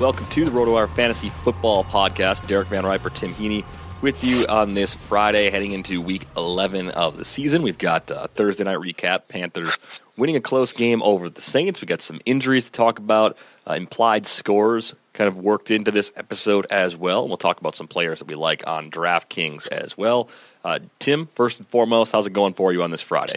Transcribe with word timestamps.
Welcome 0.00 0.24
to 0.28 0.46
the 0.46 0.50
RotoWire 0.50 0.88
Fantasy 0.94 1.28
Football 1.28 1.84
Podcast. 1.84 2.46
Derek 2.46 2.68
Van 2.68 2.86
Riper, 2.86 3.10
Tim 3.10 3.34
Heaney 3.34 3.66
with 4.00 4.24
you 4.24 4.46
on 4.46 4.72
this 4.72 4.94
Friday, 4.94 5.50
heading 5.50 5.72
into 5.72 6.00
week 6.00 6.26
11 6.38 6.88
of 6.92 7.18
the 7.18 7.24
season. 7.26 7.60
We've 7.60 7.76
got 7.76 8.10
a 8.10 8.28
Thursday 8.28 8.64
night 8.64 8.78
recap. 8.78 9.28
Panthers 9.28 9.76
winning 10.16 10.36
a 10.36 10.40
close 10.40 10.72
game 10.72 11.02
over 11.02 11.28
the 11.28 11.42
Saints. 11.42 11.82
We've 11.82 11.88
got 11.88 12.00
some 12.00 12.18
injuries 12.24 12.64
to 12.64 12.72
talk 12.72 12.98
about, 12.98 13.36
uh, 13.68 13.74
implied 13.74 14.26
scores 14.26 14.94
kind 15.12 15.28
of 15.28 15.36
worked 15.36 15.70
into 15.70 15.90
this 15.90 16.14
episode 16.16 16.66
as 16.70 16.96
well. 16.96 17.28
We'll 17.28 17.36
talk 17.36 17.60
about 17.60 17.76
some 17.76 17.86
players 17.86 18.20
that 18.20 18.28
we 18.28 18.36
like 18.36 18.66
on 18.66 18.90
DraftKings 18.90 19.66
as 19.66 19.98
well. 19.98 20.30
Uh, 20.64 20.78
Tim, 20.98 21.28
first 21.34 21.58
and 21.58 21.68
foremost, 21.68 22.12
how's 22.12 22.26
it 22.26 22.32
going 22.32 22.54
for 22.54 22.72
you 22.72 22.82
on 22.82 22.90
this 22.90 23.02
Friday? 23.02 23.36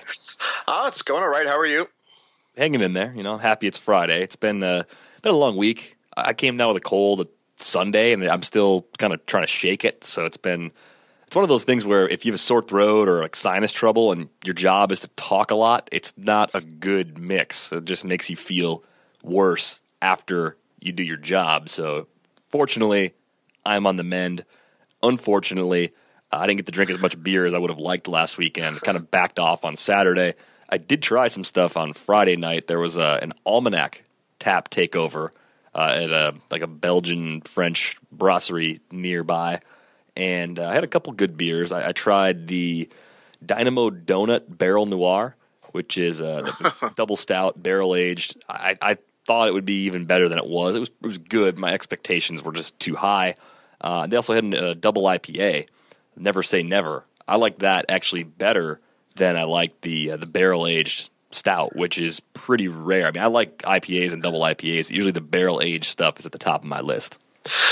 Oh, 0.66 0.88
it's 0.88 1.02
going 1.02 1.24
all 1.24 1.30
right. 1.30 1.46
How 1.46 1.60
are 1.60 1.66
you? 1.66 1.90
Hanging 2.56 2.80
in 2.80 2.94
there, 2.94 3.14
you 3.18 3.24
know, 3.24 3.38
happy 3.38 3.68
it's 3.68 3.78
Friday. 3.78 4.24
It's 4.24 4.38
been, 4.38 4.64
uh, 4.64 4.84
been 5.24 5.34
a 5.34 5.38
long 5.38 5.58
week. 5.58 5.98
I 6.16 6.34
came 6.34 6.58
down 6.58 6.74
with 6.74 6.78
a 6.78 6.86
cold 6.86 7.28
Sunday, 7.58 8.14
and 8.14 8.24
I'm 8.26 8.44
still 8.44 8.88
kind 8.98 9.14
of 9.14 9.26
trying 9.26 9.44
to 9.44 9.48
shake 9.48 9.86
it. 9.86 10.04
So 10.04 10.26
it's 10.26 10.38
been 10.38 10.72
it's 11.34 11.36
one 11.36 11.44
of 11.44 11.50
those 11.50 11.64
things 11.64 11.84
where 11.84 12.08
if 12.08 12.26
you 12.26 12.32
have 12.32 12.36
a 12.36 12.42
sore 12.42 12.62
throat 12.62 13.10
or 13.10 13.22
like 13.22 13.36
sinus 13.36 13.72
trouble, 13.72 14.12
and 14.12 14.30
your 14.44 14.54
job 14.54 14.92
is 14.92 15.00
to 15.02 15.08
talk 15.10 15.52
a 15.52 15.56
lot, 15.56 15.90
it's 15.92 16.14
not 16.18 16.52
a 16.54 16.62
good 16.62 17.18
mix. 17.18 17.72
It 17.72 17.86
just 17.86 18.06
makes 18.06 18.30
you 18.30 18.36
feel 18.36 18.84
worse 19.24 19.82
after 20.02 20.58
you 20.80 20.92
do 20.92 21.04
your 21.04 21.18
job. 21.18 21.70
So 21.70 22.08
fortunately, 22.50 23.14
I'm 23.66 23.88
on 23.88 23.96
the 23.96 24.04
mend. 24.04 24.46
Unfortunately, 25.02 25.92
uh, 26.32 26.38
I 26.38 26.48
didn't 26.48 26.58
get 26.58 26.66
to 26.68 26.72
drink 26.72 26.92
as 26.92 27.00
much 27.00 27.22
beer 27.22 27.46
as 27.46 27.54
I 27.54 27.58
would 27.58 27.70
have 27.70 27.80
liked 27.80 28.08
last 28.08 28.38
weekend. 28.38 28.82
Kind 28.82 28.98
of 28.98 29.10
backed 29.10 29.40
off 29.40 29.66
on 29.66 29.76
Saturday. 29.76 30.36
I 30.70 30.78
did 30.78 31.02
try 31.02 31.30
some 31.30 31.44
stuff 31.44 31.78
on 31.78 31.94
Friday 31.94 32.36
night. 32.36 32.68
There 32.68 32.80
was 32.80 32.98
a, 32.98 33.20
an 33.22 33.34
almanac 33.46 34.04
tap 34.40 34.70
takeover 34.70 35.32
uh, 35.76 35.94
at 35.96 36.12
a 36.12 36.34
like 36.52 36.62
a 36.62 36.68
Belgian 36.68 37.42
French 37.42 37.98
brasserie 38.12 38.80
nearby, 38.92 39.62
and 40.16 40.60
uh, 40.60 40.68
I 40.68 40.74
had 40.74 40.84
a 40.84 40.88
couple 40.88 41.14
good 41.14 41.38
beers. 41.38 41.72
I, 41.72 41.90
I 41.90 41.92
tried 41.92 42.48
the 42.48 42.90
Dynamo 43.46 43.90
Donut 43.90 44.44
Barrel 44.48 44.86
Noir, 44.86 45.36
which 45.72 45.98
is 45.98 46.20
a 46.20 46.56
double 46.96 47.16
stout, 47.16 47.62
barrel 47.62 47.96
aged. 47.96 48.44
I, 48.48 48.78
I 48.82 48.98
thought 49.26 49.48
it 49.48 49.54
would 49.54 49.66
be 49.66 49.86
even 49.86 50.06
better 50.06 50.30
than 50.30 50.38
it 50.38 50.48
was. 50.48 50.76
It 50.76 50.80
was 50.80 50.90
it 50.90 51.08
was 51.08 51.18
good. 51.18 51.58
My 51.58 51.74
expectations 51.74 52.44
were 52.44 52.54
just 52.54 52.80
too 52.80 52.96
high. 52.96 53.36
Uh, 53.82 54.08
they 54.08 54.16
also 54.16 54.34
had 54.34 54.46
a 54.54 54.76
double 54.76 55.04
IPA. 55.04 55.68
Never 56.16 56.44
say 56.44 56.64
never. 56.64 57.04
I 57.28 57.38
like 57.38 57.60
that 57.60 57.86
actually 57.90 58.24
better 58.24 58.80
than 59.16 59.36
I 59.36 59.44
like 59.44 59.82
the 59.82 60.12
uh, 60.12 60.18
the 60.18 60.26
barrel 60.26 60.68
aged 60.68 61.10
stout, 61.34 61.76
which 61.76 62.00
is 62.00 62.20
pretty 62.20 62.68
rare. 62.68 63.08
I 63.08 63.12
mean, 63.12 63.24
I 63.24 63.28
like 63.28 63.60
IPAs 63.60 64.14
and 64.14 64.22
double 64.22 64.42
IPAs, 64.42 64.88
but 64.88 64.92
usually 64.92 65.12
the 65.12 65.22
barrel 65.22 65.62
aged 65.62 65.86
stuff 65.86 66.20
is 66.20 66.26
at 66.26 66.32
the 66.32 66.38
top 66.38 66.62
of 66.62 66.68
my 66.68 66.82
list. 66.82 67.18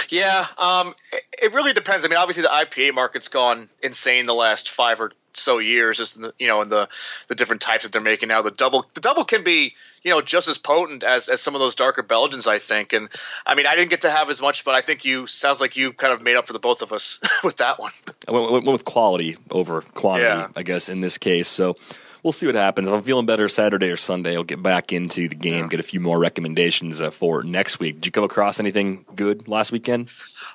Yeah, 0.10 0.48
um, 0.58 0.94
it, 1.42 1.54
really 1.54 1.74
depends. 1.74 2.04
I 2.04 2.10
mean, 2.10 2.18
obviously 2.18 2.44
the 2.44 2.50
IPA 2.50 2.94
market's 2.94 3.30
gone 3.30 3.69
insane 3.81 4.25
the 4.25 4.34
last 4.34 4.69
five 4.69 5.00
or 5.00 5.13
so 5.34 5.60
years, 5.60 5.98
just 5.98 6.18
in 6.18 6.24
the, 6.24 6.34
you 6.38 6.48
know, 6.48 6.62
in 6.62 6.68
the 6.68 6.90
the 7.30 7.36
different 7.36 7.62
types 7.62 7.84
that 7.84 7.94
they're 7.94 8.02
making 8.02 8.28
now. 8.28 8.42
The 8.42 8.52
double, 8.52 8.86
the 8.94 9.00
double 9.00 9.24
can 9.24 9.46
be 9.46 9.75
you 10.04 10.12
know 10.12 10.22
just 10.22 10.50
as 10.50 10.57
potent 10.57 11.04
as 11.04 11.30
as 11.30 11.42
some 11.42 11.56
of 11.56 11.62
those 11.62 11.75
darker 11.75 12.04
Belgians, 12.04 12.48
I 12.48 12.60
think. 12.60 12.92
And 12.92 13.07
I 13.46 13.56
mean, 13.56 13.66
I 13.66 13.75
didn't 13.75 13.92
get 13.92 14.02
to 14.02 14.12
have 14.12 14.30
as 14.30 14.42
much, 14.42 14.66
but 14.66 14.75
I 14.75 14.81
think 14.81 15.06
you 15.06 15.25
sounds 15.28 15.62
like 15.62 15.78
you 15.78 15.94
kind 15.94 16.12
of 16.12 16.22
made 16.22 16.36
up 16.36 16.48
for 16.48 16.54
the 16.54 16.60
both 16.60 16.81
of 16.81 16.92
us 16.92 17.19
with 17.44 17.57
that 17.57 17.80
one. 17.80 17.94
I 18.28 18.31
went, 18.31 18.52
went 18.52 18.66
with 18.66 18.86
quality 18.86 19.38
over 19.50 19.81
quantity, 19.81 20.25
yeah. 20.25 20.48
I 20.56 20.64
guess, 20.64 20.90
in 20.90 21.00
this 21.00 21.18
case. 21.18 21.48
So 21.48 21.78
we'll 22.23 22.31
see 22.31 22.45
what 22.45 22.56
happens. 22.56 22.88
If 22.88 22.94
I'm 22.94 23.03
feeling 23.03 23.25
better 23.25 23.47
Saturday 23.50 23.89
or 23.89 23.97
Sunday, 23.97 24.35
I'll 24.35 24.44
get 24.44 24.62
back 24.62 24.94
into 24.94 25.27
the 25.27 25.35
game, 25.35 25.68
get 25.68 25.79
a 25.79 25.83
few 25.83 26.00
more 26.00 26.19
recommendations 26.19 27.01
uh, 27.01 27.12
for 27.12 27.44
next 27.44 27.79
week. 27.79 27.95
Did 27.95 28.06
you 28.07 28.12
come 28.12 28.23
across 28.23 28.59
anything 28.59 29.06
good 29.15 29.47
last 29.47 29.71
weekend? 29.71 30.09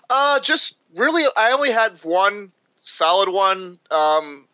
Uh, 0.09 0.41
just 0.41 0.79
really, 0.95 1.25
I 1.37 1.53
only 1.53 1.73
had 1.73 2.03
one 2.05 2.53
solid 2.77 3.29
one. 3.29 3.79
Um, 3.91 4.47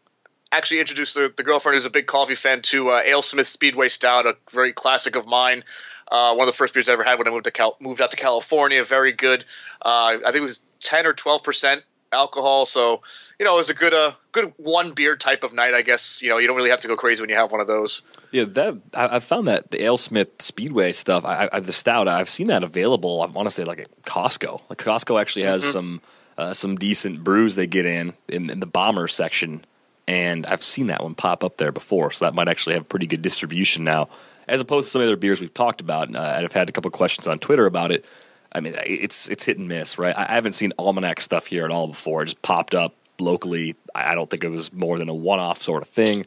actually 0.51 0.81
introduced 0.81 1.15
the, 1.15 1.33
the 1.37 1.43
girlfriend 1.43 1.75
who's 1.75 1.87
a 1.87 1.91
big 1.91 2.07
coffee 2.07 2.35
fan 2.35 2.63
to 2.63 2.91
uh, 2.91 3.03
AleSmith 3.03 3.47
Speedway 3.47 3.89
Stout, 3.89 4.27
a 4.27 4.37
very 4.53 4.73
classic 4.73 5.17
of 5.17 5.27
mine. 5.27 5.65
Uh, 6.11 6.35
one 6.35 6.47
of 6.47 6.53
the 6.53 6.57
first 6.57 6.75
beers 6.75 6.91
I 6.91 6.93
ever 6.93 7.05
had 7.05 7.19
when 7.19 7.27
I 7.27 7.31
moved 7.31 7.45
to 7.45 7.51
Cal- 7.51 7.77
moved 7.81 8.03
out 8.03 8.11
to 8.11 8.19
California. 8.19 8.85
Very 8.85 9.13
good. 9.13 9.47
Uh, 9.81 10.19
I 10.19 10.25
think 10.27 10.37
it 10.37 10.41
was 10.41 10.63
ten 10.79 11.07
or 11.07 11.15
twelve 11.15 11.43
percent 11.43 11.85
alcohol. 12.13 12.67
So 12.67 13.01
you 13.39 13.45
know, 13.45 13.55
it 13.55 13.59
was 13.59 13.71
a 13.71 13.75
good 13.75 13.95
uh 13.95 14.13
good 14.33 14.53
one 14.57 14.93
beer 14.93 15.17
type 15.17 15.45
of 15.45 15.53
night. 15.53 15.75
I 15.75 15.83
guess 15.83 16.23
you 16.23 16.29
know 16.29 16.39
you 16.39 16.47
don't 16.47 16.57
really 16.57 16.71
have 16.71 16.81
to 16.81 16.89
go 16.89 16.97
crazy 16.97 17.21
when 17.23 17.31
you 17.31 17.37
have 17.37 17.51
one 17.51 17.61
of 17.61 17.67
those. 17.67 18.03
Yeah, 18.31 18.45
that 18.45 18.79
I, 18.95 19.17
I 19.17 19.21
found 19.21 19.49
that 19.49 19.71
the 19.71 19.79
AleSmith 19.79 20.41
Speedway 20.41 20.93
stuff, 20.93 21.25
I, 21.25 21.49
I, 21.53 21.61
the 21.61 21.73
stout, 21.73 22.09
I've 22.09 22.29
seen 22.29 22.49
that 22.49 22.65
available. 22.65 23.23
I 23.23 23.27
want 23.27 23.47
to 23.47 23.51
say 23.55 23.65
like 23.65 23.81
at 23.81 24.03
Costco. 24.05 24.63
Like 24.69 24.79
Costco 24.79 25.21
actually 25.21 25.45
has 25.45 25.63
mm-hmm. 25.63 25.73
some 25.73 26.03
uh, 26.39 26.55
some 26.55 26.77
decent 26.77 27.23
brews 27.23 27.55
they 27.57 27.67
get 27.67 27.87
in, 27.87 28.15
in 28.29 28.51
in 28.51 28.61
the 28.61 28.67
bomber 28.67 29.09
section, 29.09 29.65
and 30.07 30.47
I've 30.47 30.63
seen 30.63 30.89
that 30.89 31.03
one 31.03 31.15
pop 31.15 31.45
up 31.45 31.57
there 31.57 31.73
before. 31.73 32.11
So 32.11 32.25
that 32.25 32.35
might 32.35 32.49
actually 32.49 32.75
have 32.75 32.89
pretty 32.89 33.07
good 33.07 33.23
distribution 33.23 33.85
now 33.85 34.09
as 34.49 34.61
opposed 34.61 34.87
to 34.87 34.91
some 34.91 35.01
of 35.01 35.07
the 35.07 35.13
other 35.13 35.17
beers 35.17 35.41
we've 35.41 35.55
talked 35.55 35.81
about. 35.81 36.15
Uh, 36.15 36.35
I've 36.37 36.53
had 36.53 36.69
a 36.69 36.73
couple 36.73 36.91
questions 36.91 37.27
on 37.27 37.39
Twitter 37.39 37.67
about 37.67 37.91
it. 37.91 38.05
I 38.53 38.61
mean, 38.61 38.75
it's 38.85 39.29
it's 39.29 39.45
hit 39.45 39.59
and 39.59 39.67
miss, 39.67 39.99
right? 39.99 40.17
I 40.17 40.35
haven't 40.35 40.53
seen 40.53 40.73
almanac 40.79 41.21
stuff 41.21 41.47
here 41.47 41.65
at 41.65 41.71
all 41.71 41.89
before. 41.89 42.23
It 42.23 42.27
just 42.27 42.43
popped 42.43 42.75
up 42.75 42.95
locally. 43.19 43.77
I 43.95 44.15
don't 44.15 44.29
think 44.29 44.45
it 44.45 44.49
was 44.49 44.73
more 44.73 44.99
than 44.99 45.09
a 45.09 45.15
one-off 45.15 45.63
sort 45.63 45.83
of 45.83 45.89
thing. 45.89 46.25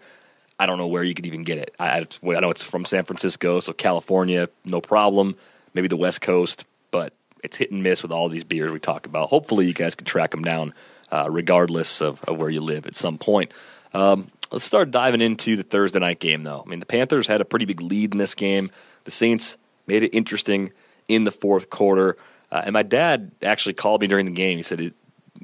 I 0.59 0.65
don't 0.65 0.77
know 0.77 0.87
where 0.87 1.03
you 1.03 1.13
could 1.13 1.25
even 1.25 1.43
get 1.43 1.57
it. 1.57 1.75
I, 1.79 1.99
I 1.99 2.39
know 2.39 2.49
it's 2.49 2.63
from 2.63 2.85
San 2.85 3.03
Francisco, 3.03 3.59
so 3.59 3.73
California, 3.73 4.49
no 4.63 4.79
problem. 4.79 5.35
Maybe 5.73 5.87
the 5.87 5.97
West 5.97 6.21
Coast, 6.21 6.65
but 6.91 7.13
it's 7.43 7.57
hit 7.57 7.71
and 7.71 7.83
miss 7.83 8.01
with 8.01 8.11
all 8.11 8.29
these 8.29 8.45
beers 8.45 8.71
we 8.71 8.79
talk 8.79 9.05
about. 9.05 9.29
Hopefully, 9.29 9.65
you 9.65 9.73
guys 9.73 9.95
can 9.95 10.05
track 10.05 10.31
them 10.31 10.43
down, 10.43 10.73
uh, 11.11 11.27
regardless 11.29 12.01
of, 12.01 12.23
of, 12.23 12.37
where 12.37 12.49
you 12.49 12.61
live 12.61 12.85
at 12.85 12.95
some 12.95 13.17
point. 13.17 13.51
Um, 13.93 14.29
Let's 14.51 14.63
start 14.63 14.91
diving 14.91 15.21
into 15.21 15.55
the 15.55 15.63
Thursday 15.63 15.99
night 15.99 16.19
game, 16.19 16.43
though. 16.43 16.63
I 16.65 16.69
mean, 16.69 16.79
the 16.79 16.85
Panthers 16.85 17.27
had 17.27 17.41
a 17.41 17.45
pretty 17.45 17.65
big 17.65 17.81
lead 17.81 18.13
in 18.13 18.19
this 18.19 18.35
game. 18.35 18.69
The 19.05 19.11
Saints 19.11 19.57
made 19.87 20.03
it 20.03 20.15
interesting 20.15 20.71
in 21.07 21.23
the 21.23 21.31
fourth 21.31 21.69
quarter. 21.69 22.15
Uh, 22.51 22.61
and 22.65 22.73
my 22.73 22.83
dad 22.83 23.31
actually 23.41 23.73
called 23.73 24.01
me 24.01 24.07
during 24.07 24.27
the 24.27 24.31
game. 24.31 24.57
He 24.57 24.61
said 24.61 24.93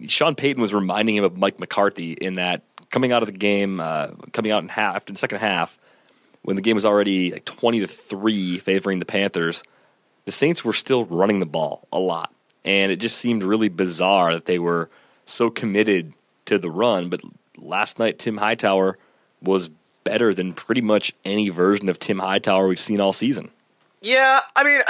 Sean 0.07 0.35
Payton 0.35 0.61
was 0.61 0.73
reminding 0.73 1.15
him 1.15 1.23
of 1.23 1.37
Mike 1.37 1.59
McCarthy 1.59 2.13
in 2.13 2.35
that 2.35 2.61
coming 2.89 3.11
out 3.13 3.21
of 3.21 3.27
the 3.27 3.37
game, 3.37 3.79
uh, 3.79 4.07
coming 4.33 4.51
out 4.51 4.63
in 4.63 4.69
half 4.69 4.95
after 4.95 5.13
the 5.13 5.19
second 5.19 5.39
half, 5.39 5.77
when 6.43 6.55
the 6.55 6.61
game 6.61 6.75
was 6.75 6.85
already 6.85 7.31
like 7.31 7.45
twenty 7.45 7.79
to 7.79 7.87
three 7.87 8.57
favoring 8.57 8.99
the 8.99 9.05
Panthers, 9.05 9.63
the 10.25 10.31
Saints 10.31 10.65
were 10.65 10.73
still 10.73 11.05
running 11.05 11.39
the 11.39 11.45
ball 11.45 11.87
a 11.91 11.99
lot, 11.99 12.33
and 12.65 12.91
it 12.91 12.97
just 12.97 13.17
seemed 13.17 13.43
really 13.43 13.69
bizarre 13.69 14.33
that 14.33 14.45
they 14.45 14.59
were 14.59 14.89
so 15.25 15.49
committed 15.49 16.13
to 16.45 16.57
the 16.57 16.71
run, 16.71 17.09
but 17.09 17.21
last 17.57 17.99
night 17.99 18.19
Tim 18.19 18.37
Hightower 18.37 18.97
was 19.41 19.69
better 20.03 20.33
than 20.33 20.53
pretty 20.53 20.81
much 20.81 21.13
any 21.23 21.49
version 21.49 21.89
of 21.89 21.99
Tim 21.99 22.19
Hightower 22.19 22.67
we've 22.67 22.79
seen 22.79 22.99
all 22.99 23.13
season. 23.13 23.49
Yeah, 24.01 24.41
I 24.55 24.63
mean, 24.63 24.81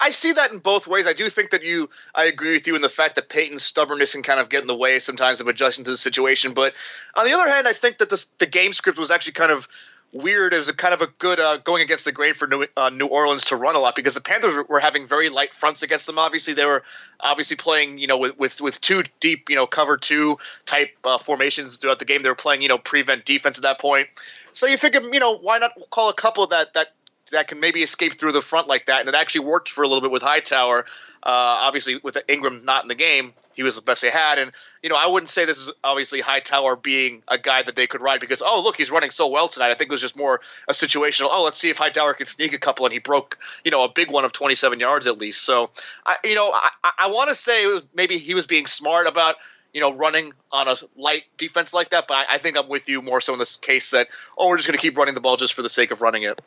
I 0.00 0.10
see 0.12 0.32
that 0.32 0.52
in 0.52 0.58
both 0.58 0.86
ways. 0.86 1.06
I 1.06 1.12
do 1.12 1.28
think 1.28 1.50
that 1.50 1.62
you, 1.62 1.90
I 2.14 2.24
agree 2.24 2.52
with 2.52 2.66
you 2.66 2.76
in 2.76 2.82
the 2.82 2.88
fact 2.88 3.16
that 3.16 3.28
Payton's 3.28 3.64
stubbornness 3.64 4.12
can 4.12 4.22
kind 4.22 4.38
of 4.38 4.48
get 4.48 4.60
in 4.60 4.68
the 4.68 4.76
way 4.76 4.98
sometimes 5.00 5.40
of 5.40 5.48
adjusting 5.48 5.84
to 5.86 5.90
the 5.90 5.96
situation. 5.96 6.54
But 6.54 6.74
on 7.16 7.26
the 7.26 7.32
other 7.32 7.48
hand, 7.48 7.66
I 7.66 7.72
think 7.72 7.98
that 7.98 8.08
this, 8.08 8.26
the 8.38 8.46
game 8.46 8.72
script 8.72 8.98
was 8.98 9.10
actually 9.10 9.32
kind 9.32 9.50
of 9.50 9.66
weird. 10.12 10.54
It 10.54 10.58
was 10.58 10.70
kind 10.72 10.94
of 10.94 11.00
a 11.00 11.06
good 11.06 11.40
uh, 11.40 11.56
going 11.58 11.82
against 11.82 12.04
the 12.04 12.12
grain 12.12 12.34
for 12.34 12.46
New, 12.46 12.66
uh, 12.76 12.90
New 12.90 13.06
Orleans 13.06 13.46
to 13.46 13.56
run 13.56 13.74
a 13.74 13.80
lot 13.80 13.96
because 13.96 14.14
the 14.14 14.20
Panthers 14.20 14.54
were, 14.54 14.64
were, 14.64 14.80
having 14.80 15.06
very 15.06 15.30
light 15.30 15.54
fronts 15.54 15.82
against 15.82 16.06
them. 16.06 16.18
Obviously, 16.18 16.54
they 16.54 16.64
were 16.64 16.84
obviously 17.18 17.56
playing 17.56 17.98
you 17.98 18.06
know 18.06 18.18
with 18.18 18.38
with, 18.38 18.60
with 18.60 18.80
two 18.80 19.04
deep 19.20 19.48
you 19.48 19.56
know 19.56 19.66
cover 19.66 19.96
two 19.96 20.36
type 20.66 20.90
uh, 21.04 21.18
formations 21.18 21.76
throughout 21.76 21.98
the 21.98 22.04
game. 22.04 22.22
They 22.22 22.28
were 22.28 22.34
playing 22.34 22.62
you 22.62 22.68
know 22.68 22.78
prevent 22.78 23.24
defense 23.24 23.56
at 23.56 23.62
that 23.62 23.80
point. 23.80 24.08
So 24.52 24.66
you 24.66 24.76
figure 24.76 25.00
you 25.00 25.20
know 25.20 25.36
why 25.38 25.58
not 25.58 25.72
call 25.90 26.08
a 26.08 26.14
couple 26.14 26.46
that 26.48 26.74
that 26.74 26.88
that 27.32 27.48
can 27.48 27.60
maybe 27.60 27.82
escape 27.82 28.18
through 28.18 28.32
the 28.32 28.42
front 28.42 28.68
like 28.68 28.86
that, 28.86 29.00
and 29.00 29.08
it 29.08 29.14
actually 29.14 29.46
worked 29.46 29.68
for 29.68 29.82
a 29.82 29.88
little 29.88 30.00
bit 30.00 30.10
with 30.10 30.22
Hightower. 30.22 30.86
Uh, 31.24 31.64
obviously, 31.66 32.00
with 32.02 32.16
Ingram 32.28 32.64
not 32.64 32.82
in 32.82 32.88
the 32.88 32.96
game, 32.96 33.32
he 33.54 33.62
was 33.62 33.76
the 33.76 33.82
best 33.82 34.02
they 34.02 34.10
had. 34.10 34.38
And 34.38 34.50
you 34.82 34.88
know, 34.88 34.96
I 34.96 35.06
wouldn't 35.06 35.30
say 35.30 35.44
this 35.44 35.58
is 35.58 35.70
obviously 35.84 36.20
Hightower 36.20 36.74
being 36.74 37.22
a 37.28 37.38
guy 37.38 37.62
that 37.62 37.76
they 37.76 37.86
could 37.86 38.00
ride 38.00 38.20
because 38.20 38.42
oh 38.44 38.62
look, 38.62 38.76
he's 38.76 38.90
running 38.90 39.12
so 39.12 39.28
well 39.28 39.48
tonight. 39.48 39.70
I 39.70 39.74
think 39.74 39.90
it 39.90 39.92
was 39.92 40.00
just 40.00 40.16
more 40.16 40.40
a 40.68 40.72
situational. 40.72 41.28
Oh, 41.30 41.44
let's 41.44 41.58
see 41.58 41.70
if 41.70 41.76
Hightower 41.76 42.14
can 42.14 42.26
sneak 42.26 42.54
a 42.54 42.58
couple, 42.58 42.86
and 42.86 42.92
he 42.92 42.98
broke 42.98 43.38
you 43.64 43.70
know 43.70 43.84
a 43.84 43.88
big 43.88 44.10
one 44.10 44.24
of 44.24 44.32
27 44.32 44.80
yards 44.80 45.06
at 45.06 45.18
least. 45.18 45.42
So 45.42 45.70
I 46.04 46.16
you 46.24 46.34
know 46.34 46.50
I, 46.52 46.70
I 46.98 47.10
want 47.10 47.30
to 47.30 47.36
say 47.36 47.80
maybe 47.94 48.18
he 48.18 48.34
was 48.34 48.46
being 48.46 48.66
smart 48.66 49.06
about 49.06 49.36
you 49.72 49.80
know, 49.80 49.92
running 49.92 50.32
on 50.50 50.68
a 50.68 50.76
light 50.96 51.22
defense 51.38 51.72
like 51.72 51.90
that. 51.90 52.06
But 52.06 52.14
I, 52.14 52.34
I, 52.34 52.38
think 52.38 52.56
I'm 52.56 52.68
with 52.68 52.88
you 52.88 53.00
more 53.00 53.20
so 53.20 53.32
in 53.32 53.38
this 53.38 53.56
case 53.56 53.90
that, 53.92 54.08
oh, 54.36 54.48
we're 54.48 54.56
just 54.56 54.68
going 54.68 54.78
to 54.78 54.82
keep 54.82 54.96
running 54.96 55.14
the 55.14 55.20
ball 55.20 55.36
just 55.36 55.54
for 55.54 55.62
the 55.62 55.68
sake 55.68 55.90
of 55.90 56.02
running 56.02 56.24
it. 56.24 56.40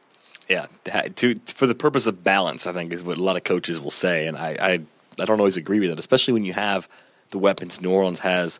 Yeah, 0.47 0.67
to 1.15 1.39
for 1.47 1.65
the 1.65 1.75
purpose 1.75 2.05
of 2.05 2.23
balance, 2.23 2.67
I 2.67 2.73
think 2.73 2.93
is 2.93 3.03
what 3.03 3.17
a 3.17 3.23
lot 3.23 3.35
of 3.35 3.43
coaches 3.43 3.81
will 3.81 3.91
say, 3.91 4.27
and 4.27 4.37
I 4.37 4.57
I, 4.59 4.71
I 5.19 5.25
don't 5.25 5.39
always 5.39 5.57
agree 5.57 5.79
with 5.79 5.89
it, 5.89 5.99
especially 5.99 6.33
when 6.33 6.45
you 6.45 6.53
have 6.53 6.87
the 7.31 7.39
weapons 7.39 7.81
New 7.81 7.91
Orleans 7.91 8.19
has 8.19 8.59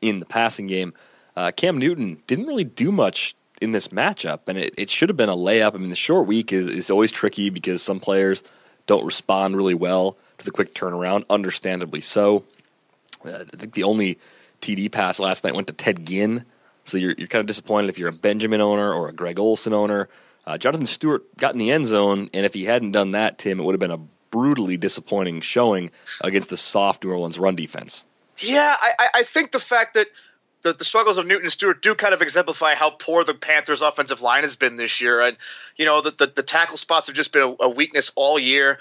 in 0.00 0.20
the 0.20 0.26
passing 0.26 0.66
game. 0.66 0.94
Uh, 1.36 1.50
Cam 1.50 1.78
Newton 1.78 2.22
didn't 2.26 2.46
really 2.46 2.64
do 2.64 2.92
much 2.92 3.34
in 3.60 3.72
this 3.72 3.88
matchup, 3.88 4.40
and 4.46 4.58
it, 4.58 4.74
it 4.76 4.90
should 4.90 5.08
have 5.08 5.16
been 5.16 5.28
a 5.28 5.36
layup. 5.36 5.74
I 5.74 5.78
mean, 5.78 5.90
the 5.90 5.96
short 5.96 6.26
week 6.26 6.52
is, 6.52 6.66
is 6.66 6.90
always 6.90 7.10
tricky 7.10 7.50
because 7.50 7.82
some 7.82 8.00
players 8.00 8.44
don't 8.86 9.04
respond 9.04 9.56
really 9.56 9.74
well 9.74 10.16
to 10.38 10.44
the 10.44 10.50
quick 10.50 10.74
turnaround, 10.74 11.24
understandably 11.30 12.00
so. 12.00 12.44
Uh, 13.24 13.44
I 13.52 13.56
think 13.56 13.74
the 13.74 13.84
only 13.84 14.18
TD 14.60 14.92
pass 14.92 15.18
last 15.18 15.44
night 15.44 15.54
went 15.54 15.66
to 15.68 15.72
Ted 15.72 16.06
Ginn, 16.06 16.44
so 16.84 16.98
you're, 16.98 17.14
you're 17.16 17.28
kind 17.28 17.40
of 17.40 17.46
disappointed 17.46 17.88
if 17.88 17.98
you're 17.98 18.10
a 18.10 18.12
Benjamin 18.12 18.60
owner 18.60 18.92
or 18.92 19.08
a 19.08 19.12
Greg 19.12 19.38
Olsen 19.38 19.72
owner. 19.72 20.08
Uh, 20.46 20.58
Jonathan 20.58 20.86
Stewart 20.86 21.36
got 21.36 21.54
in 21.54 21.58
the 21.58 21.70
end 21.70 21.86
zone, 21.86 22.28
and 22.34 22.44
if 22.44 22.54
he 22.54 22.64
hadn't 22.64 22.92
done 22.92 23.12
that, 23.12 23.38
Tim, 23.38 23.58
it 23.58 23.62
would 23.62 23.72
have 23.72 23.80
been 23.80 23.90
a 23.90 24.00
brutally 24.30 24.76
disappointing 24.76 25.40
showing 25.40 25.90
against 26.20 26.50
the 26.50 26.56
soft 26.56 27.04
New 27.04 27.10
Orleans 27.10 27.38
run 27.38 27.54
defense. 27.54 28.04
Yeah, 28.38 28.76
I, 28.80 29.08
I 29.14 29.22
think 29.22 29.52
the 29.52 29.60
fact 29.60 29.94
that 29.94 30.08
the, 30.64 30.72
the 30.72 30.84
struggles 30.84 31.18
of 31.18 31.26
Newton 31.26 31.44
and 31.44 31.52
Stewart 31.52 31.80
do 31.82 31.94
kind 31.94 32.14
of 32.14 32.22
exemplify 32.22 32.74
how 32.74 32.90
poor 32.90 33.22
the 33.22 33.34
Panthers' 33.34 33.82
offensive 33.82 34.22
line 34.22 34.42
has 34.42 34.56
been 34.56 34.76
this 34.76 35.00
year. 35.00 35.20
And 35.20 35.36
you 35.76 35.84
know, 35.84 36.00
the 36.00 36.10
the, 36.10 36.32
the 36.34 36.42
tackle 36.42 36.78
spots 36.78 37.06
have 37.06 37.14
just 37.14 37.32
been 37.32 37.42
a, 37.42 37.64
a 37.64 37.68
weakness 37.68 38.10
all 38.16 38.38
year. 38.38 38.78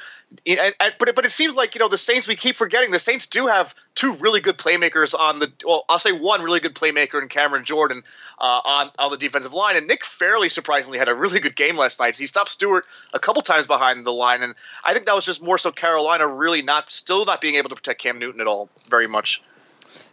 And, 0.48 0.74
and, 0.80 0.94
but 0.98 1.10
it, 1.10 1.16
but 1.16 1.26
it 1.26 1.32
seems 1.32 1.54
like 1.54 1.76
you 1.76 1.80
know 1.80 1.90
the 1.90 1.98
Saints. 1.98 2.28
We 2.28 2.36
keep 2.36 2.56
forgetting 2.56 2.90
the 2.90 3.00
Saints 3.00 3.28
do 3.28 3.48
have 3.48 3.76
two 3.94 4.14
really 4.14 4.40
good 4.40 4.58
playmakers 4.58 5.14
on 5.14 5.40
the. 5.40 5.52
Well, 5.64 5.86
I'll 5.88 6.00
say 6.00 6.14
one 6.14 6.42
really 6.42 6.62
good 6.62 6.74
playmaker 6.74 7.22
in 7.22 7.28
Cameron 7.28 7.66
Jordan 7.66 8.02
uh, 8.44 8.60
on 8.66 8.92
on 9.00 9.10
the 9.10 9.18
defensive 9.18 9.54
line. 9.54 9.78
And 9.78 9.88
Nick 9.88 10.04
Fairley 10.06 10.50
surprisingly 10.50 11.00
had 11.00 11.08
a 11.08 11.16
really 11.16 11.40
good 11.40 11.56
game 11.56 11.78
last 11.78 12.00
night. 12.00 12.18
He 12.18 12.28
stopped 12.28 12.52
Stewart 12.52 12.86
a 13.14 13.20
couple 13.20 13.42
times 13.42 13.66
behind 13.66 14.06
the 14.06 14.12
line, 14.12 14.44
and 14.44 14.54
I 14.84 14.94
think 14.94 15.06
that 15.06 15.16
was 15.16 15.26
just 15.26 15.42
more 15.42 15.58
so 15.58 15.72
Carolina 15.72 16.28
really 16.28 16.62
not 16.62 16.92
still 16.92 17.26
not 17.26 17.40
being 17.40 17.56
able 17.56 17.70
to 17.70 17.76
protect 17.76 18.02
Cam 18.02 18.20
Newton 18.20 18.42
at 18.42 18.48
all 18.48 18.70
very 18.90 19.08
much. 19.08 19.42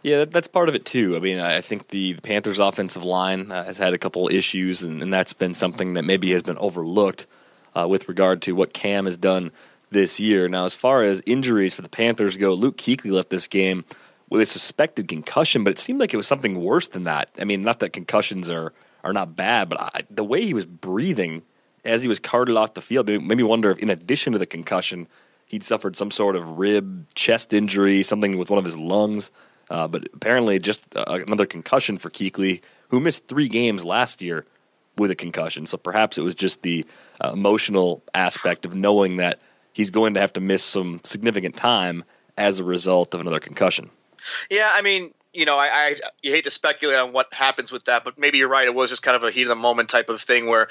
Yeah, 0.01 0.25
that's 0.25 0.47
part 0.47 0.69
of 0.69 0.75
it 0.75 0.85
too. 0.85 1.15
I 1.15 1.19
mean, 1.19 1.39
I 1.39 1.61
think 1.61 1.89
the, 1.89 2.13
the 2.13 2.21
Panthers' 2.21 2.59
offensive 2.59 3.03
line 3.03 3.51
uh, 3.51 3.63
has 3.63 3.77
had 3.77 3.93
a 3.93 3.97
couple 3.97 4.29
issues, 4.29 4.83
and, 4.83 5.01
and, 5.01 5.13
that's 5.13 5.33
been 5.33 5.53
something 5.53 5.93
that 5.93 6.03
maybe 6.03 6.31
has 6.33 6.43
been 6.43 6.57
overlooked 6.57 7.25
uh, 7.75 7.87
with 7.87 8.07
regard 8.07 8.41
to 8.43 8.51
what 8.53 8.73
Cam 8.73 9.05
has 9.05 9.17
done 9.17 9.51
this 9.89 10.19
year. 10.19 10.47
Now, 10.47 10.65
as 10.65 10.75
far 10.75 11.03
as 11.03 11.21
injuries 11.25 11.73
for 11.73 11.81
the 11.81 11.89
Panthers 11.89 12.37
go, 12.37 12.53
Luke 12.53 12.77
Kuechly 12.77 13.11
left 13.11 13.29
this 13.29 13.47
game 13.47 13.85
with 14.31 14.41
a 14.41 14.45
suspected 14.45 15.09
concussion, 15.09 15.63
but 15.63 15.71
it 15.71 15.77
seemed 15.79 15.99
like 15.99 16.13
it 16.13 16.17
was 16.17 16.25
something 16.25 16.63
worse 16.63 16.87
than 16.87 17.03
that. 17.03 17.29
I 17.37 17.43
mean, 17.43 17.61
not 17.61 17.79
that 17.79 17.93
concussions 17.93 18.49
are 18.49 18.73
are 19.03 19.13
not 19.13 19.35
bad, 19.35 19.67
but 19.67 19.79
I, 19.79 20.03
the 20.09 20.23
way 20.23 20.45
he 20.45 20.53
was 20.53 20.65
breathing 20.65 21.41
as 21.83 22.01
he 22.03 22.07
was 22.07 22.19
carted 22.19 22.55
off 22.55 22.75
the 22.75 22.81
field 22.81 23.07
made 23.07 23.37
me 23.37 23.43
wonder 23.43 23.71
if, 23.71 23.79
in 23.79 23.89
addition 23.89 24.33
to 24.33 24.39
the 24.39 24.45
concussion, 24.45 25.07
he'd 25.47 25.63
suffered 25.63 25.95
some 25.95 26.11
sort 26.11 26.35
of 26.35 26.59
rib, 26.59 27.07
chest 27.15 27.51
injury, 27.51 28.03
something 28.03 28.37
with 28.37 28.51
one 28.51 28.59
of 28.59 28.65
his 28.65 28.77
lungs. 28.77 29.31
Uh, 29.71 29.87
but 29.87 30.07
apparently, 30.13 30.59
just 30.59 30.95
uh, 30.95 31.03
another 31.07 31.47
concussion 31.47 31.97
for 31.97 32.09
Kuechly, 32.09 32.61
who 32.89 32.99
missed 32.99 33.27
three 33.27 33.47
games 33.47 33.83
last 33.83 34.21
year 34.21 34.45
with 34.97 35.09
a 35.09 35.15
concussion. 35.15 35.65
So 35.65 35.77
perhaps 35.77 36.17
it 36.17 36.21
was 36.21 36.35
just 36.35 36.61
the 36.61 36.85
uh, 37.23 37.31
emotional 37.33 38.03
aspect 38.13 38.65
of 38.65 38.75
knowing 38.75 39.17
that 39.17 39.41
he's 39.73 39.89
going 39.89 40.13
to 40.13 40.19
have 40.19 40.33
to 40.33 40.41
miss 40.41 40.63
some 40.63 41.01
significant 41.03 41.57
time 41.57 42.03
as 42.37 42.59
a 42.59 42.63
result 42.63 43.13
of 43.13 43.21
another 43.21 43.39
concussion. 43.39 43.89
Yeah, 44.49 44.69
I 44.71 44.81
mean, 44.81 45.13
you 45.33 45.45
know, 45.45 45.57
I, 45.57 45.67
I 45.67 45.95
you 46.21 46.31
hate 46.31 46.43
to 46.45 46.51
speculate 46.51 46.97
on 46.97 47.13
what 47.13 47.33
happens 47.33 47.71
with 47.71 47.85
that, 47.85 48.03
but 48.03 48.17
maybe 48.17 48.37
you're 48.37 48.49
right. 48.49 48.65
It 48.65 48.73
was 48.73 48.89
just 48.89 49.03
kind 49.03 49.15
of 49.15 49.23
a 49.23 49.31
heat 49.31 49.43
of 49.43 49.49
the 49.49 49.55
moment 49.55 49.89
type 49.89 50.09
of 50.09 50.21
thing 50.21 50.47
where 50.47 50.67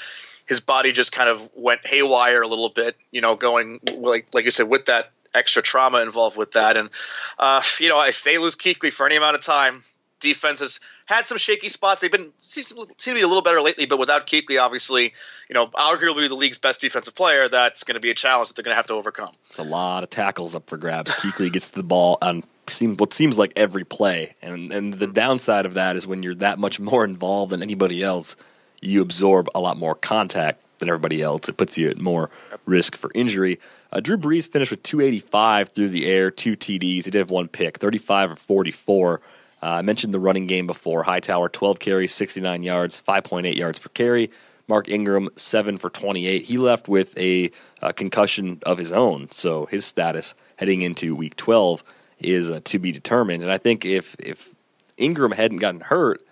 his 0.46 0.60
body 0.60 0.92
just 0.92 1.12
kind 1.12 1.28
of 1.30 1.48
went 1.54 1.86
haywire 1.86 2.42
a 2.42 2.48
little 2.48 2.68
bit. 2.68 2.96
You 3.10 3.20
know, 3.20 3.36
going 3.36 3.80
like 3.96 4.28
like 4.34 4.44
you 4.44 4.50
said 4.50 4.68
with 4.68 4.86
that 4.86 5.12
extra 5.34 5.62
trauma 5.62 5.98
involved 5.98 6.36
with 6.36 6.52
that. 6.52 6.76
And 6.76 6.90
uh, 7.38 7.62
you 7.78 7.88
know, 7.88 8.00
if 8.02 8.24
they 8.24 8.38
lose 8.38 8.56
Kuechly 8.56 8.92
for 8.92 9.06
any 9.06 9.16
amount 9.16 9.36
of 9.36 9.42
time, 9.42 9.84
defense 10.20 10.60
has 10.60 10.80
had 11.06 11.26
some 11.26 11.38
shaky 11.38 11.68
spots. 11.68 12.00
They've 12.00 12.10
been 12.10 12.32
seem 12.38 12.64
to 12.64 13.14
be 13.14 13.20
a 13.20 13.26
little 13.26 13.42
better 13.42 13.60
lately, 13.60 13.86
but 13.86 13.98
without 13.98 14.26
Kuechly, 14.26 14.60
obviously, 14.60 15.12
you 15.48 15.54
know, 15.54 15.66
arguably 15.68 16.28
the 16.28 16.34
league's 16.34 16.58
best 16.58 16.80
defensive 16.80 17.14
player, 17.14 17.48
that's 17.48 17.84
going 17.84 17.94
to 17.94 18.00
be 18.00 18.10
a 18.10 18.14
challenge 18.14 18.48
that 18.48 18.56
they're 18.56 18.62
going 18.62 18.72
to 18.72 18.76
have 18.76 18.86
to 18.86 18.94
overcome. 18.94 19.34
It's 19.50 19.58
a 19.58 19.64
lot 19.64 20.04
of 20.04 20.10
tackles 20.10 20.54
up 20.54 20.68
for 20.68 20.76
grabs. 20.76 21.12
Kuechly 21.12 21.52
gets 21.52 21.68
the 21.68 21.82
ball 21.82 22.18
on 22.22 22.44
seem, 22.68 22.96
what 22.96 23.12
seems 23.12 23.38
like 23.38 23.52
every 23.56 23.84
play, 23.84 24.34
and 24.42 24.72
and 24.72 24.94
the 24.94 25.06
downside 25.06 25.66
of 25.66 25.74
that 25.74 25.96
is 25.96 26.06
when 26.06 26.22
you're 26.22 26.34
that 26.36 26.58
much 26.58 26.78
more 26.78 27.04
involved 27.04 27.52
than 27.52 27.62
anybody 27.62 28.02
else, 28.02 28.36
you 28.80 29.02
absorb 29.02 29.48
a 29.54 29.60
lot 29.60 29.76
more 29.76 29.94
contact 29.94 30.62
than 30.78 30.88
everybody 30.88 31.22
else. 31.22 31.48
It 31.48 31.56
puts 31.56 31.78
you 31.78 31.88
at 31.88 31.98
more 31.98 32.30
risk 32.66 32.96
for 32.96 33.10
injury. 33.14 33.60
Uh, 33.92 34.00
Drew 34.00 34.16
Brees 34.16 34.50
finished 34.50 34.70
with 34.70 34.82
285 34.82 35.70
through 35.70 35.88
the 35.90 36.06
air, 36.06 36.30
two 36.30 36.56
TDs. 36.56 37.04
He 37.04 37.10
did 37.10 37.16
have 37.16 37.30
one 37.30 37.48
pick, 37.48 37.78
35 37.78 38.32
or 38.32 38.36
44. 38.36 39.20
Uh, 39.62 39.66
I 39.66 39.82
mentioned 39.82 40.14
the 40.14 40.20
running 40.20 40.46
game 40.46 40.66
before. 40.66 41.02
Hightower, 41.02 41.48
12 41.48 41.78
carries, 41.78 42.14
69 42.14 42.62
yards, 42.62 43.02
5.8 43.06 43.56
yards 43.56 43.78
per 43.78 43.88
carry. 43.90 44.30
Mark 44.68 44.88
Ingram, 44.88 45.28
7 45.36 45.78
for 45.78 45.90
28. 45.90 46.44
He 46.44 46.56
left 46.56 46.88
with 46.88 47.16
a, 47.18 47.50
a 47.82 47.92
concussion 47.92 48.60
of 48.64 48.78
his 48.78 48.92
own, 48.92 49.28
so 49.32 49.66
his 49.66 49.84
status 49.84 50.34
heading 50.56 50.82
into 50.82 51.16
week 51.16 51.34
12 51.36 51.82
is 52.20 52.50
uh, 52.50 52.60
to 52.64 52.78
be 52.78 52.92
determined. 52.92 53.42
And 53.42 53.50
I 53.50 53.58
think 53.58 53.84
if, 53.84 54.14
if 54.20 54.54
Ingram 54.96 55.32
hadn't 55.32 55.58
gotten 55.58 55.80
hurt, 55.80 56.24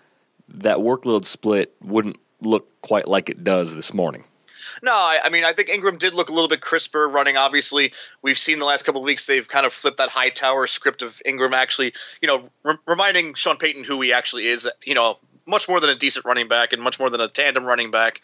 that 0.47 0.77
workload 0.77 1.25
split 1.25 1.75
wouldn't 1.81 2.15
look 2.41 2.69
quite 2.81 3.07
like 3.07 3.29
it 3.29 3.43
does 3.43 3.75
this 3.75 3.93
morning. 3.93 4.23
No, 4.81 4.91
I, 4.91 5.19
I, 5.23 5.29
mean 5.29 5.43
I 5.43 5.53
think 5.53 5.69
Ingram 5.69 5.97
did 5.97 6.13
look 6.13 6.29
a 6.29 6.33
little 6.33 6.47
bit 6.47 6.61
crisper 6.61 7.07
running. 7.07 7.37
Obviously, 7.37 7.93
we've 8.21 8.37
seen 8.37 8.59
the 8.59 8.65
last 8.65 8.85
couple 8.85 9.01
of 9.01 9.05
weeks 9.05 9.25
they've 9.25 9.47
kind 9.47 9.65
of 9.65 9.73
flipped 9.73 9.97
that 9.97 10.09
Hightower 10.09 10.67
script 10.67 11.01
of 11.01 11.21
Ingram 11.25 11.53
actually, 11.53 11.93
you 12.21 12.27
know, 12.27 12.49
re- 12.63 12.77
reminding 12.87 13.33
Sean 13.33 13.57
Payton 13.57 13.83
who 13.83 14.01
he 14.01 14.13
actually 14.13 14.47
is. 14.47 14.67
You 14.83 14.95
know, 14.95 15.17
much 15.45 15.67
more 15.67 15.79
than 15.79 15.89
a 15.89 15.95
decent 15.95 16.25
running 16.25 16.47
back 16.47 16.73
and 16.73 16.81
much 16.81 16.99
more 16.99 17.09
than 17.09 17.19
a 17.19 17.27
tandem 17.27 17.65
running 17.65 17.91
back. 17.91 18.21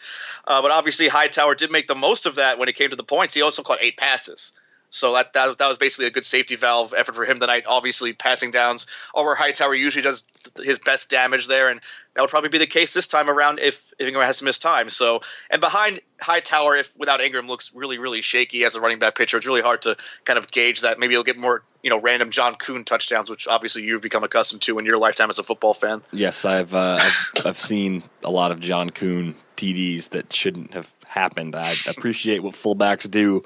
Uh, 0.48 0.62
but 0.62 0.72
obviously, 0.72 1.08
Hightower 1.08 1.56
did 1.56 1.72
make 1.72 1.88
the 1.88 1.96
most 1.96 2.26
of 2.26 2.36
that 2.36 2.58
when 2.58 2.70
it 2.70 2.76
came 2.76 2.92
to 2.92 2.96
the 2.96 3.04
points. 3.04 3.34
He 3.34 3.42
also 3.42 3.64
caught 3.64 3.80
eight 3.82 3.98
passes. 3.98 4.52
So 4.90 5.14
that, 5.14 5.34
that 5.34 5.58
that 5.58 5.68
was 5.68 5.78
basically 5.78 6.06
a 6.06 6.12
good 6.12 6.26
safety 6.26 6.56
valve 6.56 6.94
effort 6.96 7.16
for 7.16 7.26
him 7.26 7.40
tonight. 7.40 7.64
Obviously, 7.68 8.14
passing 8.14 8.52
downs 8.52 8.86
over 9.14 9.36
Hightower 9.36 9.76
usually 9.76 10.04
does 10.04 10.24
his 10.58 10.80
best 10.80 11.10
damage 11.10 11.48
there, 11.48 11.70
and 11.70 11.82
that 12.14 12.22
would 12.22 12.30
probably 12.30 12.50
be 12.50 12.58
the 12.58 12.68
case 12.68 12.94
this 12.94 13.08
time 13.08 13.30
around 13.30 13.60
if, 13.60 13.82
if 14.00 14.08
Ingram 14.08 14.26
has 14.26 14.38
to 14.38 14.46
miss 14.46 14.58
time. 14.58 14.90
So, 14.90 15.20
and 15.50 15.60
behind 15.60 16.00
Hightower, 16.22 16.78
if 16.78 16.90
without 16.96 17.20
Ingram, 17.20 17.48
looks 17.48 17.72
really 17.74 17.98
really 17.98 18.22
shaky 18.22 18.64
as 18.64 18.76
a 18.76 18.82
running 18.82 19.00
back 19.00 19.16
pitcher. 19.16 19.38
It's 19.38 19.46
really 19.46 19.62
hard 19.62 19.82
to 19.84 19.98
kind 20.24 20.40
of 20.40 20.50
gauge 20.50 20.82
that. 20.82 20.98
Maybe 20.98 21.14
he'll 21.14 21.24
get 21.24 21.38
more 21.38 21.64
you 21.84 21.90
know 21.90 22.00
random 22.00 22.32
John 22.32 22.56
Kuhn 22.56 22.86
touchdowns, 22.86 23.30
which 23.30 23.48
obviously 23.48 23.84
you've 23.84 24.02
become 24.02 24.24
accustomed 24.24 24.62
to 24.64 24.80
in 24.80 24.86
your 24.86 24.98
lifetime 24.98 25.30
as 25.30 25.40
a 25.40 25.44
football 25.44 25.74
fan. 25.74 26.02
Yes, 26.12 26.46
I've 26.46 26.74
uh, 26.74 27.00
I've, 27.02 27.46
I've 27.46 27.60
seen 27.60 28.04
a 28.24 28.32
lot 28.32 28.52
of 28.52 28.62
John 28.62 28.92
Kuhn 28.92 29.36
TDs 29.58 30.10
that 30.10 30.32
shouldn't 30.32 30.74
have 30.74 30.94
happened. 31.06 31.56
I 31.56 31.76
appreciate 31.88 32.44
what 32.44 32.54
fullbacks 32.54 33.10
do 33.10 33.44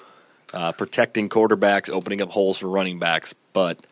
uh, 0.53 0.71
protecting 0.71 1.29
quarterbacks, 1.29 1.89
opening 1.89 2.21
up 2.21 2.29
holes 2.29 2.57
for 2.57 2.67
running 2.67 2.99
backs, 2.99 3.33
but 3.53 3.85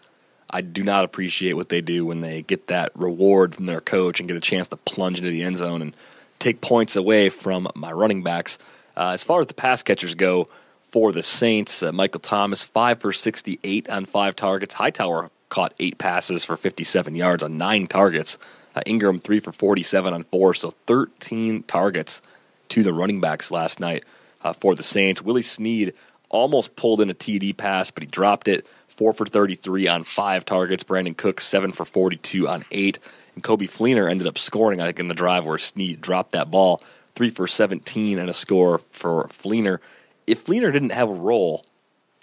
I 0.49 0.61
do 0.61 0.83
not 0.83 1.03
appreciate 1.03 1.53
what 1.53 1.69
they 1.69 1.81
do 1.81 2.05
when 2.05 2.21
they 2.21 2.41
get 2.41 2.67
that 2.67 2.91
reward 2.95 3.55
from 3.55 3.65
their 3.65 3.81
coach 3.81 4.19
and 4.19 4.27
get 4.27 4.37
a 4.37 4.41
chance 4.41 4.67
to 4.69 4.77
plunge 4.77 5.19
into 5.19 5.31
the 5.31 5.43
end 5.43 5.57
zone 5.57 5.81
and 5.81 5.95
take 6.39 6.61
points 6.61 6.95
away 6.95 7.29
from 7.29 7.67
my 7.75 7.91
running 7.91 8.23
backs. 8.23 8.57
Uh, 8.95 9.09
as 9.09 9.23
far 9.23 9.39
as 9.39 9.47
the 9.47 9.53
pass 9.53 9.83
catchers 9.83 10.15
go 10.15 10.47
for 10.91 11.11
the 11.11 11.23
Saints, 11.23 11.83
uh, 11.83 11.91
Michael 11.91 12.21
Thomas, 12.21 12.63
5 12.63 13.01
for 13.01 13.11
68 13.11 13.89
on 13.89 14.05
five 14.05 14.35
targets. 14.35 14.73
Hightower 14.73 15.29
caught 15.49 15.73
eight 15.79 15.97
passes 15.97 16.43
for 16.43 16.55
57 16.55 17.15
yards 17.15 17.43
on 17.43 17.57
nine 17.57 17.87
targets. 17.87 18.37
Uh, 18.75 18.81
Ingram, 18.85 19.19
3 19.19 19.39
for 19.39 19.51
47 19.51 20.13
on 20.13 20.23
four, 20.23 20.53
so 20.53 20.73
13 20.85 21.63
targets 21.63 22.21
to 22.69 22.83
the 22.83 22.93
running 22.93 23.19
backs 23.19 23.51
last 23.51 23.79
night 23.79 24.03
uh, 24.43 24.53
for 24.53 24.75
the 24.75 24.83
Saints. 24.83 25.21
Willie 25.21 25.41
Snead, 25.41 25.93
almost 26.29 26.75
pulled 26.75 27.01
in 27.01 27.09
a 27.09 27.13
TD 27.13 27.55
pass, 27.55 27.91
but 27.91 28.03
he 28.03 28.07
dropped 28.07 28.47
it. 28.47 28.65
Four 28.87 29.13
for 29.13 29.25
33 29.25 29.87
on 29.87 30.03
five 30.03 30.45
targets. 30.45 30.83
Brandin 30.83 31.15
Cook, 31.15 31.39
seven 31.39 31.71
for 31.71 31.85
42 31.85 32.47
on 32.47 32.65
eight. 32.71 32.99
And 33.35 33.43
Coby 33.43 33.69
Fleener 33.69 34.09
ended 34.09 34.27
up 34.27 34.37
scoring, 34.37 34.81
I 34.81 34.85
think, 34.85 34.99
in 34.99 35.07
the 35.07 35.13
drive 35.13 35.45
where 35.45 35.57
Snead 35.57 36.01
dropped 36.01 36.31
that 36.31 36.49
ball. 36.49 36.81
Three 37.15 37.29
for 37.29 37.47
17 37.47 38.19
and 38.19 38.29
a 38.29 38.33
score 38.33 38.79
for 38.91 39.25
Fleener. 39.25 39.79
If 40.25 40.45
Fleener 40.45 40.73
didn't 40.73 40.91
have 40.91 41.09
a 41.09 41.13
role, 41.13 41.65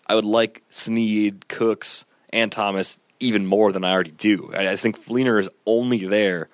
I 0.07 0.15
would 0.15 0.25
like 0.25 0.63
Snead, 0.71 1.49
Cooks, 1.49 2.05
and 2.31 2.51
Thomas 2.51 2.99
even 3.21 3.47
more 3.47 3.73
than 3.73 3.85
I 3.85 3.93
already 3.93 4.11
do. 4.11 4.53
I 4.55 4.77
think 4.77 5.01
Fleener 5.01 5.41
is 5.41 5.49
only 5.67 6.05
there 6.05 6.47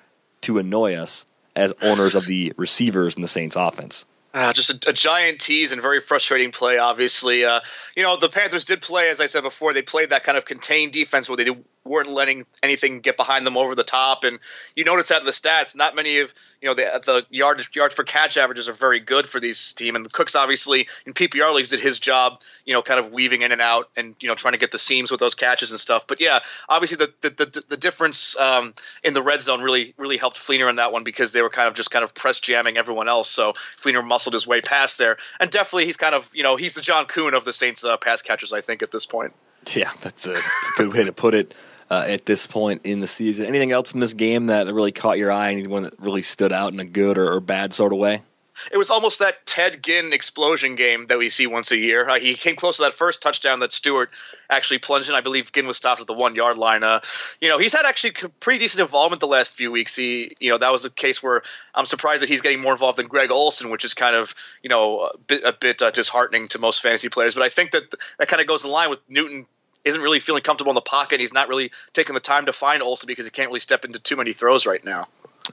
to 0.43 0.59
annoy 0.59 0.95
us 0.95 1.27
as 1.57 1.73
owners 1.83 2.15
of 2.15 2.27
the 2.27 2.53
receivers 2.57 3.17
in 3.17 3.23
the 3.23 3.29
Saints 3.29 3.57
offense. 3.57 4.05
Uh, 4.33 4.53
just 4.53 4.71
a, 4.71 4.91
a, 4.91 4.93
giant 4.93 5.41
tease 5.41 5.73
and 5.73 5.83
very 5.83 6.01
frustrating 6.01 6.53
play. 6.53 6.79
Obviously, 6.79 7.45
uh, 7.45 7.61
you 7.97 8.05
know 8.05 8.17
the 8.17 8.29
Panthers 8.29 8.65
did 8.65 8.81
play, 8.81 9.09
as 9.09 9.21
I 9.21 9.27
said 9.27 9.43
before, 9.43 9.73
they 9.73 9.83
played 9.83 10.11
that 10.11 10.23
kind 10.23 10.39
of 10.39 10.45
contained 10.45 10.93
defense 10.93 11.29
where 11.29 11.37
they 11.37 11.51
weren't 11.85 12.11
letting 12.11 12.45
anything 12.63 13.01
get 13.01 13.17
behind 13.17 13.47
them 13.47 13.57
over 13.57 13.75
the 13.75 13.85
top. 13.85 14.25
And 14.25 14.39
you 14.77 14.85
notice 14.85 15.09
that 15.09 15.21
in 15.21 15.27
the 15.27 15.33
stats, 15.33 15.75
not 15.75 15.97
many 15.97 16.19
of 16.19 16.33
you 16.61 16.69
know 16.69 16.75
the 16.75 17.03
the 17.05 17.23
yards 17.31 17.69
yards 17.75 17.95
per 17.95 18.05
catch 18.05 18.37
averages 18.37 18.69
are 18.69 18.75
very 18.75 19.01
good 19.01 19.29
for 19.29 19.41
these 19.41 19.73
team. 19.73 19.97
And 19.97 20.05
the 20.05 20.11
Cooks 20.11 20.35
obviously 20.35 20.89
in 21.07 21.15
PPR 21.15 21.55
leagues 21.55 21.71
did 21.71 21.81
his 21.81 21.99
job, 21.99 22.41
you 22.67 22.75
know, 22.75 22.83
kind 22.83 23.01
of 23.01 23.13
weaving 23.13 23.43
in 23.43 23.53
and 23.53 23.63
out 23.63 23.89
and 23.97 24.15
you 24.21 24.29
know 24.29 24.35
trying 24.35 24.53
to 24.53 24.59
get 24.59 24.71
the 24.71 24.79
seams 24.79 25.11
with 25.11 25.21
those 25.21 25.35
catches 25.35 25.71
and 25.71 25.81
stuff. 25.81 26.05
But 26.07 26.21
yeah, 26.21 26.41
obviously 26.69 26.99
the 26.99 27.13
the 27.23 27.31
the, 27.31 27.65
the 27.71 27.77
difference 27.77 28.37
um, 28.39 28.75
in 29.03 29.15
the 29.15 29.23
red 29.23 29.41
zone 29.41 29.63
really 29.63 29.95
really 29.97 30.19
helped 30.19 30.39
Fleener 30.39 30.69
in 30.69 30.77
that 30.77 30.93
one 30.93 31.03
because 31.03 31.33
they 31.33 31.41
were 31.41 31.51
kind 31.51 31.69
of 31.69 31.75
just 31.75 31.91
kind 31.91 32.05
of 32.05 32.15
press 32.15 32.41
jamming 32.41 32.77
everyone 32.77 33.09
else. 33.09 33.31
So 33.31 33.55
Fleener 33.81 34.07
muscled 34.07 34.35
his 34.35 34.47
way 34.47 34.61
past 34.61 34.99
there, 34.99 35.17
and 35.39 35.51
definitely 35.51 35.87
he's 35.87 35.97
kind 35.97 36.15
of 36.15 36.29
you 36.33 36.43
know 36.43 36.57
he's 36.57 36.75
the 36.75 36.83
John 36.83 37.07
Kuhn 37.07 37.33
of 37.33 37.47
the 37.47 37.55
Saints 37.55 37.85
uh, 37.85 37.97
pass 37.97 38.21
catchers, 38.21 38.53
I 38.53 38.61
think, 38.61 38.83
at 38.83 38.91
this 38.91 39.07
point. 39.07 39.33
Yeah, 39.75 39.93
that's 40.01 40.27
a, 40.27 40.33
that's 40.33 40.71
a 40.75 40.79
good 40.79 40.95
way 40.95 41.05
to 41.05 41.13
put 41.13 41.35
it 41.35 41.55
uh, 41.91 42.05
at 42.07 42.27
this 42.27 42.47
point 42.47 42.81
in 42.85 43.01
the 43.01 43.07
season. 43.07 43.47
Anything 43.47 43.73
else 43.73 43.91
from 43.91 44.01
this 44.01 44.15
game 44.15 44.47
that 44.47 44.73
really 44.73 44.93
caught 44.93 45.19
your 45.19 45.33
eye? 45.33 45.51
Anyone 45.51 45.83
that 45.83 45.99
really 45.99 46.23
stood 46.23 46.53
out 46.53 46.73
in 46.73 46.81
a 46.81 46.85
good 46.85 47.19
or, 47.19 47.33
or 47.33 47.41
bad 47.41 47.73
sort 47.73 47.93
of 47.93 47.99
way? 47.99 48.23
it 48.71 48.77
was 48.77 48.91
almost 48.91 49.19
that 49.21 49.47
Ted 49.47 49.83
Ginn 49.83 50.13
explosion 50.13 50.77
game 50.77 51.07
that 51.07 51.19
we 51.19 51.31
see 51.31 51.47
once 51.47 51.71
a 51.71 51.77
year. 51.77 52.09
Uh, 52.09 52.19
he 52.19 52.35
came 52.35 52.57
close 52.57 52.77
to 52.77 52.83
that 52.83 52.95
first 52.95 53.23
touchdown 53.23 53.61
that 53.61 53.73
Stewart 53.73 54.11
actually 54.49 54.79
plunged 54.79 55.09
in. 55.09 55.15
I 55.15 55.21
believe 55.21 55.53
Ginn 55.53 55.67
was 55.67 55.77
stopped 55.77 56.01
at 56.01 56.07
the 56.07 56.13
one 56.13 56.35
yard 56.35 56.59
line. 56.59 56.83
Uh, 56.83 57.01
you 57.41 57.49
know, 57.49 57.59
he's 57.59 57.73
had 57.73 57.87
actually 57.87 58.13
pretty 58.41 58.59
decent 58.59 58.81
involvement 58.81 59.21
the 59.21 59.27
last 59.27 59.53
few 59.53 59.71
weeks. 59.71 59.97
He, 59.97 60.37
you 60.41 60.51
know, 60.51 60.59
that 60.59 60.73
was 60.73 60.85
a 60.85 60.91
case 60.91 61.23
where 61.23 61.43
I'm 61.75 61.87
surprised 61.87 62.23
that 62.23 62.29
he's 62.29 62.41
getting 62.41 62.61
more 62.61 62.73
involved 62.73 62.99
than 62.99 63.09
Greg 63.09 63.31
Olsen, 63.31 63.71
which 63.71 63.85
is 63.85 63.95
kind 63.95 64.17
of, 64.17 64.35
you 64.63 64.69
know, 64.69 65.11
a 65.15 65.19
bit, 65.19 65.45
a 65.45 65.53
bit 65.53 65.83
uh, 65.83 65.91
disheartening 65.91 66.49
to 66.49 66.59
most 66.59 66.83
fantasy 66.83 67.09
players. 67.09 67.35
But 67.35 67.43
I 67.43 67.49
think 67.49 67.73
that 67.73 67.95
that 68.19 68.29
kind 68.29 68.41
of 68.41 68.47
goes 68.47 68.65
in 68.65 68.71
line 68.71 68.91
with 68.91 69.01
Newton 69.09 69.47
isn't 69.85 70.01
really 70.01 70.21
feeling 70.21 70.43
comfortable 70.43 70.71
in 70.71 70.75
the 70.75 70.81
pocket. 70.81 71.21
He's 71.21 71.33
not 71.33 71.49
really 71.49 71.71
taking 71.93 72.15
the 72.15 72.21
time 72.21 72.47
to 72.47 72.53
find 72.53 72.83
Olsen 72.83 73.07
because 73.07 73.25
he 73.25 73.31
can't 73.31 73.49
really 73.49 73.61
step 73.61 73.85
into 73.85 73.99
too 73.99 74.17
many 74.17 74.33
throws 74.33 74.67
right 74.67 74.85
now. 74.85 75.05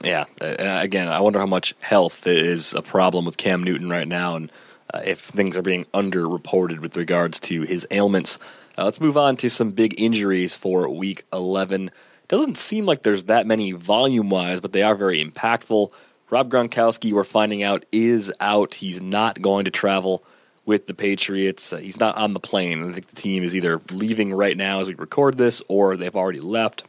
Yeah, 0.02 0.26
and 0.40 0.82
again, 0.82 1.08
I 1.08 1.20
wonder 1.20 1.38
how 1.38 1.46
much 1.46 1.74
health 1.80 2.26
is 2.26 2.74
a 2.74 2.82
problem 2.82 3.24
with 3.24 3.36
Cam 3.36 3.62
Newton 3.62 3.88
right 3.88 4.06
now, 4.06 4.36
and 4.36 4.52
uh, 4.92 5.00
if 5.04 5.20
things 5.20 5.56
are 5.56 5.62
being 5.62 5.84
underreported 5.86 6.80
with 6.80 6.96
regards 6.96 7.40
to 7.40 7.62
his 7.62 7.86
ailments. 7.90 8.38
Uh, 8.76 8.84
let's 8.84 9.00
move 9.00 9.16
on 9.16 9.36
to 9.36 9.50
some 9.50 9.72
big 9.72 10.00
injuries 10.00 10.54
for 10.54 10.88
Week 10.88 11.24
11. 11.32 11.90
Doesn't 12.28 12.58
seem 12.58 12.86
like 12.86 13.02
there's 13.02 13.24
that 13.24 13.46
many 13.46 13.72
volume 13.72 14.30
wise, 14.30 14.60
but 14.60 14.72
they 14.72 14.82
are 14.82 14.94
very 14.94 15.24
impactful. 15.24 15.90
Rob 16.30 16.50
Gronkowski, 16.50 17.12
we're 17.12 17.24
finding 17.24 17.62
out, 17.62 17.86
is 17.90 18.32
out. 18.38 18.74
He's 18.74 19.00
not 19.00 19.40
going 19.40 19.64
to 19.64 19.70
travel 19.70 20.22
with 20.68 20.86
the 20.86 20.92
Patriots. 20.92 21.72
Uh, 21.72 21.78
he's 21.78 21.98
not 21.98 22.14
on 22.16 22.34
the 22.34 22.40
plane. 22.40 22.90
I 22.90 22.92
think 22.92 23.06
the 23.06 23.16
team 23.16 23.42
is 23.42 23.56
either 23.56 23.80
leaving 23.90 24.34
right 24.34 24.54
now 24.54 24.80
as 24.80 24.88
we 24.88 24.94
record 24.94 25.38
this, 25.38 25.62
or 25.66 25.96
they've 25.96 26.14
already 26.14 26.40
left. 26.40 26.84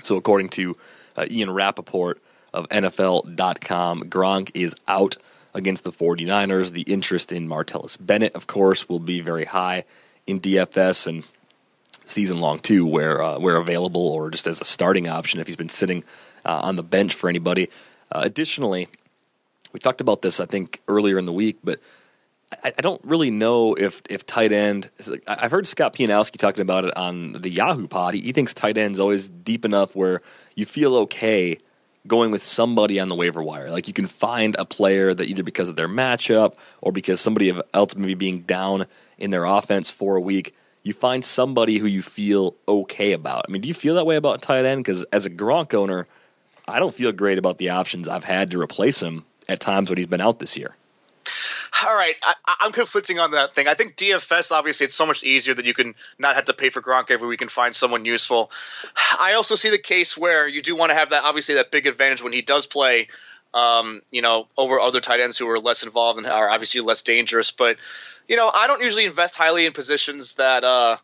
So, 0.00 0.16
according 0.16 0.50
to 0.50 0.76
uh, 1.16 1.26
Ian 1.28 1.50
Rapoport 1.50 2.22
of 2.54 2.68
NFL.com. 2.68 4.04
Gronk 4.04 4.52
is 4.54 4.76
out 4.86 5.16
against 5.52 5.82
the 5.82 5.90
49ers. 5.90 6.70
The 6.70 6.82
interest 6.82 7.32
in 7.32 7.48
Martellus 7.48 7.96
Bennett, 8.00 8.36
of 8.36 8.46
course, 8.46 8.88
will 8.88 9.00
be 9.00 9.20
very 9.20 9.44
high 9.44 9.84
in 10.28 10.40
DFS 10.40 11.08
and 11.08 11.24
season 12.04 12.38
long 12.38 12.60
too, 12.60 12.86
where 12.86 13.20
uh, 13.20 13.40
where 13.40 13.56
available 13.56 14.06
or 14.06 14.30
just 14.30 14.46
as 14.46 14.60
a 14.60 14.64
starting 14.64 15.08
option 15.08 15.40
if 15.40 15.48
he's 15.48 15.56
been 15.56 15.68
sitting 15.68 16.04
uh, 16.44 16.60
on 16.62 16.76
the 16.76 16.84
bench 16.84 17.14
for 17.14 17.28
anybody. 17.28 17.68
Uh, 18.12 18.20
additionally, 18.22 18.86
we 19.72 19.80
talked 19.80 20.00
about 20.00 20.22
this 20.22 20.38
I 20.38 20.46
think 20.46 20.80
earlier 20.86 21.18
in 21.18 21.26
the 21.26 21.32
week, 21.32 21.58
but 21.64 21.80
I, 22.64 22.72
I 22.76 22.80
don't 22.80 23.00
really 23.04 23.30
know 23.30 23.74
if 23.74 24.02
if 24.08 24.26
tight 24.26 24.52
end. 24.52 24.90
I've 25.26 25.50
heard 25.50 25.66
Scott 25.66 25.94
Pianowski 25.94 26.36
talking 26.36 26.62
about 26.62 26.84
it 26.84 26.96
on 26.96 27.32
the 27.32 27.50
Yahoo 27.50 27.86
Pod. 27.86 28.14
He, 28.14 28.20
he 28.20 28.32
thinks 28.32 28.54
tight 28.54 28.76
end's 28.76 29.00
always 29.00 29.28
deep 29.28 29.64
enough 29.64 29.94
where 29.94 30.22
you 30.54 30.66
feel 30.66 30.96
okay 30.96 31.58
going 32.06 32.30
with 32.30 32.42
somebody 32.42 32.98
on 32.98 33.08
the 33.08 33.14
waiver 33.14 33.42
wire. 33.42 33.70
Like 33.70 33.86
you 33.86 33.94
can 33.94 34.06
find 34.06 34.56
a 34.58 34.64
player 34.64 35.12
that 35.12 35.28
either 35.28 35.42
because 35.42 35.68
of 35.68 35.76
their 35.76 35.88
matchup 35.88 36.54
or 36.80 36.92
because 36.92 37.20
somebody 37.20 37.52
else 37.74 37.94
maybe 37.94 38.14
being 38.14 38.40
down 38.40 38.86
in 39.18 39.30
their 39.30 39.44
offense 39.44 39.90
for 39.90 40.16
a 40.16 40.20
week, 40.20 40.54
you 40.82 40.94
find 40.94 41.24
somebody 41.24 41.76
who 41.76 41.86
you 41.86 42.00
feel 42.00 42.56
okay 42.66 43.12
about. 43.12 43.44
I 43.46 43.52
mean, 43.52 43.60
do 43.60 43.68
you 43.68 43.74
feel 43.74 43.94
that 43.96 44.06
way 44.06 44.16
about 44.16 44.40
tight 44.40 44.64
end? 44.64 44.82
Because 44.82 45.02
as 45.12 45.26
a 45.26 45.30
Gronk 45.30 45.74
owner, 45.74 46.06
I 46.66 46.78
don't 46.78 46.94
feel 46.94 47.12
great 47.12 47.36
about 47.36 47.58
the 47.58 47.68
options 47.68 48.08
I've 48.08 48.24
had 48.24 48.50
to 48.52 48.60
replace 48.60 49.02
him 49.02 49.26
at 49.46 49.60
times 49.60 49.90
when 49.90 49.98
he's 49.98 50.06
been 50.06 50.22
out 50.22 50.38
this 50.38 50.56
year 50.56 50.74
all 51.84 51.94
right, 51.94 52.16
I, 52.22 52.66
am 52.66 52.72
conflicting 52.72 53.18
on 53.18 53.32
that 53.32 53.54
thing. 53.54 53.68
I 53.68 53.74
think 53.74 53.96
DFS 53.96 54.50
obviously 54.50 54.86
it's 54.86 54.94
so 54.94 55.06
much 55.06 55.22
easier 55.22 55.54
that 55.54 55.64
you 55.64 55.74
can 55.74 55.94
not 56.18 56.34
have 56.34 56.46
to 56.46 56.52
pay 56.52 56.70
for 56.70 56.82
Gronk 56.82 57.10
every 57.10 57.28
week 57.28 57.42
and 57.42 57.50
find 57.50 57.74
someone 57.74 58.04
useful. 58.04 58.50
I 59.18 59.34
also 59.34 59.54
see 59.54 59.70
the 59.70 59.78
case 59.78 60.16
where 60.16 60.48
you 60.48 60.62
do 60.62 60.76
want 60.76 60.90
to 60.90 60.96
have 60.96 61.10
that 61.10 61.24
obviously 61.24 61.56
that 61.56 61.70
big 61.70 61.86
advantage 61.86 62.22
when 62.22 62.32
he 62.32 62.42
does 62.42 62.66
play 62.66 63.08
um, 63.52 64.02
you 64.10 64.22
know, 64.22 64.46
over 64.56 64.78
other 64.78 65.00
tight 65.00 65.20
ends 65.20 65.36
who 65.36 65.48
are 65.48 65.58
less 65.58 65.82
involved 65.82 66.18
and 66.18 66.26
are 66.26 66.48
obviously 66.48 66.80
less 66.80 67.02
dangerous. 67.02 67.50
But 67.50 67.76
you 68.28 68.36
know, 68.36 68.48
I 68.48 68.66
don't 68.66 68.82
usually 68.82 69.06
invest 69.06 69.36
highly 69.36 69.66
in 69.66 69.72
positions 69.72 70.34
that 70.34 70.62
uh, 70.62 70.98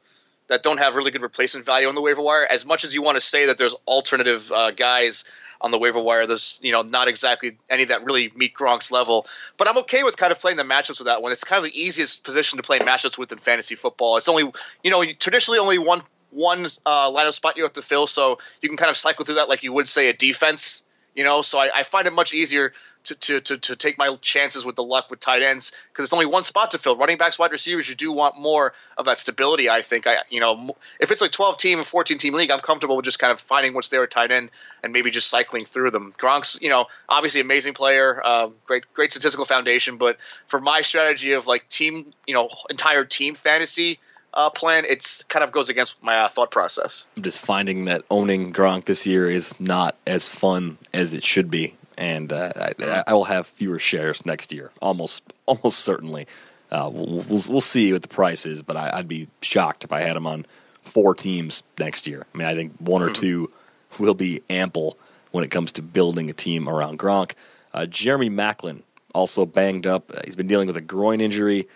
that 0.48 0.62
don't 0.62 0.78
have 0.78 0.94
really 0.94 1.10
good 1.10 1.22
replacement 1.22 1.66
value 1.66 1.88
on 1.88 1.94
the 1.94 2.00
waiver 2.00 2.22
wire. 2.22 2.46
As 2.46 2.64
much 2.64 2.84
as 2.84 2.94
you 2.94 3.02
want 3.02 3.16
to 3.16 3.20
say 3.20 3.46
that 3.46 3.58
there's 3.58 3.74
alternative 3.86 4.50
uh, 4.52 4.70
guys 4.70 5.24
on 5.60 5.70
the 5.70 5.78
waiver 5.78 6.00
wire, 6.00 6.26
there's 6.26 6.58
you 6.62 6.72
know 6.72 6.82
not 6.82 7.08
exactly 7.08 7.58
any 7.70 7.84
that 7.86 8.04
really 8.04 8.32
meet 8.36 8.54
Gronk's 8.54 8.90
level. 8.90 9.26
But 9.56 9.68
I'm 9.68 9.78
okay 9.78 10.02
with 10.02 10.16
kind 10.16 10.32
of 10.32 10.38
playing 10.38 10.56
the 10.56 10.64
matchups 10.64 10.98
with 10.98 11.06
that 11.06 11.22
one. 11.22 11.32
It's 11.32 11.44
kind 11.44 11.58
of 11.58 11.70
the 11.70 11.78
easiest 11.78 12.24
position 12.24 12.58
to 12.58 12.62
play 12.62 12.78
matchups 12.78 13.18
with 13.18 13.32
in 13.32 13.38
fantasy 13.38 13.74
football. 13.74 14.16
It's 14.16 14.28
only 14.28 14.50
you 14.82 14.90
know 14.90 15.04
traditionally 15.18 15.58
only 15.58 15.78
one 15.78 16.02
one 16.30 16.66
uh, 16.84 17.10
lineup 17.10 17.32
spot 17.32 17.56
you 17.56 17.62
have 17.62 17.72
to 17.74 17.82
fill, 17.82 18.06
so 18.06 18.38
you 18.60 18.68
can 18.68 18.76
kind 18.76 18.90
of 18.90 18.96
cycle 18.96 19.24
through 19.24 19.36
that 19.36 19.48
like 19.48 19.62
you 19.62 19.72
would 19.72 19.88
say 19.88 20.08
a 20.08 20.12
defense. 20.12 20.82
You 21.14 21.24
know, 21.24 21.40
so 21.40 21.58
I, 21.58 21.70
I 21.78 21.82
find 21.82 22.06
it 22.06 22.12
much 22.12 22.34
easier 22.34 22.74
to, 23.14 23.40
to, 23.40 23.58
to, 23.58 23.76
take 23.76 23.98
my 23.98 24.16
chances 24.20 24.64
with 24.64 24.76
the 24.76 24.82
luck 24.82 25.10
with 25.10 25.20
tight 25.20 25.42
ends 25.42 25.72
because 25.92 26.04
it's 26.04 26.12
only 26.12 26.26
one 26.26 26.44
spot 26.44 26.72
to 26.72 26.78
fill. 26.78 26.96
Running 26.96 27.18
backs, 27.18 27.38
wide 27.38 27.52
receivers, 27.52 27.88
you 27.88 27.94
do 27.94 28.12
want 28.12 28.38
more 28.38 28.72
of 28.96 29.06
that 29.06 29.18
stability. 29.18 29.70
I 29.70 29.82
think 29.82 30.06
I 30.06 30.16
you 30.30 30.40
know 30.40 30.76
if 31.00 31.10
it's 31.10 31.20
like 31.20 31.32
12 31.32 31.58
team, 31.58 31.82
14 31.82 32.18
team 32.18 32.34
league, 32.34 32.50
I'm 32.50 32.60
comfortable 32.60 32.96
with 32.96 33.04
just 33.04 33.18
kind 33.18 33.32
of 33.32 33.40
finding 33.40 33.74
what's 33.74 33.88
there 33.88 34.02
at 34.02 34.10
tight 34.10 34.30
end 34.30 34.50
and 34.82 34.92
maybe 34.92 35.10
just 35.10 35.28
cycling 35.28 35.64
through 35.64 35.90
them. 35.90 36.12
Gronk's 36.18 36.60
you 36.60 36.68
know 36.68 36.86
obviously 37.08 37.40
amazing 37.40 37.74
player, 37.74 38.20
uh, 38.24 38.48
great 38.66 38.84
great 38.94 39.10
statistical 39.10 39.46
foundation, 39.46 39.96
but 39.96 40.16
for 40.48 40.60
my 40.60 40.82
strategy 40.82 41.32
of 41.32 41.46
like 41.46 41.68
team 41.68 42.10
you 42.26 42.34
know 42.34 42.48
entire 42.70 43.04
team 43.04 43.34
fantasy. 43.34 43.98
Uh, 44.34 44.50
plan, 44.50 44.84
it's 44.86 45.22
kind 45.24 45.42
of 45.42 45.50
goes 45.50 45.70
against 45.70 45.94
my 46.02 46.18
uh, 46.18 46.28
thought 46.28 46.50
process. 46.50 47.06
I'm 47.16 47.22
just 47.22 47.40
finding 47.40 47.86
that 47.86 48.02
owning 48.10 48.52
Gronk 48.52 48.84
this 48.84 49.06
year 49.06 49.30
is 49.30 49.58
not 49.58 49.96
as 50.06 50.28
fun 50.28 50.76
as 50.92 51.14
it 51.14 51.24
should 51.24 51.50
be 51.50 51.74
and 51.96 52.32
uh, 52.32 52.52
I, 52.56 53.04
I, 53.06 53.14
will 53.14 53.24
have 53.24 53.46
fewer 53.46 53.78
shares 53.78 54.24
next 54.26 54.52
year, 54.52 54.70
almost 54.80 55.22
almost 55.46 55.80
certainly. 55.80 56.26
Uh, 56.70 56.90
we'll, 56.92 57.24
we'll, 57.28 57.42
we'll 57.48 57.60
see 57.60 57.92
what 57.92 58.02
the 58.02 58.08
price 58.08 58.44
is, 58.44 58.62
but 58.62 58.76
I, 58.76 58.96
would 58.96 59.08
be 59.08 59.28
shocked 59.40 59.84
if 59.84 59.92
I 59.92 60.00
had 60.00 60.16
him 60.16 60.26
on 60.26 60.46
four 60.82 61.14
teams 61.14 61.62
next 61.78 62.06
year. 62.06 62.26
I 62.34 62.38
mean, 62.38 62.46
I 62.48 62.54
think 62.54 62.72
one 62.78 63.02
or 63.02 63.08
hmm. 63.08 63.14
two 63.14 63.52
will 63.98 64.14
be 64.14 64.42
ample 64.50 64.98
when 65.30 65.44
it 65.44 65.50
comes 65.50 65.72
to 65.72 65.82
building 65.82 66.28
a 66.30 66.32
team 66.32 66.68
around 66.68 66.98
Gronk. 66.98 67.32
Uh, 67.72 67.86
Jeremy 67.86 68.30
Maclin 68.30 68.82
also 69.14 69.46
banged 69.46 69.86
up. 69.86 70.12
He's 70.24 70.36
been 70.36 70.46
dealing 70.46 70.66
with 70.66 70.76
a 70.76 70.82
groin 70.82 71.20
injury. 71.20 71.68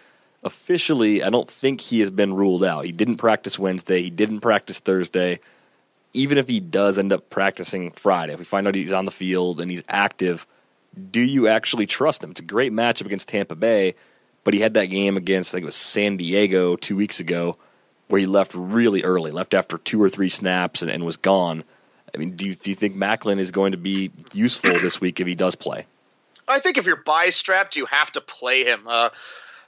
Officially, 0.43 1.23
I 1.23 1.31
don't 1.31 1.51
think 1.51 1.81
he 1.81 2.01
has 2.01 2.11
been 2.11 2.35
ruled 2.35 2.65
out. 2.65 2.85
He 2.85 2.93
didn't 2.93 3.17
practice 3.17 3.59
Wednesday. 3.59 4.03
He 4.03 4.11
didn't 4.11 4.41
practice 4.41 4.79
Thursday 4.81 5.41
even 6.13 6.39
if 6.39 6.49
he 6.49 6.61
does 6.61 6.99
end 6.99 7.13
up 7.13 7.31
practicing 7.31 7.91
Friday, 7.93 8.33
if 8.33 8.39
we 8.39 8.45
find 8.45 8.67
out 8.67 8.75
he's 8.75 8.93
on 8.93 9.05
the 9.05 9.11
field 9.11 9.61
and 9.61 9.71
he's 9.71 9.85
active, 9.89 10.47
do 11.11 11.21
you 11.21 11.49
actually 11.49 11.87
trust 11.87 12.25
him? 12.25 12.33
It's 12.33 12.41
a 12.41 12.45
great 12.45 12.73
matchup 12.73 13.07
against 13.07 13.29
Tampa 13.29 13.55
Bay, 13.55 13.95
but 14.45 14.55
he 14.55 14.61
had 14.61 14.75
that 14.75 14.87
game 14.87 15.17
against 15.17 15.53
I 15.53 15.57
think 15.57 15.65
it 15.65 15.67
was 15.67 15.77
San 15.77 16.17
Diego 16.17 16.77
two 16.77 16.97
weeks 16.97 17.21
ago 17.21 17.57
where 18.09 18.21
he 18.21 18.27
left 18.27 18.55
really 18.55 19.05
early, 19.05 19.31
left 19.31 19.55
after 19.55 19.79
two 19.79 20.03
or 20.03 20.09
three 20.09 20.29
snaps 20.29 20.83
and, 20.83 20.91
and 20.91 21.05
was 21.05 21.17
gone. 21.17 21.63
I 22.13 22.19
mean, 22.19 22.35
do 22.35 22.49
you, 22.49 22.55
do 22.57 22.71
you 22.71 22.77
think 22.77 22.97
Maclin 22.97 23.39
is 23.39 23.53
going 23.53 23.73
to 23.73 23.79
be 23.79 24.11
useful 24.33 24.73
this 24.81 25.01
week 25.01 25.21
if 25.21 25.29
he 25.29 25.37
does 25.37 25.55
play? 25.55 25.87
I 26.49 26.59
think 26.59 26.77
if 26.77 26.87
you're 26.87 26.97
bye 26.97 27.31
strapped, 27.31 27.77
you 27.77 27.87
have 27.87 28.11
to 28.13 28.21
play 28.21 28.65
him. 28.65 28.89
Uh, 28.89 29.11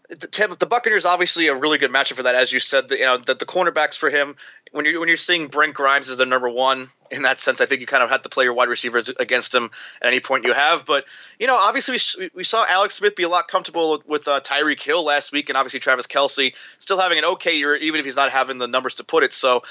the, 0.09 0.57
the 0.59 0.67
Buccaneers 0.67 1.05
obviously 1.05 1.47
a 1.47 1.55
really 1.55 1.79
good 1.79 1.93
matchup 1.93 2.15
for 2.15 2.25
that, 2.25 2.35
as 2.35 2.53
you 2.53 2.59
said. 2.59 2.89
The, 2.89 2.99
you 2.99 3.05
know 3.05 3.19
that 3.19 3.39
the 3.39 3.47
cornerbacks 3.47 3.97
for 3.97 4.11
him 4.11 4.37
when 4.73 4.85
you're 4.85 4.99
when 4.99 5.09
you're 5.09 5.17
seeing 5.17 5.49
Brent 5.49 5.75
Grimes 5.75 6.09
as 6.09 6.19
the 6.19 6.27
number 6.27 6.49
one 6.49 6.91
in 7.11 7.23
that 7.23 7.39
sense, 7.41 7.61
I 7.61 7.67
think 7.67 7.81
you 7.81 7.87
kind 7.87 8.03
of 8.03 8.11
have 8.11 8.23
to 8.23 8.29
play 8.29 8.45
your 8.45 8.55
wide 8.55 8.69
receivers 8.69 9.09
against 9.09 9.55
him 9.55 9.71
at 10.01 10.09
any 10.09 10.21
point 10.21 10.45
you 10.45 10.55
have. 10.55 10.85
But 10.87 11.05
you 11.39 11.47
know, 11.47 11.57
obviously 11.57 11.99
we, 12.19 12.31
we 12.35 12.45
saw 12.45 12.67
Alex 12.67 12.95
Smith 12.95 13.15
be 13.15 13.23
a 13.23 13.29
lot 13.29 13.49
comfortable 13.49 14.03
with 14.07 14.27
uh, 14.27 14.41
Tyreek 14.41 14.83
Hill 14.83 15.05
last 15.05 15.31
week, 15.31 15.49
and 15.49 15.57
obviously 15.57 15.81
Travis 15.81 16.07
Kelce 16.07 16.55
still 16.79 16.99
having 16.99 17.19
an 17.19 17.25
okay 17.25 17.57
year, 17.57 17.77
even 17.77 18.01
if 18.01 18.07
he's 18.07 18.17
not 18.17 18.33
having 18.33 18.59
the 18.59 18.67
numbers 18.67 18.97
to 18.97 19.05
put 19.05 19.23
it. 19.23 19.33
So 19.33 19.63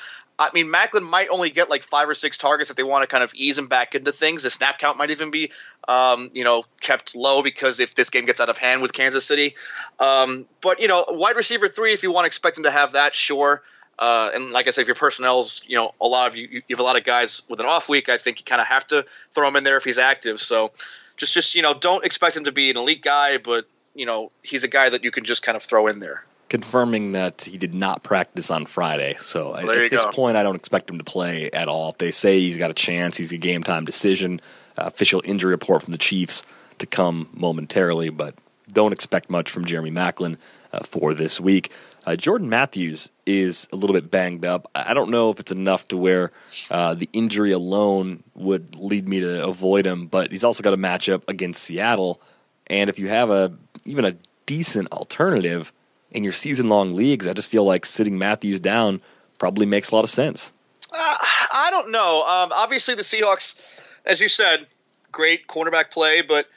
I 0.41 0.49
mean, 0.53 0.67
Maclin 0.67 1.07
might 1.07 1.29
only 1.29 1.51
get 1.51 1.69
like 1.69 1.83
five 1.83 2.09
or 2.09 2.15
six 2.15 2.37
targets 2.37 2.71
if 2.71 2.75
they 2.75 2.83
want 2.83 3.03
to 3.03 3.07
kind 3.07 3.23
of 3.23 3.31
ease 3.35 3.57
him 3.57 3.67
back 3.67 3.93
into 3.93 4.11
things. 4.11 4.41
The 4.41 4.49
snap 4.49 4.79
count 4.79 4.97
might 4.97 5.11
even 5.11 5.29
be, 5.29 5.51
um, 5.87 6.31
you 6.33 6.43
know, 6.43 6.63
kept 6.79 7.15
low 7.15 7.43
because 7.43 7.79
if 7.79 7.93
this 7.93 8.09
game 8.09 8.25
gets 8.25 8.39
out 8.39 8.49
of 8.49 8.57
hand 8.57 8.81
with 8.81 8.91
Kansas 8.91 9.23
City. 9.23 9.55
Um, 9.99 10.47
but 10.61 10.79
you 10.79 10.87
know, 10.87 11.05
wide 11.09 11.35
receiver 11.35 11.67
three, 11.67 11.93
if 11.93 12.01
you 12.01 12.11
want 12.11 12.25
to 12.25 12.27
expect 12.27 12.57
him 12.57 12.63
to 12.63 12.71
have 12.71 12.93
that, 12.93 13.13
sure. 13.13 13.61
Uh, 13.99 14.31
and 14.33 14.51
like 14.51 14.67
I 14.67 14.71
said, 14.71 14.81
if 14.81 14.87
your 14.87 14.95
personnel's, 14.95 15.61
you 15.67 15.77
know, 15.77 15.93
a 16.01 16.07
lot 16.07 16.27
of 16.27 16.35
you, 16.35 16.47
you 16.51 16.61
have 16.71 16.79
a 16.79 16.83
lot 16.83 16.95
of 16.95 17.03
guys 17.03 17.43
with 17.49 17.59
an 17.59 17.65
off 17.65 17.87
week. 17.87 18.09
I 18.09 18.17
think 18.17 18.39
you 18.39 18.45
kind 18.45 18.61
of 18.61 18.67
have 18.67 18.87
to 18.87 19.05
throw 19.35 19.47
him 19.47 19.55
in 19.55 19.63
there 19.63 19.77
if 19.77 19.83
he's 19.83 19.99
active. 19.99 20.41
So 20.41 20.71
just, 21.17 21.33
just 21.33 21.55
you 21.55 21.61
know, 21.61 21.73
don't 21.73 22.03
expect 22.03 22.35
him 22.35 22.45
to 22.45 22.51
be 22.51 22.71
an 22.71 22.77
elite 22.77 23.03
guy, 23.03 23.37
but 23.37 23.65
you 23.93 24.05
know, 24.05 24.31
he's 24.41 24.63
a 24.63 24.67
guy 24.67 24.89
that 24.89 25.03
you 25.03 25.11
can 25.11 25.23
just 25.23 25.43
kind 25.43 25.55
of 25.55 25.63
throw 25.63 25.87
in 25.87 25.99
there 25.99 26.23
confirming 26.51 27.13
that 27.13 27.43
he 27.43 27.57
did 27.57 27.73
not 27.73 28.03
practice 28.03 28.51
on 28.51 28.65
Friday. 28.65 29.15
So 29.19 29.51
well, 29.51 29.71
at 29.71 29.89
this 29.89 30.03
go. 30.03 30.11
point, 30.11 30.35
I 30.35 30.43
don't 30.43 30.57
expect 30.57 30.89
him 30.89 30.97
to 30.97 31.03
play 31.05 31.49
at 31.51 31.69
all. 31.69 31.91
If 31.91 31.97
they 31.97 32.11
say 32.11 32.41
he's 32.41 32.57
got 32.57 32.69
a 32.69 32.73
chance, 32.73 33.15
he's 33.15 33.31
a 33.31 33.37
game 33.37 33.63
time 33.63 33.85
decision. 33.85 34.41
Uh, 34.77 34.83
official 34.83 35.21
injury 35.23 35.51
report 35.51 35.81
from 35.81 35.93
the 35.93 35.97
Chiefs 35.97 36.43
to 36.79 36.85
come 36.85 37.29
momentarily, 37.33 38.09
but 38.09 38.35
don't 38.69 38.91
expect 38.91 39.29
much 39.29 39.49
from 39.49 39.63
Jeremy 39.63 39.91
Maclin 39.91 40.35
uh, 40.73 40.83
for 40.83 41.13
this 41.13 41.39
week. 41.39 41.71
Uh, 42.05 42.17
Jordan 42.17 42.49
Matthews 42.49 43.09
is 43.39 43.67
a 43.71 43.75
little 43.75 43.93
bit 43.93 44.11
banged 44.11 44.45
up. 44.45 44.69
I 44.75 44.93
don't 44.93 45.09
know 45.09 45.29
if 45.29 45.39
it's 45.39 45.51
enough 45.51 45.87
to 45.89 45.97
where 45.97 46.31
uh, 46.69 46.93
the 46.95 47.09
injury 47.13 47.51
alone 47.51 48.23
would 48.35 48.75
lead 48.75 49.07
me 49.07 49.19
to 49.21 49.45
avoid 49.45 49.85
him, 49.85 50.07
but 50.07 50.31
he's 50.31 50.43
also 50.43 50.63
got 50.63 50.73
a 50.73 50.77
matchup 50.77 51.23
against 51.27 51.63
Seattle. 51.63 52.21
And 52.67 52.89
if 52.89 52.99
you 52.99 53.07
have 53.07 53.29
a 53.29 53.53
even 53.85 54.05
a 54.05 54.15
decent 54.45 54.91
alternative, 54.91 55.73
in 56.11 56.23
your 56.23 56.33
season 56.33 56.69
long 56.69 56.91
leagues, 56.91 57.27
I 57.27 57.33
just 57.33 57.49
feel 57.49 57.63
like 57.63 57.85
sitting 57.85 58.17
Matthews 58.17 58.59
down 58.59 59.01
probably 59.39 59.65
makes 59.65 59.89
a 59.89 59.95
lot 59.95 60.03
of 60.03 60.09
sense. 60.09 60.53
Uh, 60.91 61.17
I 61.51 61.69
don't 61.71 61.91
know. 61.91 62.23
Um, 62.23 62.51
obviously, 62.51 62.95
the 62.95 63.01
Seahawks, 63.01 63.55
as 64.05 64.19
you 64.19 64.27
said, 64.27 64.67
great 65.11 65.47
cornerback 65.47 65.89
play, 65.89 66.21
but 66.21 66.47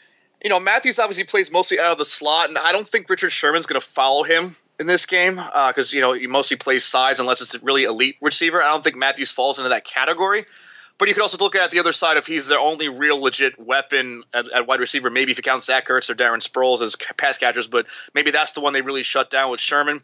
you 0.42 0.50
know 0.50 0.60
Matthews 0.60 0.98
obviously 0.98 1.24
plays 1.24 1.50
mostly 1.50 1.78
out 1.78 1.92
of 1.92 1.98
the 1.98 2.04
slot, 2.04 2.48
and 2.48 2.58
I 2.58 2.72
don't 2.72 2.88
think 2.88 3.08
Richard 3.08 3.30
Sherman's 3.30 3.66
going 3.66 3.80
to 3.80 3.86
follow 3.86 4.24
him 4.24 4.56
in 4.78 4.86
this 4.86 5.06
game 5.06 5.36
because 5.36 5.92
uh, 5.92 5.96
you 5.96 6.00
know 6.00 6.12
he 6.12 6.26
mostly 6.26 6.56
plays 6.56 6.84
size 6.84 7.20
unless 7.20 7.40
it's 7.40 7.54
a 7.54 7.58
really 7.60 7.84
elite 7.84 8.16
receiver. 8.20 8.62
I 8.62 8.70
don't 8.70 8.82
think 8.82 8.96
Matthews 8.96 9.32
falls 9.32 9.58
into 9.58 9.70
that 9.70 9.84
category. 9.84 10.46
But 10.96 11.08
you 11.08 11.14
could 11.14 11.22
also 11.22 11.38
look 11.38 11.56
at 11.56 11.72
the 11.72 11.80
other 11.80 11.92
side 11.92 12.18
if 12.18 12.26
he's 12.26 12.46
their 12.46 12.60
only 12.60 12.88
real 12.88 13.20
legit 13.20 13.58
weapon 13.58 14.22
at, 14.32 14.48
at 14.52 14.66
wide 14.68 14.78
receiver. 14.78 15.10
Maybe 15.10 15.32
if 15.32 15.38
you 15.38 15.42
count 15.42 15.64
Zach 15.64 15.88
Ertz 15.88 16.08
or 16.08 16.14
Darren 16.14 16.40
Sproles 16.40 16.82
as 16.82 16.96
pass 17.16 17.36
catchers, 17.36 17.66
but 17.66 17.86
maybe 18.14 18.30
that's 18.30 18.52
the 18.52 18.60
one 18.60 18.72
they 18.72 18.80
really 18.80 19.02
shut 19.02 19.28
down 19.28 19.50
with 19.50 19.58
Sherman. 19.58 20.02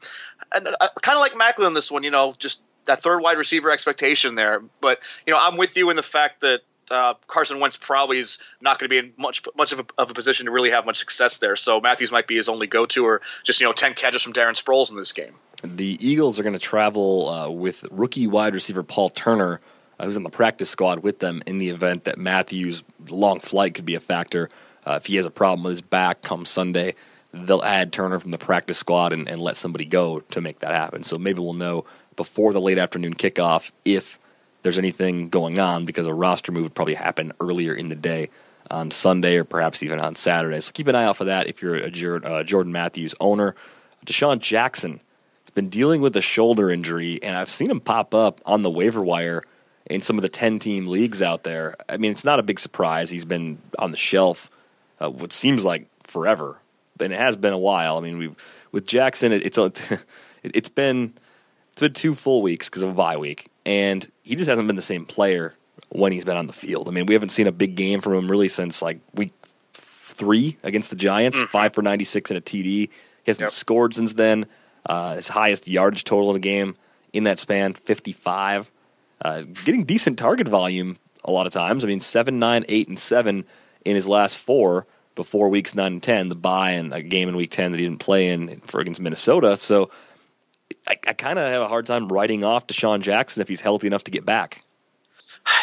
And 0.53 0.67
uh, 0.67 0.89
kind 1.01 1.17
of 1.17 1.21
like 1.21 1.35
Maclin 1.35 1.75
this 1.75 1.93
one, 1.93 2.03
you 2.03 2.11
know, 2.11 2.35
just 2.37 2.61
that 2.87 3.03
third 3.05 3.21
wide 3.21 3.39
receiver 3.39 3.71
expectation 3.71 4.35
there. 4.35 4.63
But 4.81 4.99
you 5.27 5.33
know, 5.33 5.39
I'm 5.41 5.57
with 5.57 5.77
you 5.77 5.91
in 5.91 5.97
the 5.97 6.03
fact 6.03 6.41
that 6.41 6.63
uh, 6.91 7.15
Carson 7.27 7.61
Wentz 7.61 7.77
probably 7.77 8.19
is 8.19 8.39
not 8.61 8.79
going 8.79 8.89
to 8.89 8.91
be 8.91 8.99
in 8.99 9.13
much 9.17 9.43
much 9.57 9.73
of 9.73 9.81
a, 9.81 9.87
of 9.99 10.11
a, 10.11 10.15
position 10.15 10.47
to 10.47 10.53
really 10.53 10.71
have 10.71 10.87
much 10.87 10.99
success 10.99 11.39
there. 11.39 11.57
So 11.57 11.81
Matthews 11.81 12.11
might 12.11 12.27
be 12.27 12.37
his 12.37 12.49
only 12.49 12.67
go-to, 12.67 13.05
or 13.07 13.21
just 13.45 13.61
you 13.61 13.67
know 13.67 13.73
ten 13.73 13.95
catches 13.95 14.23
from 14.23 14.33
Darren 14.33 14.61
Sproles 14.61 14.91
in 14.91 14.97
this 14.97 15.13
game. 15.13 15.35
The 15.63 15.99
Eagles 16.01 16.39
are 16.39 16.43
going 16.43 16.55
to 16.55 16.59
travel 16.59 17.29
uh, 17.29 17.51
with 17.51 17.85
rookie 17.91 18.27
wide 18.27 18.55
receiver 18.55 18.83
Paul 18.83 19.11
Turner 19.11 19.61
uh, 20.01 20.07
who's 20.07 20.17
on 20.17 20.23
the 20.23 20.31
practice 20.31 20.71
squad 20.71 21.01
with 21.01 21.19
them 21.19 21.43
in 21.47 21.59
the 21.59 21.69
event 21.69 22.05
that 22.05 22.17
Matthews' 22.19 22.83
long 23.11 23.39
flight 23.39 23.75
could 23.75 23.85
be 23.85 23.95
a 23.95 24.01
factor. 24.01 24.49
Uh, 24.87 24.93
if 24.93 25.07
he 25.07 25.17
has 25.17 25.27
a 25.27 25.31
problem 25.31 25.63
with 25.63 25.73
his 25.73 25.83
back 25.83 26.23
come 26.23 26.47
Sunday, 26.47 26.95
they'll 27.35 27.63
add 27.63 27.93
Turner 27.93 28.19
from 28.19 28.31
the 28.31 28.39
practice 28.39 28.79
squad 28.79 29.13
and, 29.13 29.29
and 29.29 29.43
let 29.43 29.59
somebody 29.59 29.85
go 29.85 30.21
to 30.21 30.41
make 30.41 30.61
that 30.61 30.71
happen. 30.71 31.03
So 31.03 31.19
maybe 31.19 31.41
we'll 31.41 31.53
know 31.53 31.85
before 32.17 32.55
the 32.55 32.61
late 32.61 32.79
afternoon 32.79 33.15
kickoff 33.15 33.73
if 33.85 34.19
there's 34.63 34.79
anything 34.79 35.29
going 35.29 35.59
on 35.59 35.85
because 35.85 36.07
a 36.07 36.15
roster 36.15 36.53
move 36.53 36.65
would 36.65 36.75
probably 36.75 36.95
happen 36.95 37.33
earlier 37.41 37.75
in 37.75 37.89
the 37.89 37.95
day 37.95 38.31
on 38.71 38.91
Sunday 38.91 39.37
or 39.37 39.45
perhaps 39.45 39.83
even 39.83 39.99
on 39.99 40.15
Saturday. 40.15 40.61
So 40.61 40.73
keep 40.73 40.87
an 40.87 40.95
eye 40.95 41.05
out 41.05 41.17
for 41.17 41.25
that 41.25 41.47
if 41.49 41.63
you're 41.63 41.77
a 41.77 41.89
uh, 41.89 42.43
Jordan 42.43 42.73
Matthews 42.73 43.15
owner. 43.21 43.55
DeSean 44.07 44.39
Jackson 44.39 45.01
has 45.45 45.51
been 45.51 45.69
dealing 45.69 46.01
with 46.01 46.17
a 46.17 46.21
shoulder 46.21 46.71
injury, 46.71 47.23
and 47.23 47.37
I've 47.37 47.51
seen 47.51 47.71
him 47.71 47.81
pop 47.81 48.15
up 48.15 48.41
on 48.47 48.63
the 48.63 48.71
waiver 48.71 49.03
wire 49.03 49.45
in 49.87 50.01
some 50.01 50.17
of 50.17 50.23
the 50.23 50.29
10 50.29 50.59
team 50.59 50.87
leagues 50.87 51.21
out 51.21 51.43
there. 51.43 51.77
I 51.89 51.97
mean, 51.97 52.13
it's 52.13 52.25
not 52.25 52.39
a 52.39 52.43
big 52.43 52.61
surprise. 52.61 53.11
He's 53.11 53.25
been 53.25 53.59
on 53.79 53.91
the 53.91 53.97
shelf 53.97 54.51
uh, 55.01 55.11
what 55.11 55.33
seems 55.33 55.65
like 55.65 55.87
forever, 56.05 56.59
and 57.01 57.13
it 57.13 57.19
has 57.19 57.37
been 57.37 57.53
a 57.53 57.59
while. 57.59 57.97
I 57.97 58.01
mean, 58.01 58.19
we've 58.19 58.37
with 58.73 58.87
Jackson, 58.87 59.33
it, 59.33 59.45
it's 59.45 59.59
it's 60.43 60.69
been 60.69 61.15
it's 61.81 61.95
been 61.95 62.01
two 62.01 62.15
full 62.15 62.43
weeks 62.43 62.69
because 62.69 62.83
of 62.83 62.91
a 62.91 62.95
bye 62.95 63.17
week, 63.17 63.49
and 63.65 64.11
he 64.23 64.37
just 64.37 64.49
hasn't 64.49 64.67
been 64.67 64.77
the 64.77 64.83
same 64.83 65.07
player 65.07 65.55
when 65.89 66.13
he's 66.13 66.25
been 66.25 66.37
on 66.37 66.47
the 66.47 66.53
field. 66.53 66.89
I 66.89 66.91
mean, 66.91 67.07
we 67.07 67.15
haven't 67.15 67.31
seen 67.31 67.47
a 67.47 67.53
big 67.53 67.75
game 67.75 68.01
from 68.01 68.15
him 68.15 68.31
really 68.31 68.49
since 68.49 68.83
like 68.83 69.01
week 69.15 69.33
three 69.73 70.59
against 70.63 70.91
the 70.91 70.97
Giants, 70.97 71.39
mm. 71.39 71.49
five 71.49 71.75
for 71.75 71.83
96 71.83 72.31
and 72.31 72.39
a 72.39 72.41
TD. 72.41 72.65
He 72.65 72.91
hasn't 73.27 73.47
yep. 73.47 73.51
scored 73.51 73.95
since 73.95 74.13
then. 74.13 74.47
Uh, 74.87 75.17
his 75.17 75.29
highest 75.29 75.69
yardage 75.69 76.05
total 76.05 76.31
in 76.31 76.37
a 76.37 76.41
game 76.41 76.75
in 77.13 77.25
that 77.25 77.39
span, 77.39 77.75
55 77.75 78.71
uh, 79.23 79.43
getting 79.65 79.85
decent 79.85 80.19
target 80.19 80.49
volume 80.49 80.99
a 81.25 81.31
lot 81.31 81.47
of 81.47 81.53
times. 81.53 81.85
I 81.85 81.89
mean, 81.89 82.01
seven, 82.01 82.39
nine, 82.39 82.65
eight, 82.69 82.89
and 82.89 82.99
seven 82.99 83.45
in 83.85 83.95
his 83.95 84.09
last 84.09 84.37
four 84.37 84.87
before 85.15 85.49
weeks 85.49 85.75
nine 85.75 85.95
and 85.95 86.03
ten, 86.03 86.29
the 86.29 86.35
bye 86.35 86.71
and 86.73 86.95
a 86.95 87.03
game 87.03 87.29
in 87.29 87.37
week 87.37 87.51
ten 87.51 87.73
that 87.73 87.79
he 87.79 87.87
didn't 87.87 88.01
play 88.01 88.29
in 88.29 88.61
for 88.67 88.81
against 88.81 89.01
Minnesota. 89.01 89.57
So 89.57 89.91
I, 90.91 90.99
I 91.07 91.13
kind 91.13 91.39
of 91.39 91.47
have 91.47 91.63
a 91.63 91.69
hard 91.69 91.87
time 91.87 92.09
writing 92.09 92.43
off 92.43 92.67
DeSean 92.67 93.01
Jackson 93.01 93.41
if 93.41 93.49
he's 93.49 93.61
healthy 93.61 93.87
enough 93.87 94.05
to 94.05 94.11
get 94.11 94.27
back. 94.27 94.65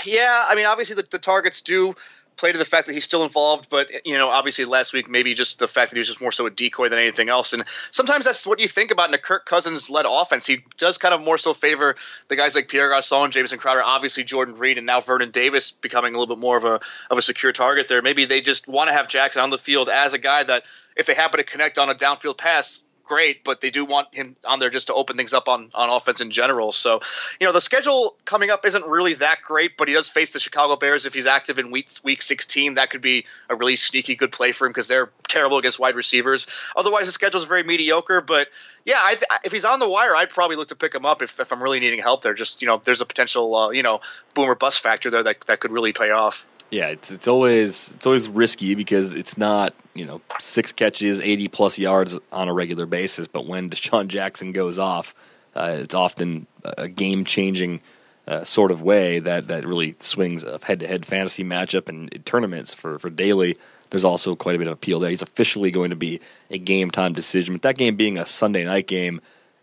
Yeah, 0.05 0.45
I 0.47 0.55
mean, 0.55 0.65
obviously 0.65 0.95
the, 0.95 1.05
the 1.09 1.19
targets 1.19 1.61
do 1.61 1.95
play 2.37 2.51
to 2.51 2.57
the 2.57 2.65
fact 2.65 2.87
that 2.87 2.93
he's 2.93 3.03
still 3.03 3.23
involved, 3.23 3.67
but 3.69 3.87
you 4.05 4.17
know, 4.17 4.29
obviously 4.29 4.63
last 4.63 4.93
week 4.93 5.09
maybe 5.09 5.33
just 5.33 5.59
the 5.59 5.67
fact 5.67 5.89
that 5.89 5.95
he 5.95 5.99
was 5.99 6.07
just 6.07 6.21
more 6.21 6.31
so 6.31 6.45
a 6.45 6.49
decoy 6.49 6.87
than 6.87 6.99
anything 6.99 7.29
else. 7.29 7.51
And 7.51 7.65
sometimes 7.91 8.25
that's 8.25 8.45
what 8.45 8.59
you 8.59 8.67
think 8.67 8.91
about 8.91 9.09
in 9.09 9.15
a 9.15 9.17
Kirk 9.17 9.45
Cousins 9.45 9.89
led 9.89 10.05
offense. 10.07 10.45
He 10.45 10.59
does 10.77 10.97
kind 10.97 11.13
of 11.13 11.21
more 11.21 11.37
so 11.37 11.53
favor 11.53 11.95
the 12.29 12.35
guys 12.35 12.55
like 12.55 12.69
Pierre 12.69 12.89
Garcon, 12.89 13.31
Jamison 13.31 13.59
Crowder, 13.59 13.83
obviously 13.83 14.23
Jordan 14.23 14.55
Reed, 14.55 14.77
and 14.77 14.85
now 14.85 15.01
Vernon 15.01 15.31
Davis 15.31 15.71
becoming 15.71 16.15
a 16.15 16.19
little 16.19 16.35
bit 16.35 16.39
more 16.39 16.57
of 16.57 16.63
a 16.63 16.79
of 17.09 17.17
a 17.17 17.21
secure 17.21 17.51
target 17.51 17.87
there. 17.89 18.01
Maybe 18.01 18.25
they 18.25 18.39
just 18.39 18.67
want 18.67 18.87
to 18.87 18.93
have 18.93 19.09
Jackson 19.09 19.41
on 19.41 19.49
the 19.49 19.57
field 19.57 19.89
as 19.89 20.13
a 20.13 20.19
guy 20.19 20.43
that 20.43 20.63
if 20.95 21.05
they 21.05 21.15
happen 21.15 21.37
to 21.37 21.43
connect 21.43 21.77
on 21.77 21.89
a 21.89 21.95
downfield 21.95 22.37
pass, 22.37 22.81
great, 23.07 23.43
but 23.43 23.61
they 23.61 23.69
do 23.69 23.85
want 23.85 24.13
him 24.13 24.35
on 24.45 24.59
there 24.59 24.69
just 24.69 24.87
to 24.87 24.93
open 24.93 25.17
things 25.17 25.33
up 25.33 25.47
on, 25.47 25.71
on 25.73 25.89
offense 25.89 26.21
in 26.21 26.31
general. 26.31 26.71
So, 26.71 27.01
you 27.39 27.47
know, 27.47 27.53
the 27.53 27.61
schedule 27.61 28.15
coming 28.25 28.49
up 28.49 28.65
isn't 28.65 28.85
really 28.85 29.15
that 29.15 29.39
great, 29.41 29.77
but 29.77 29.87
he 29.87 29.93
does 29.93 30.09
face 30.09 30.33
the 30.33 30.39
Chicago 30.39 30.75
Bears 30.75 31.05
if 31.05 31.13
he's 31.13 31.25
active 31.25 31.59
in 31.59 31.71
week 31.71 31.89
week 32.03 32.21
16. 32.21 32.75
That 32.75 32.89
could 32.89 33.01
be 33.01 33.25
a 33.49 33.55
really 33.55 33.75
sneaky 33.75 34.15
good 34.15 34.31
play 34.31 34.51
for 34.51 34.65
him 34.65 34.71
because 34.71 34.87
they're 34.87 35.09
terrible 35.27 35.57
against 35.57 35.79
wide 35.79 35.95
receivers. 35.95 36.47
Otherwise, 36.75 37.05
the 37.05 37.11
schedule 37.11 37.39
is 37.39 37.45
very 37.45 37.63
mediocre, 37.63 38.21
but 38.21 38.47
yeah, 38.85 38.99
I 39.01 39.15
th- 39.15 39.25
if 39.43 39.51
he's 39.51 39.65
on 39.65 39.79
the 39.79 39.89
wire, 39.89 40.15
I'd 40.15 40.29
probably 40.29 40.55
look 40.55 40.69
to 40.69 40.75
pick 40.75 40.95
him 40.95 41.05
up 41.05 41.21
if, 41.21 41.39
if 41.39 41.51
I'm 41.51 41.61
really 41.61 41.79
needing 41.79 41.99
help 41.99 42.21
there. 42.23 42.33
Just, 42.33 42.61
you 42.61 42.67
know, 42.67 42.81
there's 42.83 43.01
a 43.01 43.05
potential, 43.05 43.55
uh, 43.55 43.69
you 43.71 43.83
know, 43.83 44.01
boomer 44.33 44.55
bust 44.55 44.81
factor 44.81 45.09
there 45.09 45.23
that, 45.23 45.41
that 45.47 45.59
could 45.59 45.71
really 45.71 45.91
pay 45.91 46.11
off. 46.11 46.45
Yeah, 46.69 46.89
it's 46.89 47.11
it's 47.11 47.27
always 47.27 47.93
it's 47.93 48.05
always 48.05 48.27
risky 48.27 48.75
because 48.75 49.13
it's 49.13 49.37
not 49.37 49.73
you 49.93 50.05
know 50.05 50.21
six 50.39 50.71
catches, 50.73 51.19
eighty 51.21 51.47
plus 51.47 51.79
yards 51.79 52.17
on 52.31 52.49
a 52.49 52.53
regular 52.53 52.85
basis. 52.85 53.27
But 53.27 53.45
when 53.45 53.69
DeSean 53.71 54.07
Jackson 54.07 54.51
goes 54.51 54.77
off, 54.77 55.15
uh, 55.55 55.77
it's 55.79 55.95
often 55.95 56.45
a 56.63 56.89
game 56.89 57.23
changing 57.23 57.81
uh, 58.27 58.43
sort 58.43 58.71
of 58.71 58.81
way 58.81 59.19
that 59.19 59.47
that 59.47 59.65
really 59.65 59.95
swings 59.99 60.43
a 60.43 60.59
head 60.61 60.81
to 60.81 60.87
head 60.87 61.05
fantasy 61.05 61.43
matchup 61.43 61.87
and 61.87 62.21
tournaments 62.25 62.73
for 62.73 62.99
for 62.99 63.09
daily. 63.09 63.57
There's 63.89 64.03
also 64.03 64.35
quite 64.35 64.55
a 64.55 64.57
bit 64.57 64.67
of 64.67 64.73
appeal 64.73 64.99
there. 64.99 65.09
He's 65.09 65.21
officially 65.21 65.71
going 65.71 65.91
to 65.91 65.95
be 65.95 66.19
a 66.51 66.57
game 66.57 66.91
time 66.91 67.13
decision. 67.13 67.55
but 67.55 67.61
that 67.61 67.77
game 67.77 67.95
being 67.95 68.17
a 68.17 68.25
Sunday 68.25 68.65
night 68.65 68.87
game, 68.87 69.21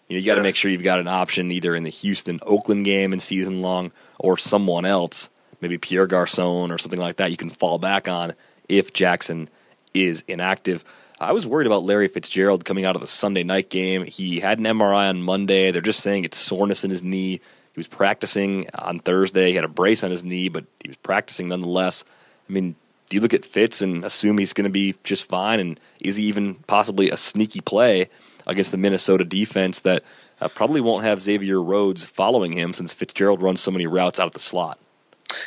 you 0.09 0.17
know 0.17 0.21
you 0.21 0.25
got 0.25 0.37
to 0.37 0.43
make 0.43 0.57
sure 0.57 0.71
you've 0.71 0.83
got 0.83 0.99
an 0.99 1.09
option 1.09 1.53
either 1.53 1.75
in 1.75 1.83
the 1.83 1.91
Houston 1.91 2.41
Oakland 2.47 2.87
game 2.87 3.13
and 3.13 3.21
season 3.21 3.61
long 3.61 3.93
or 4.19 4.39
someone 4.39 4.87
else 4.87 5.29
maybe 5.65 5.79
Pierre 5.79 6.07
Garcon 6.07 6.71
or 6.71 6.77
something 6.77 7.01
like 7.01 7.17
that 7.17 7.31
you 7.31 7.39
can 7.39 7.49
fall 7.49 7.79
back 7.79 8.07
on 8.07 8.35
if 8.69 8.93
Jackson 8.93 9.49
is 9.95 10.23
inactive. 10.29 10.85
I 11.19 11.33
was 11.33 11.47
worried 11.47 11.67
about 11.67 11.85
Larry 11.85 12.09
Fitzgerald 12.09 12.67
coming 12.67 12.85
out 12.85 12.97
of 12.97 13.01
the 13.01 13.07
Sunday 13.07 13.45
night 13.45 13.71
game. 13.71 14.05
He 14.05 14.41
had 14.41 14.59
an 14.59 14.67
MRI 14.67 15.09
on 15.09 15.23
Monday. 15.23 15.71
They're 15.71 15.81
just 15.81 16.01
saying 16.01 16.25
it's 16.25 16.37
soreness 16.37 16.85
in 16.85 16.91
his 16.91 17.03
knee. 17.03 17.41
He 17.73 17.79
was 17.79 17.89
practicing 17.89 18.69
on 18.75 18.99
Thursday. 18.99 19.49
He 19.49 19.55
had 19.55 19.65
a 19.65 19.69
brace 19.69 20.05
on 20.05 20.11
his 20.11 20.23
knee, 20.23 20.51
but 20.51 20.67
he 20.81 20.91
was 20.91 20.99
practicing 20.99 21.49
nonetheless. 21.49 22.05
I 22.47 22.53
mean, 22.53 22.75
do 23.09 23.17
you 23.17 23.23
look 23.23 23.33
at 23.33 23.47
Fitz 23.47 23.81
and 23.81 24.05
assume 24.05 24.37
he's 24.37 24.53
going 24.53 24.65
to 24.65 24.71
be 24.71 24.97
just 25.03 25.31
fine? 25.31 25.61
And 25.61 25.81
is 25.99 26.17
he 26.17 26.25
even 26.25 26.57
possibly 26.67 27.11
a 27.11 27.17
sneaky 27.17 27.63
play 27.63 28.11
against 28.47 28.71
the 28.71 28.77
Minnesota 28.77 29.25
defense 29.25 29.81
that 29.81 30.03
uh, 30.43 30.49
probably 30.49 30.83
won't 30.83 31.05
have 31.05 31.23
Xavier 31.23 31.63
Rhodes 31.63 32.05
following 32.05 32.53
him 32.53 32.75
since 32.75 32.93
Fitzgerald 32.93 33.41
runs 33.41 33.63
so 33.63 33.71
many 33.71 33.87
routes 33.87 34.21
out 34.21 34.27
of 34.27 34.35
the 34.35 34.41
slot? 34.41 34.79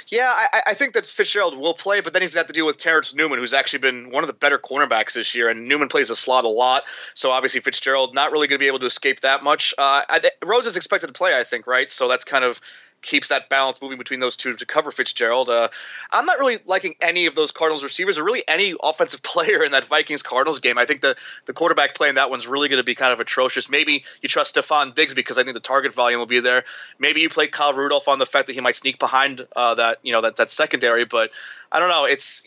Yeah, 0.10 0.32
I, 0.32 0.62
I, 0.68 0.74
think 0.74 0.94
that 0.94 1.06
Fitzgerald 1.06 1.58
will 1.58 1.74
play, 1.74 2.02
but 2.02 2.14
then 2.14 2.22
he's 2.22 2.34
got 2.34 2.48
to 2.48 2.54
deal 2.54 2.66
with 2.66 2.78
Terrence 2.78 3.14
Newman, 3.14 3.40
who's 3.40 3.54
actually 3.54 3.80
been 3.80 4.10
one 4.10 4.24
of 4.24 4.28
the 4.28 4.34
better 4.34 4.58
cornerbacks 4.58 5.14
this 5.14 5.36
year, 5.36 5.50
and 5.50 5.68
Newman 5.68 5.90
plays 5.90 6.10
the 6.10 6.16
slot 6.16 6.46
a 6.46 6.50
lot. 6.50 6.84
So 7.14 7.32
obviously 7.32 7.62
Fitzgerald 7.62 8.14
not 8.14 8.32
really 8.32 8.48
going 8.48 8.58
to 8.58 8.64
be 8.64 8.68
able 8.68 8.80
to 8.80 8.86
escape 8.86 9.22
that 9.22 9.44
much. 9.44 9.74
Uh, 9.78 10.02
I, 10.08 10.32
Rhodes 10.44 10.68
is 10.68 10.78
expected 10.78 11.08
to 11.08 11.14
play, 11.14 11.38
I 11.38 11.44
think, 11.44 11.68
right? 11.68 11.92
So 11.92 12.08
that's 12.08 12.24
kind 12.24 12.44
of 12.44 12.62
keeps 13.02 13.30
that 13.30 13.50
balance 13.50 13.82
moving 13.82 13.98
between 13.98 14.20
those 14.20 14.38
two 14.38 14.56
to 14.56 14.66
cover 14.66 14.92
Fitzgerald. 14.92 15.50
Uh, 15.50 15.70
I'm 16.12 16.26
not 16.26 16.40
really 16.40 16.60
liking 16.66 16.96
any 17.00 17.26
of 17.26 17.36
those 17.36 17.52
Cardinals 17.52 17.84
receivers 17.84 18.18
or 18.18 18.24
really 18.24 18.44
any 18.48 18.76
offensive 18.82 19.22
player 19.24 19.64
in 19.64 19.72
that 19.72 19.86
Vikings 19.86 20.24
Cardinals 20.24 20.60
game. 20.60 20.78
I 20.78 20.86
think 20.86 21.02
the, 21.02 21.16
the 21.46 21.54
quarterback 21.54 21.96
play 21.96 22.10
in 22.10 22.16
that 22.16 22.30
one's 22.30 22.48
really 22.48 22.70
going 22.70 22.78
to 22.78 22.84
be 22.84 22.96
kind 22.96 23.14
of 23.14 23.20
atrocious. 23.20 23.70
Maybe 23.70 24.04
you 24.22 24.30
trust 24.30 24.56
Stefon 24.56 24.96
Diggs 24.96 25.14
because 25.14 25.38
I 25.38 25.44
think 25.44 25.54
the 25.54 25.60
target 25.60 25.94
volume 25.94 26.20
will 26.20 26.26
be 26.26 26.40
there. 26.40 26.64
Maybe 27.00 27.22
you 27.22 27.30
play 27.30 27.48
Kyle 27.48 27.74
Rudolph 27.74 28.08
on 28.08 28.20
the 28.20 28.26
fact 28.26 28.48
that 28.48 28.54
he 28.54 28.62
might 28.62 28.76
sneak 28.76 29.00
behind 29.00 29.46
uh, 29.56 29.76
that 29.76 30.00
you 30.04 30.14
know 30.14 30.22
that 30.22 30.38
that 30.38 30.52
secondary, 30.52 31.06
but 31.06 31.32
I 31.72 31.80
don't 31.80 31.90
know. 31.90 32.06
It's 32.06 32.44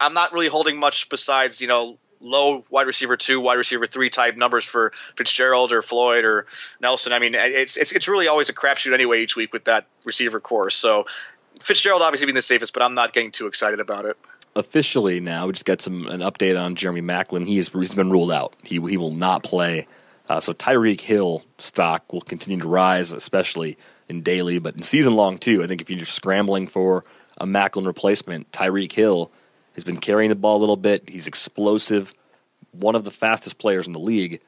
I'm 0.00 0.14
not 0.14 0.32
really 0.32 0.48
holding 0.48 0.78
much 0.78 1.08
besides 1.08 1.60
you 1.60 1.68
know 1.68 1.98
low 2.20 2.64
wide 2.70 2.86
receiver 2.86 3.16
two, 3.16 3.40
wide 3.40 3.54
receiver 3.58 3.86
three 3.86 4.10
type 4.10 4.36
numbers 4.36 4.64
for 4.64 4.92
Fitzgerald 5.16 5.72
or 5.72 5.82
Floyd 5.82 6.24
or 6.24 6.46
Nelson. 6.80 7.12
I 7.12 7.18
mean, 7.18 7.34
it's 7.34 7.76
it's, 7.76 7.92
it's 7.92 8.08
really 8.08 8.28
always 8.28 8.48
a 8.48 8.54
crapshoot 8.54 8.94
anyway 8.94 9.22
each 9.22 9.36
week 9.36 9.52
with 9.52 9.64
that 9.64 9.86
receiver 10.04 10.40
course. 10.40 10.76
So 10.76 11.06
Fitzgerald 11.60 12.02
obviously 12.02 12.26
being 12.26 12.34
the 12.34 12.42
safest, 12.42 12.72
but 12.72 12.82
I'm 12.82 12.94
not 12.94 13.12
getting 13.12 13.30
too 13.30 13.46
excited 13.46 13.80
about 13.80 14.04
it. 14.04 14.16
Officially 14.56 15.20
now, 15.20 15.46
we 15.46 15.52
just 15.52 15.64
got 15.64 15.80
some 15.80 16.06
an 16.06 16.20
update 16.20 16.60
on 16.60 16.74
Jeremy 16.76 17.02
Maclin. 17.02 17.46
He's 17.46 17.68
he's 17.68 17.94
been 17.94 18.10
ruled 18.10 18.32
out. 18.32 18.54
He 18.62 18.80
he 18.80 18.96
will 18.96 19.14
not 19.14 19.42
play. 19.42 19.86
Uh, 20.28 20.40
so 20.40 20.54
Tyreek 20.54 21.00
Hill 21.00 21.44
stock 21.58 22.12
will 22.12 22.22
continue 22.22 22.60
to 22.60 22.68
rise, 22.68 23.12
especially 23.12 23.76
in 24.08 24.22
daily, 24.22 24.58
but 24.58 24.74
in 24.76 24.82
season 24.82 25.16
long 25.16 25.38
too. 25.38 25.62
I 25.62 25.66
think 25.66 25.82
if 25.82 25.90
you're 25.90 26.04
scrambling 26.04 26.66
for 26.66 27.04
a 27.38 27.46
Maclin 27.46 27.86
replacement, 27.86 28.50
Tyreek 28.52 28.92
Hill 28.92 29.30
has 29.74 29.84
been 29.84 29.98
carrying 29.98 30.28
the 30.28 30.36
ball 30.36 30.56
a 30.56 30.60
little 30.60 30.76
bit. 30.76 31.08
He's 31.08 31.26
explosive, 31.26 32.14
one 32.72 32.94
of 32.94 33.04
the 33.04 33.10
fastest 33.10 33.58
players 33.58 33.86
in 33.86 33.92
the 33.92 34.00
league. 34.00 34.40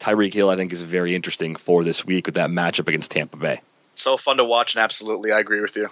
Tyreek 0.00 0.34
Hill, 0.34 0.50
I 0.50 0.56
think, 0.56 0.72
is 0.72 0.82
very 0.82 1.14
interesting 1.14 1.56
for 1.56 1.82
this 1.82 2.04
week 2.04 2.26
with 2.26 2.34
that 2.34 2.50
matchup 2.50 2.88
against 2.88 3.10
Tampa 3.10 3.36
Bay. 3.36 3.60
So 3.92 4.16
fun 4.16 4.36
to 4.36 4.44
watch, 4.44 4.74
and 4.74 4.82
absolutely, 4.82 5.32
I 5.32 5.38
agree 5.40 5.60
with 5.60 5.76
you. 5.76 5.88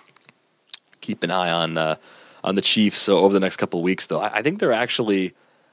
Keep 1.01 1.23
an 1.23 1.31
eye 1.31 1.51
on 1.51 1.79
uh, 1.79 1.97
on 2.43 2.55
the 2.55 2.63
Chiefs 2.63 2.99
so 2.99 3.19
over 3.19 3.33
the 3.33 3.41
next 3.41 3.57
couple 3.57 3.81
of 3.81 3.85
weeks, 3.85 4.07
though. 4.07 4.21
I, 4.21 4.37
I 4.39 4.43
think 4.43 4.59
they're 4.59 4.73
actually 4.73 5.33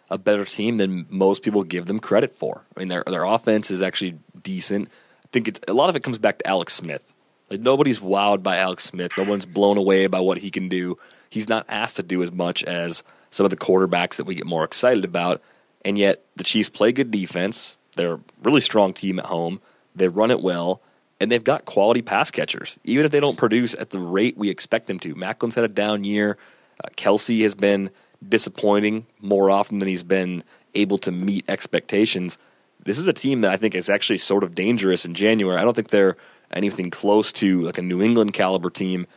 a 0.09 0.17
better 0.17 0.45
team 0.45 0.77
than 0.77 1.05
most 1.09 1.43
people 1.43 1.63
give 1.63 1.85
them 1.85 1.99
credit 1.99 2.35
for. 2.35 2.63
I 2.75 2.79
mean, 2.79 2.87
their 2.87 3.03
their 3.05 3.23
offense 3.23 3.69
is 3.69 3.81
actually 3.81 4.17
decent. 4.41 4.89
I 5.25 5.27
think 5.31 5.47
it's, 5.47 5.59
a 5.67 5.73
lot 5.73 5.89
of 5.89 5.95
it 5.95 6.03
comes 6.03 6.17
back 6.17 6.39
to 6.39 6.47
Alex 6.47 6.73
Smith. 6.73 7.03
Like 7.49 7.59
nobody's 7.59 7.99
wowed 7.99 8.43
by 8.43 8.57
Alex 8.57 8.85
Smith. 8.85 9.11
No 9.17 9.25
one's 9.25 9.45
blown 9.45 9.77
away 9.77 10.07
by 10.07 10.21
what 10.21 10.37
he 10.37 10.49
can 10.51 10.69
do 10.69 10.97
he's 11.31 11.49
not 11.49 11.65
asked 11.67 11.95
to 11.95 12.03
do 12.03 12.21
as 12.21 12.31
much 12.31 12.63
as 12.65 13.03
some 13.31 13.45
of 13.45 13.49
the 13.49 13.57
quarterbacks 13.57 14.17
that 14.17 14.25
we 14.25 14.35
get 14.35 14.45
more 14.45 14.63
excited 14.63 15.05
about. 15.05 15.41
And 15.83 15.97
yet 15.97 16.23
the 16.35 16.43
Chiefs 16.43 16.69
play 16.69 16.91
good 16.91 17.09
defense. 17.09 17.77
They're 17.95 18.15
a 18.15 18.19
really 18.43 18.61
strong 18.61 18.93
team 18.93 19.17
at 19.17 19.25
home. 19.25 19.61
They 19.95 20.07
run 20.07 20.29
it 20.29 20.41
well, 20.41 20.81
and 21.19 21.31
they've 21.31 21.43
got 21.43 21.65
quality 21.65 22.01
pass 22.01 22.29
catchers, 22.29 22.79
even 22.83 23.05
if 23.05 23.11
they 23.11 23.19
don't 23.19 23.37
produce 23.37 23.73
at 23.73 23.89
the 23.89 23.99
rate 23.99 24.37
we 24.37 24.49
expect 24.49 24.87
them 24.87 24.99
to. 24.99 25.15
Maclin's 25.15 25.55
had 25.55 25.63
a 25.63 25.69
down 25.69 26.03
year. 26.03 26.37
Uh, 26.83 26.89
Kelce 26.95 27.41
has 27.41 27.55
been 27.55 27.89
disappointing 28.27 29.05
more 29.19 29.49
often 29.49 29.79
than 29.79 29.87
he's 29.87 30.03
been 30.03 30.43
able 30.75 30.97
to 30.99 31.11
meet 31.11 31.49
expectations. 31.49 32.37
This 32.83 32.99
is 32.99 33.07
a 33.07 33.13
team 33.13 33.41
that 33.41 33.51
I 33.51 33.57
think 33.57 33.75
is 33.75 33.89
actually 33.89 34.19
sort 34.19 34.43
of 34.43 34.55
dangerous 34.55 35.05
in 35.05 35.13
January. 35.13 35.57
I 35.57 35.63
don't 35.63 35.75
think 35.75 35.89
they're 35.89 36.17
anything 36.51 36.89
close 36.89 37.31
to 37.33 37.61
like 37.61 37.77
a 37.77 37.81
New 37.81 38.01
England 38.01 38.33
caliber 38.33 38.69
team, 38.69 39.07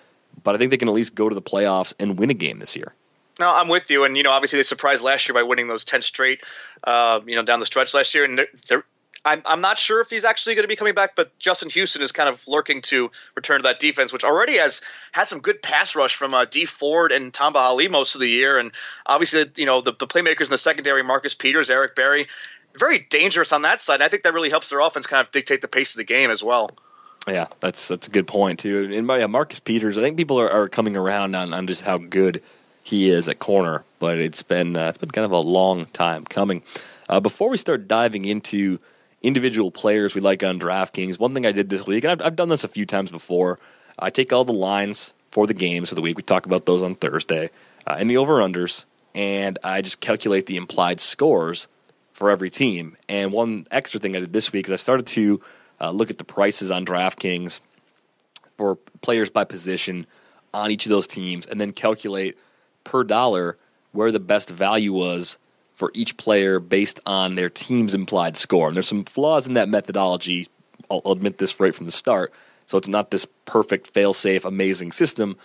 but 0.42 0.54
I 0.54 0.58
think 0.58 0.70
they 0.70 0.76
can 0.76 0.88
at 0.88 0.94
least 0.94 1.14
go 1.14 1.28
to 1.28 1.34
the 1.34 1.42
playoffs 1.42 1.94
and 1.98 2.18
win 2.18 2.30
a 2.30 2.34
game 2.34 2.58
this 2.58 2.76
year. 2.76 2.94
No, 3.40 3.52
I'm 3.52 3.68
with 3.68 3.90
you, 3.90 4.04
and 4.04 4.16
you 4.16 4.22
know, 4.22 4.30
obviously 4.30 4.58
they 4.58 4.62
surprised 4.62 5.02
last 5.02 5.28
year 5.28 5.34
by 5.34 5.42
winning 5.42 5.68
those 5.68 5.84
ten 5.84 6.02
straight, 6.02 6.40
uh, 6.84 7.20
you 7.26 7.34
know, 7.34 7.42
down 7.42 7.60
the 7.60 7.66
stretch 7.66 7.92
last 7.92 8.14
year, 8.14 8.24
and 8.24 8.38
they're, 8.38 8.48
they're 8.68 8.84
I'm, 9.24 9.42
I'm 9.46 9.60
not 9.62 9.78
sure 9.78 10.02
if 10.02 10.10
he's 10.10 10.24
actually 10.24 10.54
going 10.54 10.64
to 10.64 10.68
be 10.68 10.76
coming 10.76 10.94
back, 10.94 11.16
but 11.16 11.36
Justin 11.38 11.70
Houston 11.70 12.02
is 12.02 12.12
kind 12.12 12.28
of 12.28 12.46
lurking 12.46 12.82
to 12.82 13.10
return 13.34 13.58
to 13.58 13.62
that 13.62 13.80
defense, 13.80 14.12
which 14.12 14.22
already 14.22 14.58
has 14.58 14.82
had 15.12 15.28
some 15.28 15.40
good 15.40 15.62
pass 15.62 15.96
rush 15.96 16.14
from 16.14 16.34
uh, 16.34 16.44
Dee 16.44 16.66
Ford 16.66 17.10
and 17.10 17.32
Tamba 17.32 17.58
Hali 17.60 17.88
most 17.88 18.14
of 18.14 18.20
the 18.20 18.28
year. 18.28 18.58
And 18.58 18.70
obviously, 19.06 19.50
you 19.56 19.64
know, 19.64 19.80
the, 19.80 19.92
the 19.92 20.06
playmakers 20.06 20.44
in 20.44 20.50
the 20.50 20.58
secondary, 20.58 21.02
Marcus 21.02 21.32
Peters, 21.34 21.70
Eric 21.70 21.96
Berry, 21.96 22.28
very 22.78 22.98
dangerous 22.98 23.52
on 23.52 23.62
that 23.62 23.80
side. 23.80 23.94
And 23.94 24.02
I 24.02 24.08
think 24.08 24.24
that 24.24 24.34
really 24.34 24.50
helps 24.50 24.68
their 24.68 24.80
offense 24.80 25.06
kind 25.06 25.26
of 25.26 25.32
dictate 25.32 25.62
the 25.62 25.68
pace 25.68 25.94
of 25.94 25.98
the 25.98 26.04
game 26.04 26.30
as 26.30 26.44
well. 26.44 26.70
Yeah, 27.26 27.48
that's 27.60 27.88
that's 27.88 28.06
a 28.06 28.10
good 28.10 28.26
point 28.26 28.58
too. 28.60 28.90
And 28.92 29.08
yeah, 29.08 29.26
Marcus 29.26 29.60
Peters, 29.60 29.96
I 29.96 30.02
think 30.02 30.16
people 30.16 30.38
are, 30.38 30.50
are 30.50 30.68
coming 30.68 30.96
around 30.96 31.34
on, 31.34 31.54
on 31.54 31.66
just 31.66 31.82
how 31.82 31.96
good 31.96 32.42
he 32.82 33.08
is 33.08 33.28
at 33.28 33.38
corner, 33.38 33.82
but 33.98 34.18
it's 34.18 34.42
been 34.42 34.76
uh, 34.76 34.88
it's 34.88 34.98
been 34.98 35.10
kind 35.10 35.24
of 35.24 35.32
a 35.32 35.38
long 35.38 35.86
time 35.86 36.24
coming. 36.24 36.62
Uh, 37.08 37.20
before 37.20 37.48
we 37.48 37.56
start 37.56 37.88
diving 37.88 38.24
into 38.26 38.78
individual 39.22 39.70
players 39.70 40.14
we 40.14 40.20
like 40.20 40.42
on 40.42 40.60
DraftKings, 40.60 41.18
one 41.18 41.32
thing 41.32 41.46
I 41.46 41.52
did 41.52 41.70
this 41.70 41.86
week, 41.86 42.04
and 42.04 42.12
I've, 42.12 42.26
I've 42.26 42.36
done 42.36 42.48
this 42.48 42.64
a 42.64 42.68
few 42.68 42.84
times 42.84 43.10
before, 43.10 43.58
I 43.98 44.10
take 44.10 44.32
all 44.32 44.44
the 44.44 44.52
lines 44.52 45.14
for 45.30 45.46
the 45.46 45.54
games 45.54 45.90
of 45.90 45.96
the 45.96 46.02
week. 46.02 46.16
We 46.16 46.22
talk 46.22 46.44
about 46.44 46.66
those 46.66 46.82
on 46.82 46.94
Thursday 46.94 47.50
uh, 47.86 47.96
and 47.98 48.10
the 48.10 48.18
over 48.18 48.34
unders, 48.34 48.84
and 49.14 49.58
I 49.64 49.80
just 49.80 50.00
calculate 50.00 50.44
the 50.44 50.56
implied 50.56 51.00
scores 51.00 51.68
for 52.12 52.30
every 52.30 52.50
team. 52.50 52.98
And 53.08 53.32
one 53.32 53.66
extra 53.70 53.98
thing 53.98 54.14
I 54.14 54.20
did 54.20 54.34
this 54.34 54.52
week 54.52 54.66
is 54.66 54.72
I 54.72 54.76
started 54.76 55.06
to 55.08 55.40
uh, 55.80 55.90
look 55.90 56.10
at 56.10 56.18
the 56.18 56.24
prices 56.24 56.70
on 56.70 56.84
DraftKings 56.84 57.60
for 58.56 58.76
players 59.00 59.30
by 59.30 59.44
position 59.44 60.06
on 60.52 60.70
each 60.70 60.86
of 60.86 60.90
those 60.90 61.06
teams, 61.06 61.46
and 61.46 61.60
then 61.60 61.70
calculate 61.70 62.38
per 62.84 63.02
dollar 63.02 63.56
where 63.92 64.12
the 64.12 64.20
best 64.20 64.50
value 64.50 64.92
was 64.92 65.38
for 65.74 65.90
each 65.94 66.16
player 66.16 66.60
based 66.60 67.00
on 67.06 67.34
their 67.34 67.50
team's 67.50 67.94
implied 67.94 68.36
score. 68.36 68.68
And 68.68 68.76
there's 68.76 68.88
some 68.88 69.04
flaws 69.04 69.46
in 69.46 69.54
that 69.54 69.68
methodology. 69.68 70.46
I'll 70.90 71.02
admit 71.06 71.38
this 71.38 71.58
right 71.58 71.74
from 71.74 71.86
the 71.86 71.92
start. 71.92 72.32
So 72.66 72.78
it's 72.78 72.88
not 72.88 73.10
this 73.10 73.26
perfect, 73.44 73.88
fail-safe, 73.88 74.44
amazing 74.44 74.92
system, 74.92 75.36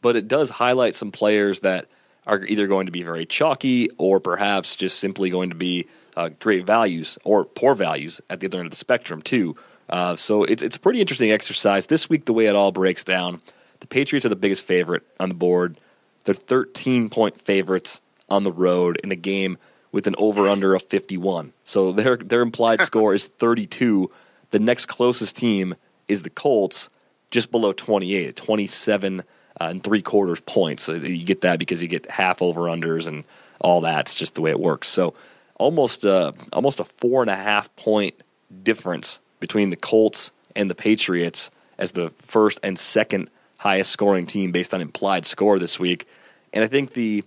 but 0.00 0.16
it 0.16 0.28
does 0.28 0.50
highlight 0.50 0.94
some 0.94 1.12
players 1.12 1.60
that 1.60 1.86
are 2.26 2.44
either 2.46 2.66
going 2.66 2.86
to 2.86 2.92
be 2.92 3.02
very 3.02 3.26
chalky 3.26 3.90
or 3.98 4.18
perhaps 4.18 4.76
just 4.76 4.98
simply 4.98 5.30
going 5.30 5.50
to 5.50 5.56
be 5.56 5.86
uh, 6.16 6.30
great 6.40 6.64
values 6.64 7.18
or 7.24 7.44
poor 7.44 7.74
values 7.74 8.20
at 8.30 8.40
the 8.40 8.46
other 8.46 8.58
end 8.58 8.66
of 8.66 8.70
the 8.70 8.76
spectrum 8.76 9.20
too. 9.20 9.56
Uh, 9.88 10.16
so 10.16 10.44
it's 10.44 10.62
it's 10.62 10.76
a 10.76 10.80
pretty 10.80 11.00
interesting 11.00 11.30
exercise 11.30 11.86
this 11.86 12.08
week. 12.08 12.24
The 12.24 12.32
way 12.32 12.46
it 12.46 12.56
all 12.56 12.72
breaks 12.72 13.04
down, 13.04 13.42
the 13.80 13.86
Patriots 13.86 14.24
are 14.24 14.30
the 14.30 14.36
biggest 14.36 14.64
favorite 14.64 15.02
on 15.20 15.28
the 15.28 15.34
board. 15.34 15.78
They're 16.24 16.34
13 16.34 17.10
point 17.10 17.40
favorites 17.40 18.00
on 18.28 18.44
the 18.44 18.52
road 18.52 18.98
in 19.04 19.12
a 19.12 19.16
game 19.16 19.58
with 19.92 20.06
an 20.06 20.14
over 20.18 20.48
under 20.48 20.74
of 20.74 20.82
51. 20.82 21.52
So 21.64 21.92
their 21.92 22.16
their 22.16 22.40
implied 22.40 22.80
score 22.82 23.14
is 23.14 23.26
32. 23.26 24.10
The 24.50 24.58
next 24.58 24.86
closest 24.86 25.36
team 25.36 25.74
is 26.08 26.22
the 26.22 26.30
Colts, 26.30 26.88
just 27.30 27.50
below 27.50 27.72
28, 27.72 28.36
27 28.36 29.20
uh, 29.20 29.22
and 29.60 29.82
three 29.82 30.02
quarters 30.02 30.40
points. 30.40 30.84
So 30.84 30.94
you 30.94 31.24
get 31.24 31.42
that 31.42 31.58
because 31.58 31.82
you 31.82 31.88
get 31.88 32.10
half 32.10 32.42
over 32.42 32.62
unders 32.62 33.06
and 33.06 33.24
all 33.60 33.82
that. 33.82 34.00
It's 34.06 34.14
just 34.14 34.34
the 34.34 34.40
way 34.40 34.50
it 34.50 34.60
works. 34.60 34.88
So 34.88 35.14
almost 35.56 36.04
uh, 36.04 36.32
almost 36.52 36.80
a 36.80 36.84
four 36.84 37.22
and 37.22 37.30
a 37.30 37.36
half 37.36 37.74
point 37.76 38.14
difference 38.62 39.20
between 39.44 39.68
the 39.68 39.76
Colts 39.76 40.32
and 40.56 40.70
the 40.70 40.74
Patriots 40.74 41.50
as 41.76 41.92
the 41.92 42.08
first 42.22 42.58
and 42.62 42.78
second 42.78 43.28
highest 43.58 43.90
scoring 43.90 44.24
team 44.24 44.52
based 44.52 44.72
on 44.72 44.80
implied 44.80 45.26
score 45.26 45.58
this 45.58 45.78
week. 45.78 46.08
And 46.54 46.64
I 46.64 46.66
think 46.66 46.94
the 46.94 47.24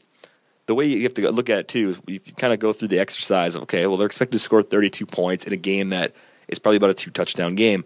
the 0.66 0.74
way 0.74 0.88
you 0.88 1.04
have 1.04 1.14
to 1.14 1.32
look 1.32 1.52
at 1.52 1.60
it 1.60 1.68
too, 1.68 1.96
if 2.08 2.28
you 2.28 2.34
kind 2.34 2.54
of 2.54 2.60
go 2.60 2.74
through 2.74 2.88
the 2.88 2.98
exercise 2.98 3.56
of 3.56 3.62
okay, 3.64 3.86
well 3.86 3.98
they're 3.98 4.08
expected 4.08 4.32
to 4.32 4.40
score 4.40 4.64
32 4.64 5.06
points 5.06 5.46
in 5.46 5.54
a 5.54 5.58
game 5.58 5.90
that 5.90 6.16
is 6.48 6.58
probably 6.58 6.78
about 6.78 6.90
a 6.90 6.96
two 6.96 7.12
touchdown 7.12 7.54
game. 7.54 7.86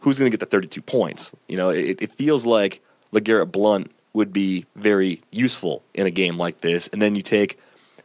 Who's 0.00 0.18
going 0.18 0.30
to 0.30 0.36
get 0.36 0.40
the 0.40 0.54
32 0.54 0.82
points? 0.82 1.32
You 1.48 1.56
know, 1.56 1.70
it, 1.70 2.02
it 2.02 2.10
feels 2.10 2.44
like 2.44 2.82
LeGarrette 3.14 3.50
Blunt 3.50 3.90
would 4.12 4.30
be 4.30 4.66
very 4.76 5.22
useful 5.32 5.82
in 5.94 6.06
a 6.06 6.10
game 6.10 6.36
like 6.36 6.60
this. 6.60 6.88
And 6.88 7.00
then 7.00 7.14
you 7.14 7.22
take 7.22 7.58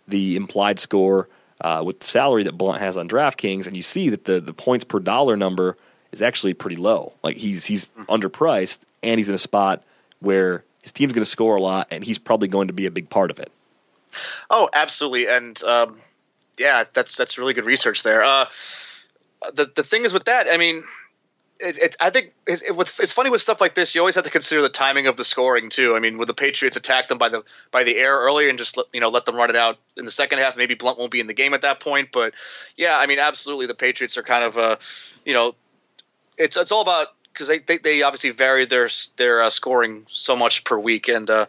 the 0.08 0.38
implied 0.38 0.80
score 0.80 1.28
uh, 1.62 1.84
with 1.86 2.00
the 2.00 2.08
salary 2.08 2.44
that 2.44 2.58
Blunt 2.58 2.80
has 2.80 2.98
on 2.98 3.10
DraftKings, 3.10 3.68
and 3.68 3.76
you 3.76 3.84
see 3.84 4.10
that 4.10 4.26
the, 4.26 4.40
the 4.40 4.54
points 4.54 4.86
per 4.86 5.00
dollar 5.00 5.36
number 5.36 5.78
is 6.12 6.22
actually 6.22 6.54
pretty 6.54 6.76
low. 6.76 7.14
Like 7.24 7.38
he's 7.38 7.66
he's 7.66 7.86
underpriced, 8.08 8.80
and 9.04 9.20
he's 9.20 9.30
in 9.30 9.36
a 9.36 9.40
spot 9.40 9.84
where 10.20 10.64
his 10.82 10.92
team's 10.92 11.14
going 11.14 11.24
to 11.24 11.30
score 11.30 11.56
a 11.56 11.62
lot, 11.62 11.88
and 11.92 12.04
he's 12.04 12.18
probably 12.18 12.48
going 12.48 12.68
to 12.68 12.74
be 12.74 12.86
a 12.86 12.92
big 12.92 13.10
part 13.10 13.32
of 13.32 13.40
it. 13.40 13.52
Oh, 14.50 14.70
absolutely, 14.74 15.28
and 15.28 15.62
um, 15.64 16.02
yeah, 16.58 16.86
that's 16.94 17.16
that's 17.16 17.38
really 17.38 17.54
good 17.54 17.66
research 17.66 18.04
there. 18.04 18.24
Uh, 18.24 18.46
the 19.54 19.72
the 19.76 19.84
thing 19.84 20.06
is 20.06 20.14
with 20.14 20.26
that, 20.26 20.48
I 20.50 20.58
mean, 20.58 20.84
it, 21.60 21.78
it, 21.78 21.96
I 22.00 22.10
think 22.10 22.34
it, 22.48 22.62
it, 22.62 22.94
it's 23.00 23.12
funny 23.12 23.30
with 23.30 23.42
stuff 23.42 23.60
like 23.60 23.76
this. 23.76 23.94
You 23.94 24.02
always 24.02 24.16
have 24.16 24.24
to 24.24 24.30
consider 24.30 24.62
the 24.62 24.70
timing 24.70 25.08
of 25.08 25.18
the 25.18 25.26
scoring 25.26 25.70
too. 25.70 25.96
I 25.96 26.00
mean, 26.00 26.18
would 26.18 26.28
the 26.28 26.34
Patriots 26.34 26.78
attack 26.78 27.10
them 27.10 27.18
by 27.18 27.30
the 27.30 27.44
by 27.72 27.84
the 27.84 27.98
air 27.98 28.18
early 28.18 28.50
and 28.50 28.58
just 28.58 28.78
let, 28.78 28.86
you 28.94 29.02
know 29.02 29.10
let 29.10 29.26
them 29.26 29.36
run 29.36 29.50
it 29.50 29.56
out 29.56 29.78
in 29.98 30.06
the 30.06 30.12
second 30.12 30.40
half? 30.40 30.56
Maybe 30.56 30.76
Blunt 30.76 30.98
won't 30.98 31.12
be 31.12 31.20
in 31.20 31.28
the 31.28 31.34
game 31.34 31.54
at 31.54 31.62
that 31.64 31.82
point. 31.82 32.10
But 32.14 32.34
yeah, 32.78 32.98
I 32.98 33.08
mean, 33.08 33.20
absolutely, 33.20 33.68
the 33.68 33.76
Patriots 33.76 34.18
are 34.18 34.24
kind 34.24 34.44
of 34.44 34.58
uh, 34.58 34.78
you 35.26 35.34
know, 35.34 35.56
it's 36.38 36.56
it's 36.56 36.72
all 36.72 36.82
about 36.82 37.08
because 37.34 37.48
they, 37.48 37.60
they, 37.60 37.78
they 37.78 38.02
obviously 38.02 38.32
vary 38.32 38.66
their 38.66 38.90
their 39.18 39.42
uh, 39.44 39.50
scoring 39.50 40.06
so 40.12 40.36
much 40.36 40.64
per 40.64 40.78
week, 40.78 41.08
and 41.08 41.30
uh, 41.30 41.46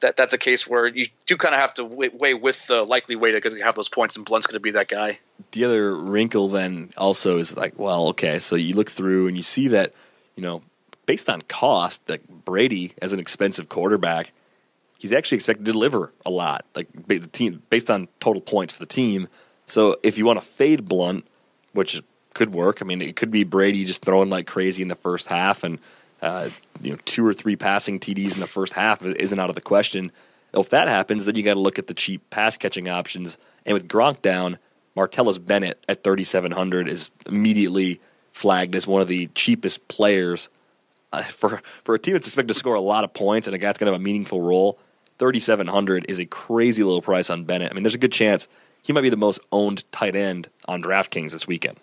that 0.00 0.16
that's 0.16 0.32
a 0.32 0.38
case 0.38 0.66
where 0.66 0.86
you 0.86 1.08
do 1.26 1.36
kind 1.36 1.54
of 1.54 1.60
have 1.60 1.74
to 1.74 1.84
weigh, 1.84 2.34
with 2.34 2.64
the 2.66 2.82
likely 2.82 3.16
way 3.16 3.38
to 3.38 3.62
have 3.62 3.74
those 3.74 3.88
points, 3.88 4.16
and 4.16 4.24
Blunt's 4.24 4.46
going 4.46 4.54
to 4.54 4.60
be 4.60 4.72
that 4.72 4.88
guy. 4.88 5.18
The 5.52 5.64
other 5.64 5.96
wrinkle 5.96 6.48
then 6.48 6.90
also 6.96 7.38
is 7.38 7.56
like, 7.56 7.78
well, 7.78 8.08
okay, 8.08 8.38
so 8.38 8.56
you 8.56 8.74
look 8.74 8.90
through 8.90 9.28
and 9.28 9.36
you 9.36 9.42
see 9.42 9.68
that 9.68 9.94
you 10.36 10.42
know 10.42 10.62
based 11.06 11.28
on 11.28 11.42
cost, 11.42 12.06
that 12.06 12.44
Brady 12.44 12.92
as 13.00 13.12
an 13.12 13.18
expensive 13.18 13.68
quarterback, 13.68 14.32
he's 14.98 15.12
actually 15.12 15.36
expected 15.36 15.64
to 15.64 15.72
deliver 15.72 16.12
a 16.24 16.30
lot, 16.30 16.64
like 16.74 16.88
the 17.06 17.20
team 17.20 17.62
based 17.70 17.90
on 17.90 18.08
total 18.20 18.40
points 18.40 18.72
for 18.72 18.78
the 18.78 18.86
team. 18.86 19.28
So 19.66 19.96
if 20.02 20.18
you 20.18 20.24
want 20.24 20.40
to 20.40 20.44
fade 20.44 20.88
Blunt, 20.88 21.26
which 21.72 22.02
could 22.34 22.52
work. 22.52 22.80
I 22.80 22.84
mean, 22.84 23.02
it 23.02 23.16
could 23.16 23.30
be 23.30 23.44
Brady 23.44 23.84
just 23.84 24.04
throwing 24.04 24.30
like 24.30 24.46
crazy 24.46 24.82
in 24.82 24.88
the 24.88 24.94
first 24.94 25.28
half, 25.28 25.64
and 25.64 25.78
uh, 26.20 26.50
you 26.80 26.90
know, 26.90 26.98
two 27.04 27.26
or 27.26 27.32
three 27.32 27.56
passing 27.56 27.98
TDs 27.98 28.34
in 28.34 28.40
the 28.40 28.46
first 28.46 28.72
half 28.72 29.04
isn't 29.04 29.38
out 29.38 29.50
of 29.50 29.54
the 29.54 29.60
question. 29.60 30.12
If 30.54 30.70
that 30.70 30.88
happens, 30.88 31.24
then 31.24 31.34
you 31.34 31.42
got 31.42 31.54
to 31.54 31.60
look 31.60 31.78
at 31.78 31.86
the 31.86 31.94
cheap 31.94 32.28
pass 32.30 32.56
catching 32.56 32.88
options. 32.88 33.38
And 33.66 33.74
with 33.74 33.88
Gronk 33.88 34.22
down, 34.22 34.58
Martellus 34.96 35.44
Bennett 35.44 35.82
at 35.88 36.04
3,700 36.04 36.88
is 36.88 37.10
immediately 37.26 38.00
flagged 38.30 38.74
as 38.74 38.86
one 38.86 39.02
of 39.02 39.08
the 39.08 39.28
cheapest 39.34 39.88
players 39.88 40.48
uh, 41.12 41.22
for 41.22 41.62
for 41.84 41.94
a 41.94 41.98
team 41.98 42.14
that's 42.14 42.26
expected 42.26 42.48
to 42.48 42.58
score 42.58 42.74
a 42.74 42.80
lot 42.80 43.04
of 43.04 43.12
points 43.12 43.46
and 43.46 43.54
a 43.54 43.58
guy 43.58 43.68
that's 43.68 43.78
going 43.78 43.86
to 43.86 43.92
have 43.92 44.00
a 44.00 44.04
meaningful 44.04 44.40
role. 44.40 44.78
3,700 45.18 46.06
is 46.08 46.18
a 46.18 46.26
crazy 46.26 46.82
low 46.82 47.00
price 47.00 47.30
on 47.30 47.44
Bennett. 47.44 47.70
I 47.70 47.74
mean, 47.74 47.82
there's 47.82 47.94
a 47.94 47.98
good 47.98 48.12
chance 48.12 48.48
he 48.82 48.92
might 48.92 49.02
be 49.02 49.10
the 49.10 49.16
most 49.16 49.40
owned 49.52 49.90
tight 49.92 50.16
end 50.16 50.48
on 50.66 50.82
DraftKings 50.82 51.32
this 51.32 51.46
weekend 51.46 51.78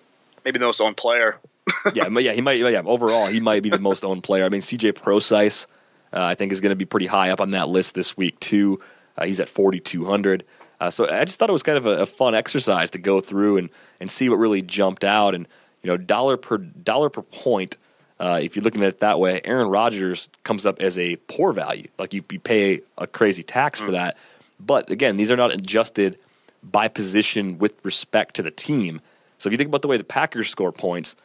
maybe 0.45 0.59
the 0.59 0.65
most 0.65 0.81
owned 0.81 0.97
player. 0.97 1.37
yeah, 1.93 2.07
yeah, 2.07 2.33
he 2.33 2.41
might. 2.41 2.59
Yeah, 2.59 2.81
overall, 2.85 3.27
he 3.27 3.39
might 3.39 3.63
be 3.63 3.69
the 3.69 3.79
most 3.79 4.03
owned 4.03 4.23
player. 4.23 4.45
I 4.45 4.49
mean, 4.49 4.61
CJ 4.61 4.95
Prosise, 4.95 5.67
uh, 6.13 6.23
I 6.23 6.35
think, 6.35 6.51
is 6.51 6.61
going 6.61 6.71
to 6.71 6.75
be 6.75 6.85
pretty 6.85 7.05
high 7.05 7.29
up 7.29 7.41
on 7.41 7.51
that 7.51 7.69
list 7.69 7.95
this 7.95 8.17
week 8.17 8.39
too. 8.39 8.79
Uh, 9.17 9.25
he's 9.25 9.39
at 9.39 9.49
forty 9.49 9.79
two 9.79 10.05
hundred. 10.05 10.43
Uh, 10.79 10.89
so 10.89 11.09
I 11.09 11.25
just 11.25 11.37
thought 11.39 11.49
it 11.49 11.53
was 11.53 11.63
kind 11.63 11.77
of 11.77 11.85
a, 11.85 11.97
a, 11.99 12.05
fun 12.05 12.33
exercise 12.33 12.89
to 12.91 12.99
go 12.99 13.19
through 13.19 13.57
and 13.57 13.69
and 13.99 14.09
see 14.09 14.29
what 14.29 14.37
really 14.37 14.61
jumped 14.61 15.03
out. 15.03 15.35
And 15.35 15.47
you 15.83 15.89
know, 15.89 15.97
dollar 15.97 16.37
per 16.37 16.57
dollar 16.57 17.09
per 17.09 17.21
point. 17.21 17.77
Uh, 18.19 18.39
if 18.41 18.55
you're 18.55 18.63
looking 18.63 18.83
at 18.83 18.89
it 18.89 18.99
that 18.99 19.17
way, 19.17 19.39
Aaron 19.45 19.69
Rodgers 19.69 20.27
comes 20.43 20.65
up 20.65 20.81
as 20.81 20.99
a 20.99 21.15
poor 21.27 21.53
value. 21.53 21.87
Like 21.97 22.13
you, 22.13 22.21
you 22.29 22.39
pay 22.39 22.81
a 22.97 23.07
crazy 23.07 23.43
tax 23.43 23.79
mm. 23.79 23.85
for 23.85 23.91
that. 23.91 24.17
But 24.59 24.89
again, 24.89 25.15
these 25.15 25.31
are 25.31 25.37
not 25.37 25.53
adjusted 25.53 26.19
by 26.61 26.89
position 26.89 27.57
with 27.59 27.73
respect 27.83 28.35
to 28.35 28.41
the 28.41 28.51
team. 28.51 28.99
So 29.39 29.47
if 29.47 29.51
you 29.51 29.57
think 29.57 29.69
about 29.69 29.81
the 29.81 29.87
way 29.87 29.97
the 29.97 30.03
Packers 30.03 30.49
score 30.49 30.71
points, 30.71 31.15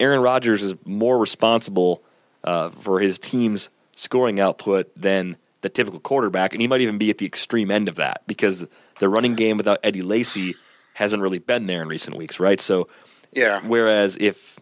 Aaron 0.00 0.20
Rodgers 0.20 0.62
is 0.62 0.74
more 0.84 1.18
responsible 1.18 2.02
uh, 2.44 2.70
for 2.70 3.00
his 3.00 3.18
team's 3.18 3.68
scoring 3.94 4.40
output 4.40 4.90
than 4.96 5.36
the 5.60 5.68
typical 5.68 6.00
quarterback, 6.00 6.52
and 6.52 6.62
he 6.62 6.68
might 6.68 6.80
even 6.80 6.98
be 6.98 7.10
at 7.10 7.18
the 7.18 7.26
extreme 7.26 7.70
end 7.70 7.88
of 7.88 7.96
that 7.96 8.22
because 8.26 8.66
the 9.00 9.08
running 9.08 9.34
game 9.34 9.56
without 9.56 9.80
Eddie 9.82 10.02
Lacy 10.02 10.54
hasn't 10.94 11.22
really 11.22 11.38
been 11.38 11.66
there 11.66 11.82
in 11.82 11.88
recent 11.88 12.16
weeks, 12.16 12.38
right? 12.38 12.60
So, 12.60 12.88
yeah. 13.32 13.60
Whereas 13.64 14.16
if 14.20 14.58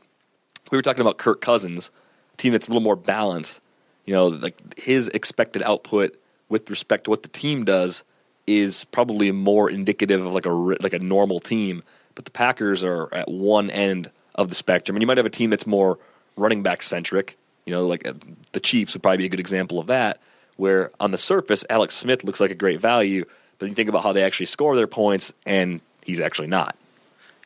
we 0.71 0.79
were 0.79 0.83
talking 0.83 1.03
about 1.03 1.19
Kirk 1.19 1.41
Cousins, 1.41 1.91
a 2.33 2.37
team 2.37 2.53
that's 2.53 2.69
a 2.69 2.71
little 2.71 2.83
more 2.83 2.97
balanced, 2.97 3.61
you 4.07 4.15
know, 4.15 4.29
like 4.29 4.79
his 4.79 5.09
expected 5.09 5.63
output 5.63 6.17
with 6.49 6.69
respect 6.71 7.05
to 7.05 7.11
what 7.11 7.23
the 7.23 7.29
team 7.29 7.65
does 7.65 8.05
is 8.47 8.85
probably 8.85 9.31
more 9.33 9.71
indicative 9.71 10.25
of 10.25 10.35
like 10.35 10.47
a 10.47 10.51
like 10.51 10.93
a 10.93 10.99
normal 10.99 11.41
team 11.41 11.83
but 12.15 12.25
the 12.25 12.31
Packers 12.31 12.85
are 12.85 13.13
at 13.13 13.29
one 13.29 13.71
end 13.71 14.11
of 14.35 14.49
the 14.49 14.55
spectrum. 14.55 14.97
And 14.97 15.03
you 15.03 15.07
might 15.07 15.17
have 15.17 15.27
a 15.27 15.31
team 15.31 15.51
that's 15.51 15.67
more 15.67 15.99
running 16.37 16.63
back 16.63 16.83
centric. 16.83 17.37
You 17.67 17.73
know, 17.73 17.87
like 17.87 18.07
uh, 18.07 18.15
the 18.53 18.61
Chiefs 18.61 18.95
would 18.95 19.03
probably 19.03 19.19
be 19.19 19.27
a 19.27 19.29
good 19.29 19.41
example 19.41 19.79
of 19.79 19.87
that, 19.87 20.21
where 20.57 20.91
on 21.01 21.11
the 21.11 21.19
surface, 21.19 21.65
Alex 21.71 21.95
Smith 21.95 22.25
looks 22.25 22.41
like 22.41 22.51
a 22.51 22.55
great 22.55 22.81
value, 22.81 23.25
but 23.59 23.69
you 23.69 23.75
think 23.75 23.89
about 23.89 24.03
how 24.03 24.13
they 24.13 24.23
actually 24.23 24.47
score 24.47 24.77
their 24.77 24.87
points, 24.87 25.33
and 25.47 25.81
he's 26.03 26.21
actually 26.21 26.49
not 26.49 26.77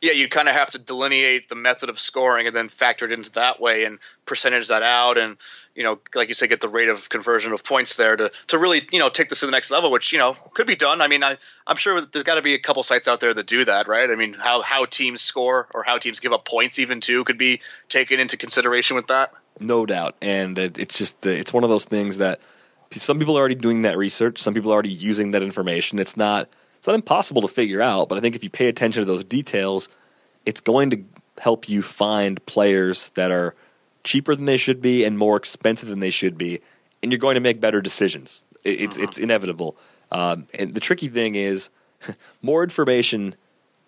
yeah, 0.01 0.13
you 0.13 0.29
kind 0.29 0.47
of 0.47 0.55
have 0.55 0.71
to 0.71 0.79
delineate 0.79 1.49
the 1.49 1.55
method 1.55 1.89
of 1.89 1.99
scoring 1.99 2.47
and 2.47 2.55
then 2.55 2.69
factor 2.69 3.05
it 3.05 3.11
into 3.11 3.31
that 3.33 3.59
way 3.59 3.83
and 3.83 3.99
percentage 4.25 4.67
that 4.69 4.83
out 4.83 5.17
and 5.17 5.37
you 5.75 5.83
know, 5.83 5.99
like 6.13 6.27
you 6.27 6.33
said, 6.33 6.49
get 6.49 6.59
the 6.59 6.67
rate 6.67 6.89
of 6.89 7.07
conversion 7.07 7.53
of 7.53 7.63
points 7.63 7.95
there 7.95 8.17
to 8.17 8.31
to 8.47 8.57
really 8.57 8.85
you 8.91 8.99
know 8.99 9.09
take 9.09 9.29
this 9.29 9.39
to 9.39 9.45
the 9.45 9.51
next 9.51 9.71
level, 9.71 9.91
which 9.91 10.11
you 10.11 10.19
know 10.19 10.35
could 10.53 10.67
be 10.67 10.75
done. 10.75 11.01
I 11.01 11.07
mean, 11.07 11.23
I 11.23 11.37
I'm 11.65 11.77
sure 11.77 12.01
there's 12.01 12.23
got 12.23 12.35
to 12.35 12.41
be 12.41 12.53
a 12.53 12.59
couple 12.59 12.83
sites 12.83 13.07
out 13.07 13.21
there 13.21 13.33
that 13.33 13.47
do 13.47 13.63
that, 13.63 13.87
right? 13.87 14.09
I 14.09 14.15
mean, 14.15 14.33
how 14.33 14.61
how 14.61 14.83
teams 14.83 15.21
score 15.21 15.69
or 15.73 15.83
how 15.83 15.97
teams 15.97 16.19
give 16.19 16.33
up 16.33 16.43
points 16.43 16.79
even 16.79 16.99
too 16.99 17.23
could 17.23 17.37
be 17.37 17.61
taken 17.87 18.19
into 18.19 18.35
consideration 18.35 18.97
with 18.97 19.07
that. 19.07 19.31
No 19.61 19.85
doubt, 19.85 20.15
and 20.21 20.59
it's 20.59 20.97
just 20.97 21.25
it's 21.25 21.53
one 21.53 21.63
of 21.63 21.69
those 21.69 21.85
things 21.85 22.17
that 22.17 22.41
some 22.91 23.17
people 23.19 23.37
are 23.37 23.39
already 23.39 23.55
doing 23.55 23.83
that 23.83 23.97
research. 23.97 24.39
Some 24.39 24.53
people 24.53 24.71
are 24.71 24.73
already 24.73 24.89
using 24.89 25.31
that 25.31 25.43
information. 25.43 25.97
It's 25.99 26.17
not 26.17 26.49
it's 26.79 26.87
not 26.87 26.95
impossible 26.95 27.41
to 27.41 27.49
figure 27.49 27.81
out, 27.81 28.07
but 28.07 28.17
I 28.17 28.21
think 28.21 28.35
if 28.35 28.43
you 28.43 28.49
pay 28.49 28.67
attention 28.67 29.01
to 29.01 29.05
those 29.05 29.25
details, 29.25 29.89
it's 30.45 30.61
going 30.61 30.89
to 30.91 31.03
help 31.37 31.67
you 31.67 31.81
find 31.81 32.43
players 32.45 33.09
that 33.11 33.31
are 33.31 33.53
cheaper 34.05 34.33
than 34.33 34.45
they 34.45 34.55
should 34.55 34.81
be 34.81 35.03
and 35.03 35.17
more 35.17 35.35
expensive 35.35 35.89
than 35.89 35.99
they 35.99 36.09
should 36.09 36.37
be, 36.37 36.61
and 37.03 37.11
you're 37.11 37.19
going 37.19 37.35
to 37.35 37.41
make 37.41 37.59
better 37.59 37.81
decisions. 37.81 38.45
It's 38.63 38.95
uh-huh. 38.95 39.03
it's 39.03 39.17
inevitable. 39.17 39.75
Um, 40.11 40.47
and 40.57 40.73
the 40.73 40.79
tricky 40.79 41.09
thing 41.09 41.35
is, 41.35 41.69
more 42.41 42.63
information 42.63 43.35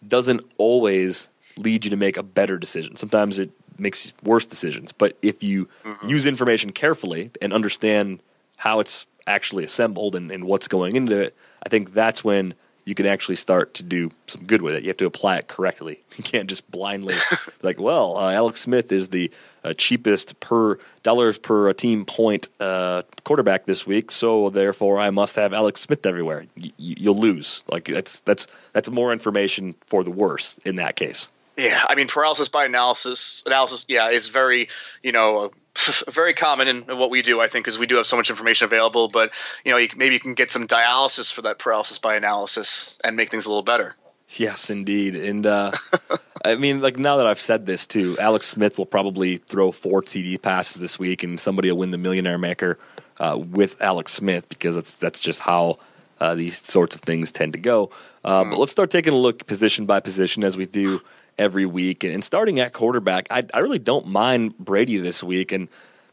doesn't 0.06 0.42
always 0.58 1.30
lead 1.56 1.86
you 1.86 1.92
to 1.92 1.98
make 1.98 2.18
a 2.18 2.24
better 2.24 2.58
decision. 2.58 2.98
Sometimes 2.98 3.40
it 3.40 3.52
makes 3.78 4.12
worse 4.24 4.46
decisions. 4.46 4.92
But 4.92 5.18
if 5.22 5.44
you 5.44 5.70
uh-huh. 5.86 6.08
use 6.08 6.26
information 6.26 6.72
carefully 6.72 7.32
and 7.42 7.54
understand 7.54 8.22
how 8.58 8.82
it's 8.82 9.08
actually 9.28 9.64
assembled 9.64 10.16
and, 10.16 10.30
and 10.30 10.44
what's 10.44 10.68
going 10.68 10.96
into 10.96 11.18
it, 11.20 11.36
I 11.64 11.70
think 11.70 11.94
that's 11.94 12.24
when 12.24 12.54
you 12.92 12.96
can 12.96 13.06
actually 13.06 13.38
start 13.38 13.74
to 13.76 13.84
do 13.84 14.12
some 14.28 14.44
good 14.44 14.62
with 14.62 14.74
it. 14.74 14.84
You 14.84 14.90
have 14.90 14.98
to 14.98 15.06
apply 15.06 15.38
it 15.38 15.48
correctly. 15.48 16.04
You 16.18 16.26
can't 16.26 16.50
just 16.50 16.70
blindly 16.70 17.16
like, 17.62 17.80
well, 17.80 18.18
uh, 18.18 18.32
Alex 18.32 18.60
Smith 18.60 18.92
is 18.92 19.08
the 19.08 19.32
uh, 19.64 19.72
cheapest 19.74 20.38
per 20.42 20.78
dollars 21.04 21.38
per 21.38 21.72
team 21.72 22.04
point 22.04 22.50
uh, 22.60 23.04
quarterback 23.24 23.66
this 23.66 23.88
week, 23.88 24.12
so 24.12 24.50
therefore 24.50 25.00
I 25.00 25.10
must 25.10 25.38
have 25.38 25.54
Alex 25.54 25.80
Smith 25.80 26.06
everywhere. 26.06 26.48
Y- 26.62 26.74
you'll 26.78 27.18
lose. 27.18 27.64
Like 27.70 27.86
that's 27.86 28.20
that's 28.20 28.46
that's 28.74 28.90
more 28.90 29.14
information 29.14 29.74
for 29.86 30.04
the 30.04 30.12
worse 30.12 30.60
in 30.66 30.76
that 30.76 30.98
case. 30.98 31.32
Yeah, 31.56 31.82
I 31.88 31.96
mean 31.96 32.10
paralysis 32.10 32.50
by 32.50 32.66
analysis. 32.66 33.42
Analysis, 33.46 33.86
yeah, 33.88 34.10
is 34.10 34.28
very 34.28 34.68
you 35.02 35.14
know 35.14 35.52
very 36.10 36.34
common 36.34 36.68
in 36.68 36.98
what 36.98 37.10
we 37.10 37.22
do. 37.22 37.40
I 37.40 37.48
think 37.48 37.66
because 37.66 37.80
we 37.80 37.86
do 37.86 37.96
have 37.96 38.08
so 38.08 38.18
much 38.18 38.30
information 38.30 38.66
available. 38.66 39.08
But 39.08 39.32
you 39.64 39.72
know, 39.72 39.78
you, 39.78 39.90
maybe 39.96 40.16
you 40.16 40.20
can 40.20 40.34
get 40.34 40.52
some 40.52 40.68
dialysis 40.68 41.32
for 41.32 41.44
that 41.44 41.60
paralysis 41.60 41.98
by 41.98 42.16
analysis 42.16 42.98
and 43.04 43.16
make 43.16 43.32
things 43.32 43.46
a 43.46 43.50
little 43.50 43.64
better. 43.64 43.96
Yes, 44.38 44.70
indeed. 44.70 45.16
And 45.16 45.46
uh, 45.46 45.72
I 46.46 46.56
mean, 46.56 46.82
like 46.82 46.98
now 46.98 47.18
that 47.18 47.28
I've 47.28 47.42
said 47.42 47.66
this 47.66 47.86
too, 47.88 48.18
Alex 48.20 48.48
Smith 48.48 48.78
will 48.78 48.86
probably 48.86 49.38
throw 49.38 49.72
four 49.72 50.02
TD 50.02 50.42
passes 50.42 50.82
this 50.82 50.98
week, 50.98 51.24
and 51.24 51.40
somebody 51.40 51.72
will 51.72 51.80
win 51.80 51.92
the 51.92 51.98
Millionaire 51.98 52.38
Maker 52.38 52.78
uh, 53.20 53.38
with 53.38 53.82
Alex 53.82 54.14
Smith 54.14 54.48
because 54.50 54.76
that's 54.76 54.94
that's 54.96 55.20
just 55.20 55.42
how 55.42 55.80
uh, 56.20 56.36
these 56.36 56.62
sorts 56.62 56.96
of 56.96 57.02
things 57.02 57.32
tend 57.32 57.54
to 57.54 57.60
go. 57.60 57.92
Uh, 58.24 58.44
mm. 58.44 58.52
But 58.52 58.60
let's 58.60 58.72
start 58.72 58.92
taking 58.92 59.14
a 59.14 59.18
look 59.18 59.46
position 59.48 59.86
by 59.86 60.00
position 60.00 60.44
as 60.44 60.56
we 60.56 60.66
do 60.66 61.02
every 61.38 61.66
week. 61.66 62.04
And, 62.04 62.14
and 62.14 62.24
starting 62.24 62.60
at 62.60 62.74
quarterback, 62.74 63.28
I, 63.30 63.44
I, 63.54 63.60
really 63.60 63.80
don't 63.80 64.08
mind 64.08 64.58
Brady 64.58 64.98
this 64.98 65.24
week. 65.24 65.52
And 65.52 65.68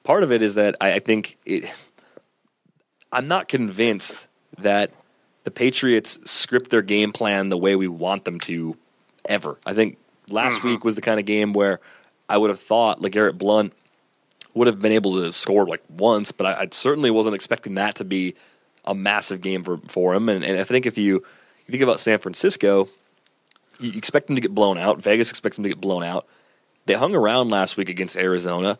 part 0.04 0.22
of 0.22 0.32
it 0.32 0.42
is 0.42 0.54
that 0.54 0.76
I, 0.80 0.94
I 0.94 0.98
think 0.98 1.36
it, 1.44 1.70
I'm 3.12 3.28
not 3.28 3.48
convinced 3.48 4.28
that 4.58 4.90
the 5.44 5.50
Patriots 5.50 6.20
script 6.24 6.70
their 6.70 6.82
game 6.82 7.12
plan 7.12 7.48
the 7.48 7.58
way 7.58 7.76
we 7.76 7.88
want 7.88 8.24
them 8.24 8.38
to 8.40 8.76
ever. 9.24 9.56
I 9.64 9.74
think 9.74 9.98
last 10.30 10.58
mm-hmm. 10.58 10.68
week 10.68 10.84
was 10.84 10.94
the 10.94 11.00
kind 11.00 11.20
of 11.20 11.26
game 11.26 11.52
where 11.52 11.80
I 12.28 12.36
would 12.36 12.50
have 12.50 12.60
thought 12.60 13.00
LeGarrette 13.00 13.38
Blunt 13.38 13.72
would 14.54 14.66
have 14.66 14.80
been 14.80 14.92
able 14.92 15.22
to 15.22 15.32
score 15.32 15.66
like 15.66 15.82
once, 15.88 16.32
but 16.32 16.46
I, 16.46 16.62
I, 16.62 16.68
certainly 16.70 17.10
wasn't 17.10 17.34
expecting 17.34 17.74
that 17.76 17.96
to 17.96 18.04
be 18.04 18.34
a 18.84 18.94
massive 18.94 19.40
game 19.40 19.62
for, 19.62 19.78
for 19.88 20.14
him. 20.14 20.28
And, 20.28 20.44
and 20.44 20.58
I 20.58 20.64
think 20.64 20.86
if 20.86 20.98
you, 20.98 21.16
if 21.16 21.68
you 21.68 21.72
think 21.72 21.82
about 21.82 22.00
San 22.00 22.18
Francisco, 22.18 22.88
you 23.78 23.92
expect 23.96 24.26
them 24.26 24.36
to 24.36 24.42
get 24.42 24.54
blown 24.54 24.78
out. 24.78 25.02
Vegas 25.02 25.30
expects 25.30 25.56
them 25.56 25.62
to 25.64 25.68
get 25.68 25.80
blown 25.80 26.02
out. 26.02 26.26
They 26.86 26.94
hung 26.94 27.14
around 27.14 27.50
last 27.50 27.76
week 27.76 27.88
against 27.88 28.16
Arizona. 28.16 28.78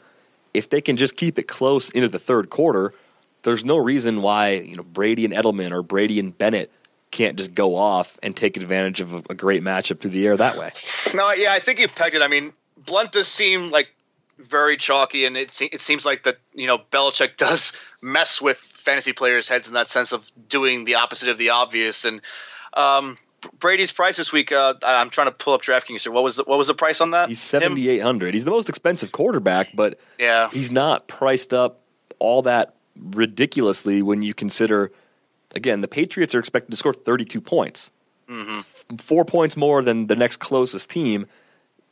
If 0.55 0.71
they 0.71 0.81
can 0.81 0.97
just 0.97 1.17
keep 1.17 1.39
it 1.39 1.47
close 1.49 1.91
into 1.91 2.09
the 2.09 2.19
third 2.19 2.51
quarter– 2.51 2.95
there's 3.43 3.65
no 3.65 3.77
reason 3.77 4.23
why 4.23 4.53
you 4.53 4.77
know 4.77 4.83
Brady 4.83 5.25
and 5.25 5.35
Edelman 5.35 5.73
or 5.73 5.83
Brady 5.83 6.19
and 6.21 6.37
Bennett 6.37 6.71
can't 7.11 7.37
just 7.37 7.55
go 7.55 7.77
off 7.77 8.19
and 8.23 8.37
take 8.37 8.57
advantage 8.57 9.01
of 9.01 9.15
a, 9.15 9.35
great 9.35 9.63
matchup 9.63 10.01
through 10.01 10.11
the 10.11 10.27
air 10.27 10.37
that 10.37 10.59
way. 10.59 10.73
No, 11.15 11.33
yeah, 11.33 11.53
I 11.53 11.59
think 11.59 11.79
you 11.79 11.89
pegged 11.89 12.15
it. 12.15 12.21
I 12.21 12.29
mean, 12.29 12.53
Blunt 12.77 13.13
does 13.13 13.29
seem 13.29 13.71
like 13.71 13.89
very 14.39 14.77
chalky, 14.77 15.25
and 15.25 15.37
it 15.37 15.59
it 15.61 15.81
seems 15.81 16.05
like 16.05 16.25
that 16.25 16.39
you 16.53 16.67
know 16.67 16.79
Belichick 16.79 17.37
does 17.39 17.73
mess 18.03 18.41
with 18.41 18.59
fantasy 18.59 19.13
players' 19.13 19.49
heads 19.49 19.69
in 19.69 19.75
that 19.75 19.89
sense 19.89 20.13
of 20.13 20.25
doing 20.49 20.85
the 20.85 20.97
opposite 20.97 21.29
of 21.29 21.39
the 21.39 21.51
obvious. 21.51 22.05
And 22.05 22.21
um, 22.75 23.19
Brady's 23.59 23.93
price 23.93 24.17
this 24.17 24.33
week, 24.33 24.51
uh, 24.51 24.75
I'm 24.83 25.11
trying 25.11 25.29
to 25.29 25.33
pull 25.33 25.55
up 25.55 25.63
DraftKings 25.63 26.03
here. 26.03 26.13
What 26.13 26.25
was 26.25 26.37
the, 26.37 26.45
what 26.45 26.59
was 26.59 26.67
the 26.67 26.75
price 26.75 27.01
on 27.01 27.13
that? 27.13 27.29
He's 27.29 27.41
seventy 27.41 27.89
eight 27.89 28.01
hundred. 28.01 28.35
He's 28.35 28.45
the 28.45 28.51
most 28.51 28.69
expensive 28.69 29.13
quarterback, 29.13 29.69
but 29.75 29.99
yeah, 30.19 30.51
he's 30.51 30.71
not 30.71 31.07
priced 31.09 31.55
up 31.55 31.81
all 32.19 32.43
that 32.43 32.75
ridiculously 32.99 34.03
when 34.03 34.23
you 34.23 34.35
consider, 34.35 34.93
again, 35.55 35.81
the 35.81 35.89
Patriots 35.89 36.35
are 36.35 36.41
expected 36.41 36.71
to 36.71 36.77
score 36.77 36.93
32 36.93 37.41
points, 37.41 37.91
mm-hmm. 38.29 38.97
four 38.97 39.25
points 39.25 39.57
more 39.57 39.83
than 39.83 40.07
the 40.07 40.17
next 40.17 40.39
closest 40.39 40.91
team. 40.91 41.27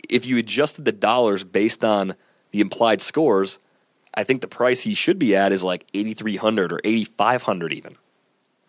If 0.08 0.26
you 0.26 0.38
adjusted 0.38 0.84
the 0.84 0.92
dollars 0.92 1.44
based 1.44 1.84
on 1.84 2.14
the 2.50 2.60
implied 2.60 3.00
scores, 3.00 3.58
I 4.14 4.24
think 4.24 4.40
the 4.40 4.48
price 4.48 4.80
he 4.80 4.94
should 4.94 5.18
be 5.18 5.36
at 5.36 5.52
is 5.52 5.62
like 5.62 5.86
8,300 5.94 6.72
or 6.72 6.80
8,500 6.84 7.72
even. 7.72 7.96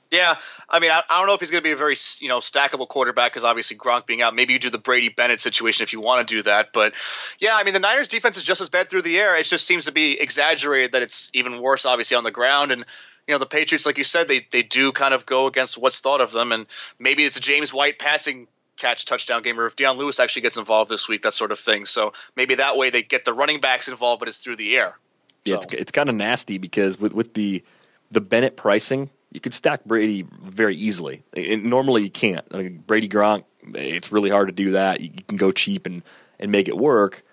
Yeah, 0.09 0.35
I 0.69 0.79
mean, 0.79 0.91
I, 0.91 1.01
I, 1.09 1.17
don't 1.17 1.27
know 1.27 1.33
if 1.33 1.41
he's 1.41 1.51
going 1.51 1.61
to 1.61 1.67
be 1.67 1.71
a 1.71 1.77
very 1.77 1.97
you 2.19 2.29
know 2.29 2.39
stackable 2.39 2.87
quarterback 2.87 3.31
because 3.31 3.43
obviously 3.43 3.77
Gronk 3.77 4.05
being 4.05 4.21
out. 4.21 4.35
Maybe 4.35 4.53
you 4.53 4.59
do 4.59 4.69
the 4.69 4.77
Brady 4.77 5.09
Bennett 5.09 5.41
situation 5.41 5.83
if 5.83 5.91
you 5.91 5.99
want 5.99 6.27
to 6.27 6.35
do 6.35 6.43
that. 6.43 6.67
But 6.73 6.93
yeah, 7.39 7.55
I 7.55 7.63
mean, 7.63 7.73
the 7.73 7.79
Niners' 7.79 8.07
defense 8.07 8.37
is 8.37 8.43
just 8.43 8.61
as 8.61 8.69
bad 8.69 8.89
through 8.89 9.01
the 9.01 9.17
air. 9.17 9.35
It 9.35 9.43
just 9.43 9.65
seems 9.65 9.85
to 9.85 9.91
be 9.91 10.19
exaggerated 10.19 10.93
that 10.93 11.01
it's 11.01 11.29
even 11.33 11.61
worse, 11.61 11.85
obviously, 11.85 12.15
on 12.15 12.23
the 12.23 12.31
ground. 12.31 12.71
And 12.71 12.85
you 13.27 13.33
know, 13.33 13.39
the 13.39 13.45
Patriots, 13.45 13.85
like 13.85 13.97
you 13.97 14.05
said, 14.05 14.27
they 14.29 14.47
they 14.51 14.63
do 14.63 14.93
kind 14.93 15.13
of 15.13 15.25
go 15.25 15.47
against 15.47 15.77
what's 15.77 15.99
thought 15.99 16.21
of 16.21 16.31
them. 16.31 16.51
And 16.51 16.67
maybe 16.99 17.25
it's 17.25 17.37
a 17.37 17.41
James 17.41 17.73
White 17.73 17.99
passing 17.99 18.47
catch 18.77 19.05
touchdown 19.05 19.43
game, 19.43 19.59
or 19.59 19.67
if 19.67 19.75
Dion 19.75 19.97
Lewis 19.97 20.19
actually 20.19 20.43
gets 20.43 20.55
involved 20.55 20.89
this 20.89 21.07
week, 21.07 21.23
that 21.23 21.33
sort 21.33 21.51
of 21.51 21.59
thing. 21.59 21.85
So 21.85 22.13
maybe 22.35 22.55
that 22.55 22.77
way 22.77 22.91
they 22.91 23.01
get 23.01 23.25
the 23.25 23.33
running 23.33 23.59
backs 23.59 23.87
involved, 23.87 24.19
but 24.19 24.29
it's 24.29 24.37
through 24.37 24.55
the 24.55 24.75
air. 24.77 24.97
Yeah, 25.43 25.55
it's 25.55 25.65
it's 25.73 25.91
kind 25.91 26.07
of 26.07 26.15
nasty 26.15 26.57
because 26.57 26.97
with 26.99 27.13
with 27.13 27.33
the 27.33 27.63
the 28.09 28.21
Bennett 28.21 28.55
pricing 28.55 29.09
you 29.31 29.39
could 29.39 29.53
stack 29.53 29.83
Brady 29.85 30.25
very 30.41 30.75
easily. 30.75 31.23
And 31.35 31.65
normally 31.65 32.03
you 32.03 32.09
can't. 32.09 32.45
I 32.51 32.57
mean, 32.57 32.83
Brady 32.85 33.09
Gronk, 33.09 33.43
it's 33.73 34.11
really 34.11 34.29
hard 34.29 34.47
to 34.47 34.53
do 34.53 34.71
that. 34.71 35.01
You 35.01 35.09
can 35.27 35.37
go 35.37 35.51
cheap 35.51 35.85
and, 35.85 36.03
and 36.39 36.51
make 36.51 36.67
it 36.67 36.77
work. 36.77 37.23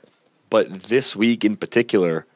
But 0.50 0.82
this 0.84 1.14
week 1.14 1.44
in 1.44 1.56
particular, 1.56 2.26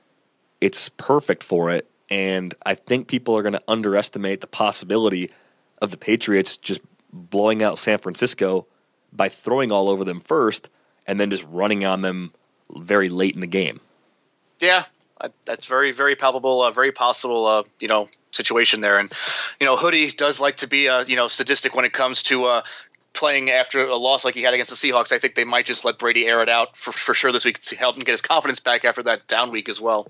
it's 0.60 0.88
perfect 0.90 1.42
for 1.42 1.70
it. 1.70 1.90
And 2.10 2.54
I 2.64 2.74
think 2.74 3.08
people 3.08 3.36
are 3.36 3.42
going 3.42 3.52
to 3.52 3.62
underestimate 3.68 4.40
the 4.40 4.46
possibility 4.46 5.30
of 5.82 5.90
the 5.90 5.96
Patriots 5.96 6.56
just 6.56 6.80
blowing 7.12 7.62
out 7.62 7.78
San 7.78 7.98
Francisco 7.98 8.66
by 9.12 9.28
throwing 9.28 9.72
all 9.72 9.88
over 9.88 10.04
them 10.04 10.20
first 10.20 10.70
and 11.06 11.18
then 11.18 11.30
just 11.30 11.44
running 11.50 11.84
on 11.84 12.02
them 12.02 12.32
very 12.76 13.08
late 13.08 13.34
in 13.34 13.40
the 13.40 13.46
game. 13.46 13.80
Yeah, 14.60 14.84
that's 15.44 15.66
very, 15.66 15.92
very 15.92 16.16
palpable, 16.16 16.62
uh, 16.62 16.70
very 16.70 16.92
possible, 16.92 17.46
uh, 17.46 17.62
you 17.80 17.88
know, 17.88 18.08
situation 18.32 18.80
there. 18.80 18.98
And 18.98 19.12
you 19.60 19.66
know, 19.66 19.76
Hoodie 19.76 20.10
does 20.10 20.40
like 20.40 20.58
to 20.58 20.66
be 20.66 20.88
uh, 20.88 21.04
you 21.04 21.16
know 21.16 21.28
sadistic 21.28 21.74
when 21.74 21.84
it 21.84 21.92
comes 21.92 22.22
to 22.24 22.44
uh, 22.44 22.62
playing 23.12 23.50
after 23.50 23.86
a 23.86 23.96
loss 23.96 24.24
like 24.24 24.34
he 24.34 24.42
had 24.42 24.54
against 24.54 24.70
the 24.70 24.76
Seahawks. 24.76 25.12
I 25.12 25.18
think 25.18 25.34
they 25.34 25.44
might 25.44 25.66
just 25.66 25.84
let 25.84 25.98
Brady 25.98 26.26
air 26.26 26.42
it 26.42 26.48
out 26.48 26.76
for 26.76 26.92
for 26.92 27.14
sure 27.14 27.32
this 27.32 27.44
week 27.44 27.60
to 27.60 27.76
help 27.76 27.96
him 27.96 28.04
get 28.04 28.12
his 28.12 28.22
confidence 28.22 28.60
back 28.60 28.84
after 28.84 29.02
that 29.04 29.26
down 29.26 29.50
week 29.50 29.68
as 29.68 29.80
well. 29.80 30.06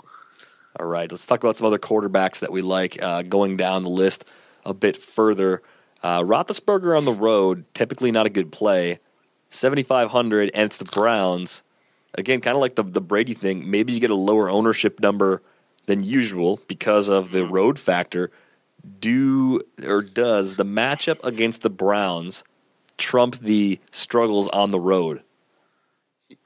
All 0.79 0.87
right, 0.87 1.11
let's 1.11 1.27
talk 1.27 1.43
about 1.43 1.57
some 1.57 1.67
other 1.67 1.79
quarterbacks 1.79 2.41
that 2.41 2.53
we 2.53 2.63
like 2.63 3.03
uh, 3.03 3.23
going 3.23 3.57
down 3.57 3.83
the 3.83 3.89
list 3.89 4.25
a 4.65 4.75
bit 4.75 4.97
further. 4.97 5.63
Uh, 6.03 6.21
Roethlisberger 6.21 6.97
on 6.97 7.05
the 7.05 7.13
road, 7.13 7.65
typically 7.75 8.13
not 8.13 8.27
a 8.27 8.31
good 8.31 8.53
play. 8.53 9.01
7,500, 9.51 10.51
and 10.55 10.67
it's 10.67 10.77
the 10.77 10.85
Browns. 10.85 11.63
Again, 12.15 12.41
kind 12.41 12.55
of 12.55 12.61
like 12.61 12.75
the, 12.75 12.83
the 12.83 13.01
Brady 13.01 13.35
thing. 13.35 13.71
Maybe 13.71 13.93
you 13.93 14.01
get 14.01 14.11
a 14.11 14.15
lower 14.15 14.51
ownership 14.51 15.01
number 15.01 15.43
than 15.89 16.05
usual 16.05 16.61
because 16.69 17.09
of 17.09 17.33
the 17.33 17.45
road 17.45 17.79
factor. 17.79 18.31
Do 19.01 19.63
or 19.83 20.03
does 20.03 20.55
the 20.55 20.65
matchup 20.65 21.25
against 21.25 21.63
the 21.63 21.71
Browns 21.71 22.45
trump 22.99 23.41
the 23.41 23.81
struggles 23.91 24.49
on 24.49 24.71
the 24.71 24.79
road? 24.79 25.23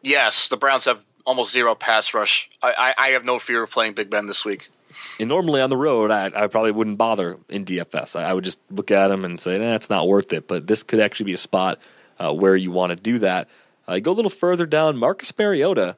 Yes, 0.01 0.49
the 0.49 0.57
Browns 0.57 0.87
have 0.87 1.01
almost 1.27 1.53
zero 1.53 1.75
pass 1.75 2.15
rush. 2.15 2.49
I, 2.63 2.73
I, 2.73 2.95
I 2.97 3.09
have 3.11 3.25
no 3.25 3.39
fear 3.39 3.65
of 3.65 3.71
playing 3.71 3.95
Big 3.95 4.11
Ben 4.11 4.27
this 4.27 4.45
week. 4.45 4.71
And 5.19 5.29
normally 5.29 5.61
on 5.61 5.71
the 5.71 5.77
road, 5.77 6.11
I, 6.11 6.27
I 6.27 6.47
probably 6.47 6.71
wouldn't 6.71 6.99
bother 6.99 7.39
in 7.49 7.65
DFS. 7.65 8.19
I, 8.19 8.25
I, 8.25 8.33
would 8.33 8.45
just 8.45 8.61
look 8.71 8.91
at 8.93 9.09
them 9.09 9.25
and 9.25 9.41
say, 9.41 9.59
"Nah, 9.59 9.75
it's 9.75 9.91
not 9.91 10.07
worth 10.07 10.33
it." 10.33 10.47
But 10.47 10.69
this 10.69 10.85
could 10.85 11.01
actually 11.01 11.27
be 11.27 11.33
a 11.33 11.39
spot 11.39 11.81
uh, 12.19 12.33
where 12.33 12.55
you 12.55 12.71
want 12.71 12.91
to 12.91 12.97
do 12.97 13.19
that. 13.19 13.49
Uh, 13.89 13.99
go 13.99 14.13
a 14.13 14.15
little 14.15 14.31
further 14.31 14.67
down. 14.67 14.97
Marcus 14.97 15.37
Mariota 15.37 15.97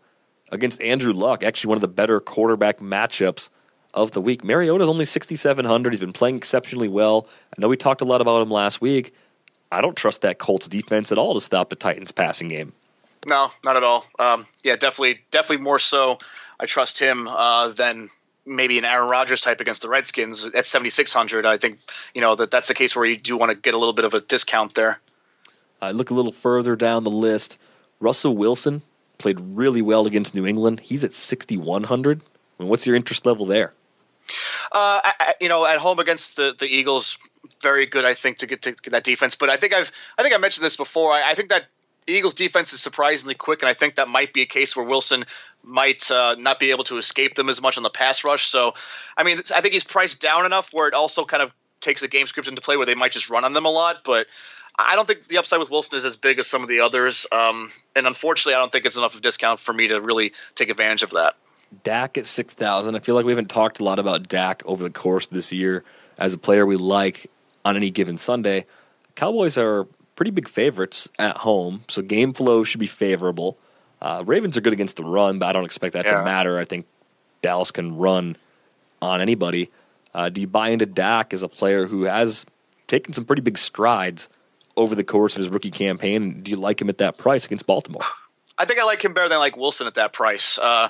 against 0.54 0.80
Andrew 0.80 1.12
Luck, 1.12 1.42
actually 1.42 1.68
one 1.68 1.76
of 1.76 1.82
the 1.82 1.88
better 1.88 2.20
quarterback 2.20 2.78
matchups 2.78 3.50
of 3.92 4.12
the 4.12 4.20
week. 4.20 4.44
Mariota's 4.44 4.88
only 4.88 5.04
6,700. 5.04 5.92
He's 5.92 6.00
been 6.00 6.12
playing 6.12 6.36
exceptionally 6.36 6.88
well. 6.88 7.26
I 7.56 7.60
know 7.60 7.68
we 7.68 7.76
talked 7.76 8.00
a 8.00 8.04
lot 8.04 8.20
about 8.20 8.40
him 8.40 8.50
last 8.50 8.80
week. 8.80 9.14
I 9.70 9.80
don't 9.80 9.96
trust 9.96 10.22
that 10.22 10.38
Colts 10.38 10.68
defense 10.68 11.11
at 11.12 11.18
all 11.18 11.34
to 11.34 11.40
stop 11.40 11.70
the 11.70 11.76
Titans 11.76 12.12
passing 12.12 12.48
game. 12.48 12.72
No, 13.26 13.50
not 13.64 13.76
at 13.76 13.82
all. 13.82 14.07
Um, 14.18 14.46
yeah, 14.62 14.76
definitely, 14.76 15.20
definitely 15.30 15.64
more 15.64 15.78
so. 15.78 16.18
I 16.61 16.66
trust 16.66 16.98
him 16.98 17.26
uh, 17.26 17.68
than 17.68 18.11
maybe 18.46 18.78
an 18.78 18.84
Aaron 18.84 19.09
Rodgers 19.09 19.40
type 19.40 19.61
against 19.61 19.82
the 19.82 19.88
Redskins 19.88 20.44
at 20.44 20.66
7,600. 20.66 21.46
I 21.46 21.59
think 21.59 21.78
you 22.14 22.20
know 22.20 22.36
that 22.36 22.50
that's 22.50 22.68
the 22.68 22.74
case 22.74 22.94
where 22.94 23.05
you 23.05 23.16
do 23.16 23.36
want 23.36 23.50
to 23.50 23.57
get 23.57 23.74
a 23.74 23.78
little 23.78 23.94
bit 23.94 24.05
of 24.05 24.14
a 24.14 24.20
discount 24.20 24.74
there. 24.74 25.00
I 25.80 25.90
look 25.90 26.11
a 26.11 26.14
little 26.14 26.32
further 26.32 26.76
down 26.76 27.05
the 27.05 27.11
list. 27.11 27.59
Russell 27.98 28.36
Wilson 28.36 28.82
played 29.18 29.38
really 29.40 29.82
well 29.82 30.06
against 30.06 30.34
New 30.34 30.46
England. 30.46 30.80
He's 30.80 31.04
at 31.04 31.14
6,100. 31.14 32.20
I 32.20 32.62
mean, 32.62 32.68
what's 32.68 32.86
your 32.86 32.96
interest 32.96 33.26
level 33.26 33.46
there? 33.46 33.72
Uh, 34.72 35.00
I, 35.04 35.34
you 35.40 35.48
know, 35.48 35.66
at 35.66 35.78
home 35.78 35.98
against 35.98 36.36
the, 36.36 36.54
the 36.58 36.66
Eagles, 36.66 37.18
very 37.60 37.86
good. 37.86 38.04
I 38.04 38.14
think 38.14 38.38
to 38.38 38.46
get 38.46 38.62
to 38.62 38.72
get 38.72 38.90
that 38.90 39.04
defense. 39.04 39.34
But 39.34 39.50
I 39.50 39.56
think 39.56 39.74
I've 39.74 39.92
I 40.16 40.22
think 40.22 40.34
I 40.34 40.38
mentioned 40.38 40.64
this 40.64 40.76
before. 40.76 41.12
I, 41.12 41.32
I 41.32 41.34
think 41.34 41.50
that 41.50 41.66
Eagles 42.06 42.34
defense 42.34 42.72
is 42.72 42.80
surprisingly 42.80 43.34
quick, 43.34 43.62
and 43.62 43.68
I 43.68 43.74
think 43.74 43.96
that 43.96 44.08
might 44.08 44.32
be 44.32 44.42
a 44.42 44.46
case 44.46 44.76
where 44.76 44.84
Wilson 44.84 45.24
might 45.62 46.10
uh, 46.10 46.36
not 46.38 46.58
be 46.58 46.70
able 46.70 46.84
to 46.84 46.98
escape 46.98 47.34
them 47.34 47.48
as 47.48 47.60
much 47.60 47.76
on 47.76 47.82
the 47.82 47.90
pass 47.90 48.24
rush. 48.24 48.46
So, 48.46 48.74
I 49.16 49.22
mean, 49.22 49.40
I 49.54 49.60
think 49.60 49.72
he's 49.72 49.84
priced 49.84 50.20
down 50.20 50.44
enough 50.44 50.68
where 50.72 50.88
it 50.88 50.94
also 50.94 51.24
kind 51.24 51.42
of 51.42 51.52
takes 51.80 52.00
the 52.00 52.08
game 52.08 52.26
script 52.26 52.48
into 52.48 52.60
play 52.60 52.76
where 52.76 52.86
they 52.86 52.94
might 52.94 53.12
just 53.12 53.30
run 53.30 53.44
on 53.44 53.52
them 53.52 53.64
a 53.64 53.70
lot. 53.70 54.04
But 54.04 54.26
I 54.77 54.97
don't 54.97 55.07
think 55.07 55.29
the 55.29 55.39
upside 55.39 55.61
with 55.61 55.70
Wilson 55.70 55.97
is 55.97 56.05
as 56.05 56.16
big 56.16 56.39
as 56.39 56.47
some 56.47 56.62
of 56.62 56.68
the 56.68 56.81
others. 56.81 57.27
Um, 57.31 57.72
and 57.95 58.07
unfortunately, 58.07 58.55
I 58.55 58.59
don't 58.59 58.72
think 58.72 58.87
it's 58.87 58.97
enough 58.97 59.12
of 59.12 59.18
a 59.18 59.22
discount 59.22 59.61
for 59.61 59.72
me 59.72 59.89
to 59.89 60.01
really 60.01 60.33
take 60.55 60.68
advantage 60.68 61.03
of 61.03 61.11
that. 61.11 61.37
Dak 61.83 62.18
at 62.18 62.27
6,000. 62.27 62.95
I 62.95 62.99
feel 62.99 63.14
like 63.14 63.25
we 63.25 63.33
haven't 63.33 63.51
talked 63.51 63.81
a 63.81 63.85
lot 63.85 63.99
about 63.99 64.29
Dak 64.29 64.62
over 64.66 64.83
the 64.83 64.91
course 64.91 65.27
of 65.27 65.33
this 65.33 65.53
year 65.53 65.85
as 66.18 66.35
a 66.35 66.39
player 66.39 66.66
we 66.66 66.77
like 66.77 67.31
on 67.64 67.77
any 67.77 67.91
given 67.91 68.18
Sunday. 68.18 68.66
Cowboys 69.14 69.57
are 69.57 69.87
pretty 70.16 70.31
big 70.31 70.49
favorites 70.49 71.09
at 71.18 71.39
home, 71.39 71.85
so 71.89 72.03
game 72.03 72.33
flow 72.33 72.64
should 72.64 72.81
be 72.81 72.87
favorable. 72.87 73.59
Uh, 74.01 74.22
Ravens 74.27 74.57
are 74.57 74.61
good 74.61 74.72
against 74.72 74.97
the 74.97 75.05
run, 75.05 75.39
but 75.39 75.47
I 75.47 75.53
don't 75.53 75.64
expect 75.64 75.95
that 75.95 76.05
yeah. 76.05 76.18
to 76.18 76.25
matter. 76.25 76.59
I 76.59 76.64
think 76.64 76.87
Dallas 77.43 77.70
can 77.70 77.97
run 77.97 78.37
on 79.01 79.20
anybody. 79.20 79.70
Uh, 80.14 80.29
do 80.29 80.41
you 80.41 80.47
buy 80.47 80.68
into 80.68 80.87
Dak 80.87 81.33
as 81.33 81.43
a 81.43 81.49
player 81.49 81.87
who 81.87 82.05
has 82.05 82.45
taken 82.87 83.12
some 83.12 83.25
pretty 83.25 83.43
big 83.43 83.59
strides 83.59 84.29
over 84.77 84.95
the 84.95 85.05
course 85.05 85.35
of 85.35 85.39
his 85.39 85.49
rookie 85.49 85.70
campaign? 85.70 86.43
Do 86.43 86.51
you 86.51 86.57
like 86.57 86.81
him 86.81 86.89
at 86.89 86.99
that 86.99 87.18
price 87.18 87.47
against 87.47 87.66
Baltimore? 87.66 88.05
I 88.57 88.66
think 88.66 88.79
I 88.79 88.85
like 88.85 89.05
him 89.05 89.14
better 89.14 89.29
than 89.29 89.39
like 89.39 89.57
Wilson 89.57 89.89
at 89.89 89.95
that 89.95 90.12
price. 90.12 90.59
Uh, 90.59 90.89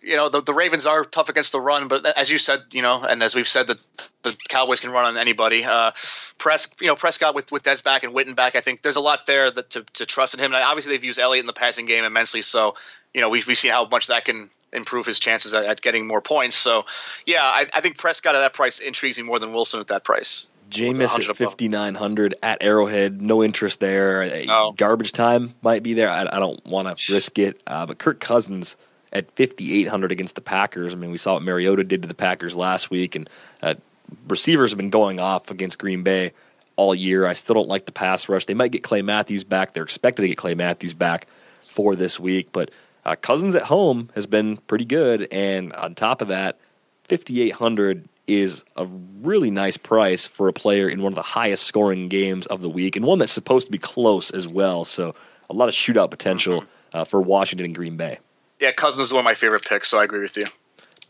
you 0.00 0.16
know, 0.16 0.28
the, 0.28 0.42
the 0.42 0.54
Ravens 0.54 0.86
are 0.86 1.04
tough 1.04 1.28
against 1.28 1.50
the 1.50 1.60
run, 1.60 1.88
but 1.88 2.06
as 2.06 2.30
you 2.30 2.38
said, 2.38 2.62
you 2.70 2.82
know, 2.82 3.02
and 3.02 3.22
as 3.22 3.34
we've 3.34 3.48
said, 3.48 3.66
that 3.66 3.78
the 4.22 4.36
Cowboys 4.48 4.80
can 4.80 4.90
run 4.90 5.04
on 5.06 5.16
anybody. 5.16 5.64
Uh, 5.64 5.90
Press, 6.38 6.68
you 6.80 6.86
know, 6.86 6.94
Prescott 6.94 7.34
with 7.34 7.50
with 7.50 7.64
Dez 7.64 7.82
back 7.82 8.04
and 8.04 8.14
Witten 8.14 8.36
back, 8.36 8.54
I 8.54 8.60
think 8.60 8.82
there's 8.82 8.96
a 8.96 9.00
lot 9.00 9.26
there 9.26 9.50
that 9.50 9.70
to, 9.70 9.82
to 9.94 10.06
trust 10.06 10.34
in 10.34 10.40
him. 10.40 10.54
And 10.54 10.62
obviously, 10.62 10.92
they've 10.92 11.04
used 11.04 11.18
Elliott 11.18 11.42
in 11.42 11.46
the 11.46 11.52
passing 11.52 11.86
game 11.86 12.04
immensely, 12.04 12.42
so 12.42 12.76
you 13.12 13.20
know 13.20 13.28
we've 13.28 13.46
we've 13.46 13.58
seen 13.58 13.72
how 13.72 13.86
much 13.86 14.06
that 14.06 14.24
can 14.24 14.50
improve 14.72 15.06
his 15.06 15.18
chances 15.18 15.52
at, 15.52 15.64
at 15.64 15.80
getting 15.80 16.06
more 16.06 16.20
points. 16.20 16.56
So, 16.56 16.84
yeah, 17.26 17.42
I, 17.42 17.66
I 17.74 17.80
think 17.80 17.98
Prescott 17.98 18.36
at 18.36 18.40
that 18.40 18.54
price 18.54 18.78
intrigues 18.78 19.18
me 19.18 19.24
more 19.24 19.40
than 19.40 19.52
Wilson 19.52 19.80
at 19.80 19.88
that 19.88 20.04
price. 20.04 20.46
Jameis 20.70 21.28
at 21.28 21.36
5,900 21.36 22.34
at 22.42 22.58
Arrowhead. 22.62 23.20
No 23.20 23.42
interest 23.42 23.80
there. 23.80 24.44
No. 24.46 24.72
Garbage 24.72 25.12
time 25.12 25.54
might 25.62 25.82
be 25.82 25.94
there. 25.94 26.10
I, 26.10 26.22
I 26.22 26.38
don't 26.38 26.64
want 26.66 26.96
to 26.96 27.12
risk 27.12 27.38
it. 27.38 27.60
Uh, 27.66 27.86
but 27.86 27.98
Kirk 27.98 28.20
Cousins 28.20 28.76
at 29.12 29.30
5,800 29.32 30.12
against 30.12 30.34
the 30.34 30.40
Packers. 30.40 30.92
I 30.92 30.96
mean, 30.96 31.10
we 31.10 31.18
saw 31.18 31.34
what 31.34 31.42
Mariota 31.42 31.84
did 31.84 32.02
to 32.02 32.08
the 32.08 32.14
Packers 32.14 32.56
last 32.56 32.90
week, 32.90 33.14
and 33.16 33.28
uh, 33.62 33.74
receivers 34.28 34.70
have 34.70 34.78
been 34.78 34.90
going 34.90 35.18
off 35.20 35.50
against 35.50 35.78
Green 35.78 36.02
Bay 36.02 36.32
all 36.76 36.94
year. 36.94 37.26
I 37.26 37.32
still 37.32 37.54
don't 37.54 37.68
like 37.68 37.86
the 37.86 37.92
pass 37.92 38.28
rush. 38.28 38.46
They 38.46 38.54
might 38.54 38.72
get 38.72 38.82
Clay 38.82 39.02
Matthews 39.02 39.44
back. 39.44 39.72
They're 39.72 39.82
expected 39.82 40.22
to 40.22 40.28
get 40.28 40.38
Clay 40.38 40.54
Matthews 40.54 40.94
back 40.94 41.26
for 41.60 41.94
this 41.96 42.18
week, 42.18 42.48
but 42.52 42.70
uh, 43.04 43.16
Cousins 43.16 43.54
at 43.54 43.62
home 43.64 44.10
has 44.14 44.26
been 44.26 44.56
pretty 44.56 44.84
good. 44.84 45.28
And 45.30 45.72
on 45.72 45.94
top 45.94 46.20
of 46.20 46.28
that, 46.28 46.58
5,800 47.08 48.08
is 48.30 48.64
a 48.76 48.86
really 48.86 49.50
nice 49.50 49.76
price 49.76 50.26
for 50.26 50.48
a 50.48 50.52
player 50.52 50.88
in 50.88 51.02
one 51.02 51.12
of 51.12 51.16
the 51.16 51.22
highest 51.22 51.64
scoring 51.64 52.08
games 52.08 52.46
of 52.46 52.60
the 52.60 52.68
week 52.68 52.96
and 52.96 53.04
one 53.04 53.18
that's 53.18 53.32
supposed 53.32 53.66
to 53.66 53.72
be 53.72 53.78
close 53.78 54.30
as 54.30 54.46
well. 54.46 54.84
So 54.84 55.14
a 55.48 55.54
lot 55.54 55.68
of 55.68 55.74
shootout 55.74 56.10
potential 56.10 56.62
mm-hmm. 56.62 56.96
uh, 56.96 57.04
for 57.04 57.20
Washington 57.20 57.66
and 57.66 57.74
Green 57.74 57.96
Bay. 57.96 58.18
Yeah, 58.60 58.72
Cousins 58.72 59.08
is 59.08 59.12
one 59.12 59.20
of 59.20 59.24
my 59.24 59.34
favorite 59.34 59.64
picks, 59.64 59.88
so 59.88 59.98
I 59.98 60.04
agree 60.04 60.20
with 60.20 60.36
you. 60.36 60.46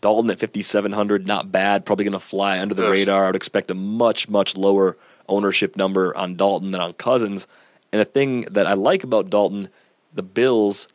Dalton 0.00 0.30
at 0.30 0.40
5,700, 0.40 1.26
not 1.26 1.52
bad. 1.52 1.84
Probably 1.84 2.04
going 2.04 2.12
to 2.12 2.20
fly 2.20 2.58
under 2.58 2.74
the 2.74 2.84
yes. 2.84 2.92
radar. 2.92 3.24
I 3.24 3.26
would 3.26 3.36
expect 3.36 3.70
a 3.70 3.74
much, 3.74 4.28
much 4.28 4.56
lower 4.56 4.96
ownership 5.28 5.76
number 5.76 6.16
on 6.16 6.36
Dalton 6.36 6.70
than 6.70 6.80
on 6.80 6.94
Cousins. 6.94 7.46
And 7.92 8.00
the 8.00 8.04
thing 8.04 8.42
that 8.50 8.66
I 8.66 8.74
like 8.74 9.04
about 9.04 9.30
Dalton, 9.30 9.68
the 10.14 10.22
Bills, 10.22 10.88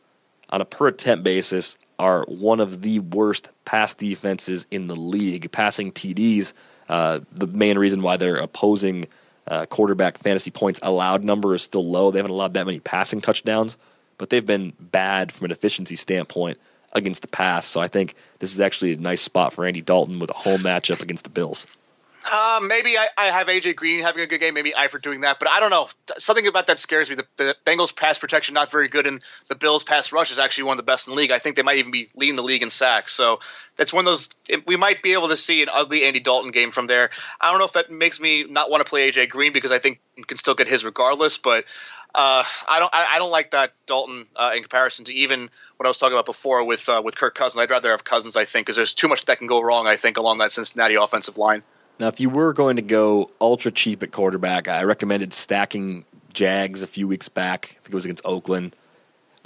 on 0.50 0.60
a 0.60 0.64
per 0.64 0.88
attempt 0.88 1.24
basis, 1.24 1.78
are 1.98 2.24
one 2.28 2.60
of 2.60 2.82
the 2.82 3.00
worst 3.00 3.48
pass 3.64 3.94
defenses 3.94 4.66
in 4.70 4.86
the 4.86 4.96
league. 4.96 5.50
Passing 5.52 5.92
TDs, 5.92 6.52
uh, 6.88 7.20
the 7.32 7.46
main 7.46 7.78
reason 7.78 8.02
why 8.02 8.16
their 8.16 8.36
opposing 8.36 9.06
uh, 9.46 9.66
quarterback 9.66 10.18
fantasy 10.18 10.50
points 10.50 10.80
allowed 10.82 11.24
number 11.24 11.54
is 11.54 11.62
still 11.62 11.88
low. 11.88 12.10
They 12.10 12.18
haven't 12.18 12.32
allowed 12.32 12.54
that 12.54 12.66
many 12.66 12.80
passing 12.80 13.20
touchdowns, 13.20 13.76
but 14.18 14.30
they've 14.30 14.44
been 14.44 14.72
bad 14.78 15.32
from 15.32 15.46
an 15.46 15.50
efficiency 15.52 15.96
standpoint 15.96 16.58
against 16.92 17.22
the 17.22 17.28
pass. 17.28 17.66
So 17.66 17.80
I 17.80 17.88
think 17.88 18.14
this 18.38 18.52
is 18.52 18.60
actually 18.60 18.94
a 18.94 18.96
nice 18.96 19.20
spot 19.20 19.52
for 19.52 19.64
Andy 19.64 19.82
Dalton 19.82 20.18
with 20.18 20.30
a 20.30 20.34
home 20.34 20.62
matchup 20.62 21.00
against 21.00 21.24
the 21.24 21.30
Bills. 21.30 21.66
Uh, 22.30 22.60
maybe 22.60 22.98
I, 22.98 23.06
I, 23.16 23.26
have 23.26 23.46
AJ 23.46 23.76
Green 23.76 24.02
having 24.02 24.20
a 24.20 24.26
good 24.26 24.40
game. 24.40 24.54
Maybe 24.54 24.72
Eifert 24.72 25.02
doing 25.02 25.20
that, 25.20 25.38
but 25.38 25.48
I 25.48 25.60
don't 25.60 25.70
know. 25.70 25.88
Something 26.18 26.48
about 26.48 26.66
that 26.66 26.80
scares 26.80 27.08
me. 27.08 27.14
The, 27.14 27.26
the, 27.36 27.56
Bengals 27.64 27.94
pass 27.94 28.18
protection 28.18 28.54
not 28.54 28.72
very 28.72 28.88
good, 28.88 29.06
and 29.06 29.22
the 29.48 29.54
Bills 29.54 29.84
pass 29.84 30.10
rush 30.10 30.32
is 30.32 30.38
actually 30.38 30.64
one 30.64 30.74
of 30.74 30.84
the 30.84 30.90
best 30.90 31.06
in 31.06 31.12
the 31.12 31.16
league. 31.16 31.30
I 31.30 31.38
think 31.38 31.54
they 31.54 31.62
might 31.62 31.78
even 31.78 31.92
be 31.92 32.08
leading 32.16 32.34
the 32.34 32.42
league 32.42 32.62
in 32.62 32.70
sacks. 32.70 33.12
So 33.12 33.38
that's 33.76 33.92
one 33.92 34.06
of 34.06 34.10
those. 34.10 34.28
It, 34.48 34.66
we 34.66 34.76
might 34.76 35.04
be 35.04 35.12
able 35.12 35.28
to 35.28 35.36
see 35.36 35.62
an 35.62 35.68
ugly 35.72 36.04
Andy 36.04 36.18
Dalton 36.18 36.50
game 36.50 36.72
from 36.72 36.88
there. 36.88 37.10
I 37.40 37.50
don't 37.50 37.60
know 37.60 37.66
if 37.66 37.74
that 37.74 37.92
makes 37.92 38.18
me 38.18 38.44
not 38.44 38.70
want 38.70 38.84
to 38.84 38.88
play 38.88 39.10
AJ 39.10 39.28
Green 39.28 39.52
because 39.52 39.70
I 39.70 39.78
think 39.78 40.00
you 40.16 40.24
can 40.24 40.36
still 40.36 40.54
get 40.54 40.66
his 40.66 40.84
regardless. 40.84 41.38
But 41.38 41.64
uh, 42.12 42.44
I 42.66 42.80
don't. 42.80 42.92
I, 42.92 43.06
I, 43.14 43.18
don't 43.18 43.30
like 43.30 43.52
that 43.52 43.72
Dalton 43.86 44.26
uh, 44.34 44.50
in 44.56 44.62
comparison 44.62 45.04
to 45.04 45.14
even 45.14 45.48
what 45.76 45.86
I 45.86 45.88
was 45.88 45.98
talking 45.98 46.14
about 46.14 46.26
before 46.26 46.64
with 46.64 46.88
uh, 46.88 47.02
with 47.04 47.16
Kirk 47.16 47.36
Cousins. 47.36 47.60
I'd 47.60 47.70
rather 47.70 47.92
have 47.92 48.02
Cousins. 48.02 48.36
I 48.36 48.46
think 48.46 48.66
because 48.66 48.76
there's 48.76 48.94
too 48.94 49.06
much 49.06 49.26
that 49.26 49.38
can 49.38 49.46
go 49.46 49.62
wrong. 49.62 49.86
I 49.86 49.96
think 49.96 50.16
along 50.16 50.38
that 50.38 50.50
Cincinnati 50.50 50.96
offensive 50.96 51.36
line. 51.36 51.62
Now, 51.98 52.08
if 52.08 52.20
you 52.20 52.28
were 52.28 52.52
going 52.52 52.76
to 52.76 52.82
go 52.82 53.30
ultra 53.40 53.70
cheap 53.70 54.02
at 54.02 54.12
quarterback, 54.12 54.68
I 54.68 54.82
recommended 54.82 55.32
stacking 55.32 56.04
Jags 56.34 56.82
a 56.82 56.86
few 56.86 57.08
weeks 57.08 57.28
back. 57.28 57.68
I 57.70 57.74
think 57.74 57.88
it 57.88 57.94
was 57.94 58.04
against 58.04 58.26
Oakland. 58.26 58.76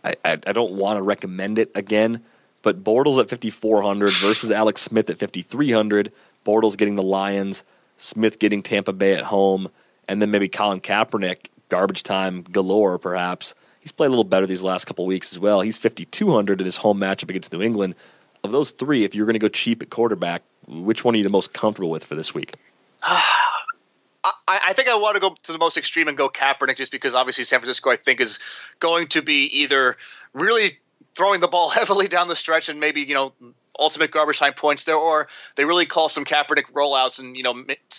I, 0.03 0.16
I, 0.24 0.32
I 0.46 0.53
don't 0.53 0.72
want 0.72 0.96
to 0.96 1.03
recommend 1.03 1.59
it 1.59 1.70
again, 1.74 2.24
but 2.62 2.82
Bortles 2.82 3.20
at 3.20 3.30
5,400 3.30 4.11
versus 4.14 4.51
Alex 4.51 4.82
Smith 4.82 5.09
at 5.11 5.18
5,300. 5.18 6.11
Bortles 6.44 6.76
getting 6.76 6.96
the 6.96 7.03
Lions, 7.03 7.62
Smith 7.96 8.38
getting 8.38 8.62
Tampa 8.62 8.92
Bay 8.92 9.14
at 9.14 9.24
home, 9.24 9.70
and 10.09 10.20
then 10.20 10.30
maybe 10.30 10.48
Colin 10.48 10.80
Kaepernick, 10.80 11.46
garbage 11.68 12.03
time 12.03 12.42
galore, 12.42 12.98
perhaps. 12.98 13.55
He's 13.78 13.92
played 13.92 14.09
a 14.09 14.11
little 14.11 14.24
better 14.24 14.46
these 14.46 14.62
last 14.62 14.86
couple 14.86 15.07
weeks 15.07 15.32
as 15.32 15.38
well. 15.38 15.61
He's 15.61 15.78
5,200 15.78 16.61
in 16.61 16.64
his 16.64 16.76
home 16.76 16.98
matchup 16.98 17.30
against 17.30 17.53
New 17.53 17.62
England. 17.62 17.94
Of 18.43 18.53
those 18.53 18.70
three, 18.70 19.05
if 19.05 19.14
you're 19.14 19.26
going 19.26 19.34
to 19.34 19.41
go 19.41 19.49
cheap 19.49 19.82
at 19.82 19.91
quarterback, 19.91 20.43
which 20.66 21.05
one 21.05 21.14
are 21.14 21.18
you 21.18 21.24
the 21.24 21.30
most 21.30 21.53
comfortable 21.53 21.91
with 21.91 22.05
for 22.05 22.14
this 22.14 22.34
week? 22.34 22.55
I, 23.03 24.32
I, 24.47 24.72
think 24.74 24.88
I 24.88 24.97
want 24.97 25.14
to 25.14 25.20
go 25.20 25.34
to 25.45 25.53
the 25.53 25.59
most 25.59 25.76
extreme 25.76 26.09
and 26.09 26.16
go 26.16 26.28
Kaepernick 26.28 26.76
just 26.76 26.93
because 26.93 27.14
obviously 27.14 27.45
San 27.45 27.61
Francisco 27.61 27.91
I 27.91 27.97
think 27.97 28.20
is 28.20 28.38
going 28.78 29.09
to 29.09 29.22
be 29.22 29.45
either 29.62 29.97
really 30.32 30.78
throwing 31.14 31.41
the 31.41 31.49
ball 31.49 31.68
heavily 31.70 32.09
down 32.09 32.28
the 32.28 32.36
stretch 32.36 32.68
and 32.68 32.80
maybe 32.80 33.03
you 33.03 33.14
know 33.14 33.32
ultimate 33.81 34.11
garbage 34.11 34.39
time 34.39 34.53
points 34.53 34.85
there, 34.85 34.97
or 34.97 35.26
they 35.57 35.64
really 35.64 35.87
call 35.87 36.09
some 36.09 36.24
Kaepernick 36.24 36.70
rollouts 36.72 37.18
and 37.18 37.37
you 37.37 37.43
know 37.43 37.55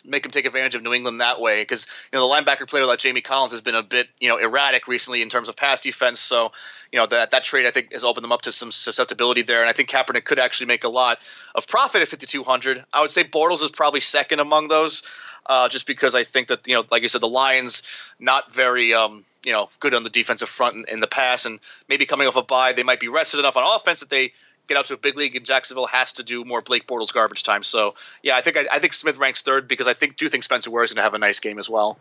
make 0.05 0.25
him 0.25 0.31
take 0.31 0.45
advantage 0.45 0.75
of 0.75 0.83
New 0.83 0.93
England 0.93 1.19
that 1.19 1.41
way. 1.41 1.61
Because 1.61 1.87
you 2.11 2.17
know 2.19 2.27
the 2.27 2.33
linebacker 2.33 2.69
player 2.69 2.85
like 2.85 2.99
Jamie 2.99 3.21
Collins 3.21 3.51
has 3.51 3.61
been 3.61 3.75
a 3.75 3.83
bit 3.83 4.07
you 4.19 4.29
know 4.29 4.37
erratic 4.37 4.87
recently 4.87 5.21
in 5.21 5.29
terms 5.29 5.49
of 5.49 5.55
pass 5.55 5.81
defense. 5.81 6.19
So 6.19 6.51
you 6.91 6.99
know 6.99 7.07
that 7.07 7.31
that 7.31 7.43
trade 7.43 7.65
I 7.65 7.71
think 7.71 7.91
has 7.91 8.03
opened 8.03 8.23
them 8.23 8.31
up 8.31 8.43
to 8.43 8.51
some 8.51 8.71
susceptibility 8.71 9.41
there, 9.41 9.61
and 9.61 9.69
I 9.69 9.73
think 9.73 9.89
Kaepernick 9.89 10.23
could 10.23 10.39
actually 10.39 10.67
make 10.67 10.83
a 10.83 10.89
lot 10.89 11.17
of 11.55 11.67
profit 11.67 12.01
at 12.01 12.07
5200. 12.07 12.85
I 12.93 13.01
would 13.01 13.11
say 13.11 13.23
Bortles 13.23 13.63
is 13.63 13.71
probably 13.71 13.99
second 13.99 14.39
among 14.39 14.67
those, 14.67 15.03
uh, 15.47 15.67
just 15.67 15.87
because 15.87 16.15
I 16.15 16.23
think 16.23 16.49
that 16.49 16.67
you 16.67 16.75
know 16.75 16.83
like 16.91 17.03
I 17.03 17.07
said 17.07 17.21
the 17.21 17.27
Lions 17.27 17.83
not 18.19 18.53
very. 18.53 18.93
Um, 18.93 19.25
you 19.43 19.53
know, 19.53 19.69
good 19.79 19.95
on 19.95 20.03
the 20.03 20.11
defensive 20.11 20.49
front 20.49 20.75
in, 20.75 20.85
in 20.87 20.99
the 20.99 21.07
past, 21.07 21.47
and 21.47 21.59
maybe 21.89 22.05
coming 22.05 22.27
off 22.27 22.35
a 22.35 22.43
bye, 22.43 22.73
they 22.73 22.83
might 22.83 22.99
be 22.99 23.07
rested 23.07 23.39
enough 23.39 23.57
on 23.57 23.79
offense 23.79 24.01
that 24.01 24.09
they 24.11 24.33
get 24.71 24.77
out 24.77 24.85
to 24.85 24.93
a 24.93 24.97
big 24.97 25.17
league 25.17 25.35
in 25.35 25.43
Jacksonville 25.43 25.87
has 25.87 26.13
to 26.13 26.23
do 26.23 26.45
more 26.45 26.61
Blake 26.61 26.87
Bortles 26.87 27.13
garbage 27.13 27.43
time. 27.43 27.61
So 27.61 27.95
yeah, 28.23 28.37
I 28.37 28.41
think 28.41 28.57
I, 28.57 28.67
I 28.71 28.79
think 28.79 28.93
Smith 28.93 29.17
ranks 29.17 29.41
third 29.41 29.67
because 29.67 29.85
I 29.85 29.93
think 29.93 30.15
do 30.15 30.29
think 30.29 30.43
Spencer 30.43 30.71
Ware 30.71 30.83
is 30.85 30.91
going 30.91 30.97
to 30.97 31.03
have 31.03 31.13
a 31.13 31.17
nice 31.17 31.41
game 31.41 31.59
as 31.59 31.69
well. 31.69 31.99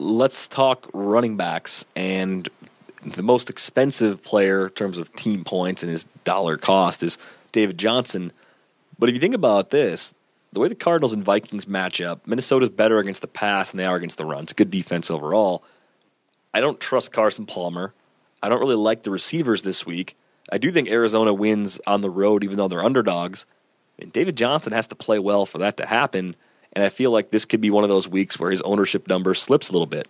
Let's 0.00 0.48
talk 0.48 0.88
running 0.92 1.36
backs 1.36 1.86
and 1.94 2.48
the 3.04 3.22
most 3.22 3.50
expensive 3.50 4.22
player 4.24 4.66
in 4.66 4.72
terms 4.72 4.98
of 4.98 5.14
team 5.14 5.44
points 5.44 5.84
and 5.84 5.92
his 5.92 6.04
dollar 6.24 6.56
cost 6.56 7.04
is 7.04 7.18
David 7.52 7.78
Johnson. 7.78 8.32
But 8.98 9.08
if 9.08 9.14
you 9.14 9.20
think 9.20 9.34
about 9.34 9.70
this, 9.70 10.12
the 10.52 10.58
way 10.58 10.68
the 10.68 10.74
Cardinals 10.74 11.12
and 11.12 11.24
Vikings 11.24 11.68
match 11.68 12.00
up, 12.00 12.26
Minnesota's 12.26 12.70
better 12.70 12.98
against 12.98 13.20
the 13.20 13.28
pass 13.28 13.70
than 13.70 13.78
they 13.78 13.86
are 13.86 13.94
against 13.94 14.18
the 14.18 14.24
run. 14.24 14.42
It's 14.42 14.52
good 14.52 14.72
defense 14.72 15.10
overall. 15.10 15.62
I 16.52 16.60
don't 16.60 16.80
trust 16.80 17.12
Carson 17.12 17.46
Palmer. 17.46 17.92
I 18.42 18.48
don't 18.48 18.58
really 18.58 18.74
like 18.74 19.04
the 19.04 19.10
receivers 19.12 19.62
this 19.62 19.86
week. 19.86 20.16
I 20.50 20.58
do 20.58 20.70
think 20.70 20.88
Arizona 20.88 21.32
wins 21.32 21.80
on 21.86 22.00
the 22.00 22.10
road, 22.10 22.44
even 22.44 22.56
though 22.56 22.68
they're 22.68 22.84
underdogs. 22.84 23.46
And 23.98 24.12
David 24.12 24.36
Johnson 24.36 24.72
has 24.72 24.86
to 24.88 24.94
play 24.94 25.18
well 25.18 25.46
for 25.46 25.58
that 25.58 25.76
to 25.78 25.86
happen. 25.86 26.36
And 26.72 26.84
I 26.84 26.88
feel 26.88 27.10
like 27.10 27.30
this 27.30 27.44
could 27.44 27.60
be 27.60 27.70
one 27.70 27.84
of 27.84 27.90
those 27.90 28.08
weeks 28.08 28.38
where 28.38 28.50
his 28.50 28.62
ownership 28.62 29.08
number 29.08 29.34
slips 29.34 29.68
a 29.68 29.72
little 29.72 29.86
bit. 29.86 30.08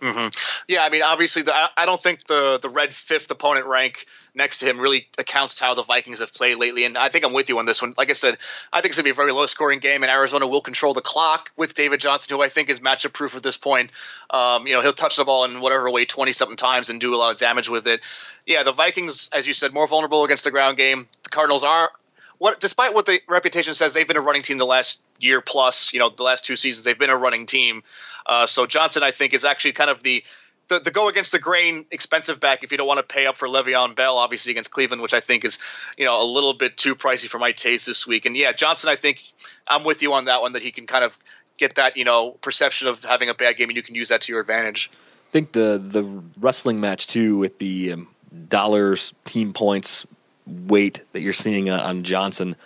Mm-hmm. 0.00 0.28
Yeah, 0.68 0.84
I 0.84 0.90
mean, 0.90 1.02
obviously, 1.02 1.40
the, 1.40 1.54
I 1.54 1.86
don't 1.86 2.00
think 2.00 2.26
the 2.26 2.58
the 2.60 2.68
red 2.68 2.94
fifth 2.94 3.30
opponent 3.30 3.64
rank 3.64 4.04
next 4.34 4.58
to 4.58 4.66
him 4.66 4.78
really 4.78 5.08
accounts 5.16 5.54
to 5.56 5.64
how 5.64 5.74
the 5.74 5.82
Vikings 5.82 6.20
have 6.20 6.34
played 6.34 6.58
lately. 6.58 6.84
And 6.84 6.98
I 6.98 7.08
think 7.08 7.24
I'm 7.24 7.32
with 7.32 7.48
you 7.48 7.58
on 7.58 7.64
this 7.64 7.80
one. 7.80 7.94
Like 7.96 8.10
I 8.10 8.12
said, 8.12 8.36
I 8.70 8.82
think 8.82 8.90
it's 8.90 8.98
gonna 8.98 9.04
be 9.04 9.10
a 9.10 9.14
very 9.14 9.32
low 9.32 9.46
scoring 9.46 9.78
game, 9.78 10.02
and 10.02 10.12
Arizona 10.12 10.46
will 10.46 10.60
control 10.60 10.92
the 10.92 11.00
clock 11.00 11.50
with 11.56 11.72
David 11.72 12.00
Johnson, 12.00 12.36
who 12.36 12.42
I 12.42 12.50
think 12.50 12.68
is 12.68 12.80
matchup 12.80 13.14
proof 13.14 13.34
at 13.34 13.42
this 13.42 13.56
point. 13.56 13.90
Um, 14.28 14.66
you 14.66 14.74
know, 14.74 14.82
he'll 14.82 14.92
touch 14.92 15.16
the 15.16 15.24
ball 15.24 15.44
in 15.46 15.62
whatever 15.62 15.90
way 15.90 16.04
twenty 16.04 16.34
something 16.34 16.58
times 16.58 16.90
and 16.90 17.00
do 17.00 17.14
a 17.14 17.16
lot 17.16 17.32
of 17.32 17.38
damage 17.38 17.70
with 17.70 17.86
it. 17.86 18.02
Yeah, 18.44 18.62
the 18.62 18.72
Vikings, 18.72 19.30
as 19.32 19.46
you 19.46 19.54
said, 19.54 19.72
more 19.72 19.88
vulnerable 19.88 20.22
against 20.24 20.44
the 20.44 20.50
ground 20.50 20.76
game. 20.76 21.08
The 21.22 21.30
Cardinals 21.30 21.64
are 21.64 21.90
what 22.36 22.60
despite 22.60 22.92
what 22.92 23.06
the 23.06 23.22
reputation 23.26 23.72
says, 23.72 23.94
they've 23.94 24.06
been 24.06 24.18
a 24.18 24.20
running 24.20 24.42
team 24.42 24.58
the 24.58 24.66
last 24.66 25.00
year 25.18 25.40
plus. 25.40 25.94
You 25.94 25.98
know, 25.98 26.10
the 26.10 26.24
last 26.24 26.44
two 26.44 26.56
seasons 26.56 26.84
they've 26.84 26.98
been 26.98 27.08
a 27.08 27.16
running 27.16 27.46
team. 27.46 27.82
Uh, 28.26 28.46
so 28.46 28.66
Johnson, 28.66 29.02
I 29.02 29.10
think, 29.10 29.32
is 29.32 29.46
actually 29.46 29.72
kind 29.72 29.88
of 29.88 30.02
the, 30.02 30.22
the, 30.68 30.80
the 30.80 30.90
go 30.90 31.08
against 31.08 31.32
the 31.32 31.38
grain 31.38 31.86
expensive 31.90 32.40
back 32.40 32.62
if 32.62 32.70
you 32.70 32.78
don't 32.78 32.86
want 32.86 32.98
to 32.98 33.14
pay 33.14 33.26
up 33.26 33.38
for 33.38 33.48
Le'Veon 33.48 33.96
Bell, 33.96 34.18
obviously 34.18 34.50
against 34.50 34.70
Cleveland, 34.70 35.02
which 35.02 35.14
I 35.14 35.20
think 35.20 35.44
is 35.44 35.58
you 35.96 36.04
know 36.04 36.22
a 36.22 36.24
little 36.24 36.54
bit 36.54 36.76
too 36.76 36.94
pricey 36.94 37.28
for 37.28 37.38
my 37.38 37.52
taste 37.52 37.86
this 37.86 38.06
week. 38.06 38.26
And 38.26 38.36
yeah, 38.36 38.52
Johnson, 38.52 38.90
I 38.90 38.96
think 38.96 39.22
I'm 39.66 39.84
with 39.84 40.02
you 40.02 40.12
on 40.12 40.26
that 40.26 40.42
one 40.42 40.52
that 40.52 40.62
he 40.62 40.70
can 40.70 40.86
kind 40.86 41.04
of 41.04 41.12
get 41.56 41.74
that 41.76 41.96
you 41.96 42.04
know 42.04 42.32
perception 42.42 42.88
of 42.88 43.02
having 43.02 43.28
a 43.28 43.34
bad 43.34 43.56
game 43.56 43.68
and 43.68 43.76
you 43.76 43.82
can 43.82 43.94
use 43.94 44.08
that 44.10 44.22
to 44.22 44.32
your 44.32 44.40
advantage. 44.40 44.90
I 45.28 45.32
think 45.32 45.52
the 45.52 45.82
the 45.84 46.04
wrestling 46.38 46.80
match 46.80 47.06
too 47.06 47.38
with 47.38 47.58
the 47.58 47.92
um, 47.92 48.08
dollars 48.48 49.14
team 49.24 49.52
points 49.52 50.06
weight 50.46 51.02
that 51.12 51.20
you're 51.20 51.32
seeing 51.32 51.68
on 51.70 52.02
Johnson. 52.02 52.56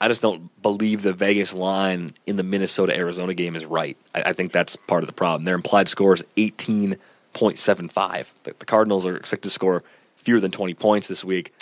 I 0.00 0.06
just 0.08 0.22
don't 0.22 0.50
believe 0.62 1.02
the 1.02 1.12
Vegas 1.12 1.52
line 1.52 2.10
in 2.26 2.36
the 2.36 2.44
Minnesota 2.44 2.96
Arizona 2.96 3.34
game 3.34 3.56
is 3.56 3.66
right. 3.66 3.96
I, 4.14 4.22
I, 4.26 4.32
think 4.32 4.52
that's 4.52 4.76
part 4.76 5.02
of 5.02 5.08
the 5.08 5.12
problem. 5.12 5.42
Their 5.42 5.56
implied 5.56 5.88
score 5.88 6.14
is 6.14 6.22
18.75. 7.34 8.32
The, 8.42 8.54
the, 8.58 8.64
Cardinals 8.64 9.06
are 9.06 9.16
expected 9.16 9.48
to 9.48 9.52
score 9.52 9.82
fewer 10.16 10.40
than 10.40 10.50
20 10.50 10.74
points 10.74 11.08
this 11.08 11.24
week. 11.24 11.54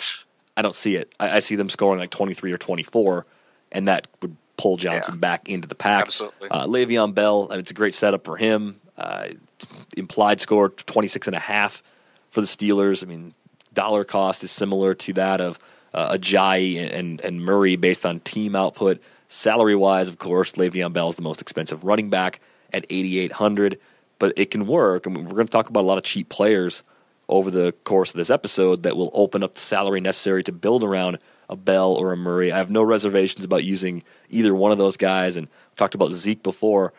I 0.55 0.61
don't 0.61 0.75
see 0.75 0.95
it. 0.95 1.13
I, 1.19 1.37
I 1.37 1.39
see 1.39 1.55
them 1.55 1.69
scoring 1.69 1.99
like 1.99 2.09
23 2.09 2.51
or 2.51 2.57
24, 2.57 3.25
and 3.71 3.87
that 3.87 4.07
would 4.21 4.35
pull 4.57 4.77
Johnson 4.77 5.15
yeah. 5.15 5.19
back 5.19 5.49
into 5.49 5.67
the 5.67 5.75
pack. 5.75 6.07
Absolutely. 6.07 6.49
Uh, 6.49 6.65
Le'Veon 6.65 7.13
Bell, 7.13 7.47
I 7.49 7.53
mean, 7.53 7.59
it's 7.59 7.71
a 7.71 7.75
great 7.75 7.93
setup 7.93 8.25
for 8.25 8.37
him. 8.37 8.79
Uh, 8.97 9.29
implied 9.95 10.39
score 10.39 10.69
26 10.69 11.27
and 11.27 11.35
a 11.35 11.39
half 11.39 11.83
for 12.29 12.41
the 12.41 12.47
Steelers. 12.47 13.03
I 13.03 13.07
mean, 13.07 13.33
dollar 13.73 14.03
cost 14.03 14.43
is 14.43 14.51
similar 14.51 14.95
to 14.95 15.13
that 15.13 15.39
of 15.39 15.59
uh, 15.93 16.17
Ajayi 16.17 16.79
and, 16.79 16.89
and, 16.89 17.21
and 17.21 17.41
Murray 17.41 17.75
based 17.75 18.05
on 18.05 18.19
team 18.21 18.55
output. 18.55 19.01
Salary 19.29 19.75
wise, 19.75 20.07
of 20.07 20.17
course, 20.17 20.53
Le'Veon 20.53 20.93
Bell 20.93 21.09
is 21.09 21.15
the 21.15 21.21
most 21.21 21.41
expensive 21.41 21.83
running 21.83 22.09
back 22.09 22.39
at 22.73 22.85
8,800, 22.89 23.79
but 24.19 24.33
it 24.35 24.51
can 24.51 24.67
work. 24.67 25.05
I 25.05 25.09
mean, 25.09 25.25
we're 25.25 25.35
going 25.35 25.47
to 25.47 25.51
talk 25.51 25.69
about 25.69 25.81
a 25.81 25.87
lot 25.87 25.97
of 25.97 26.03
cheap 26.03 26.29
players 26.29 26.83
over 27.29 27.51
the 27.51 27.73
course 27.83 28.13
of 28.13 28.17
this 28.17 28.29
episode 28.29 28.83
that 28.83 28.95
will 28.95 29.11
open 29.13 29.43
up 29.43 29.55
the 29.55 29.61
salary 29.61 29.99
necessary 29.99 30.43
to 30.43 30.51
build 30.51 30.83
around 30.83 31.17
a 31.49 31.55
Bell 31.55 31.93
or 31.93 32.13
a 32.13 32.17
Murray. 32.17 32.51
I 32.51 32.57
have 32.57 32.69
no 32.69 32.83
reservations 32.83 33.43
about 33.43 33.63
using 33.63 34.03
either 34.29 34.53
one 34.55 34.71
of 34.71 34.77
those 34.77 34.97
guys, 34.97 35.35
and 35.35 35.49
talked 35.75 35.95
about 35.95 36.11
Zeke 36.11 36.43
before. 36.43 36.93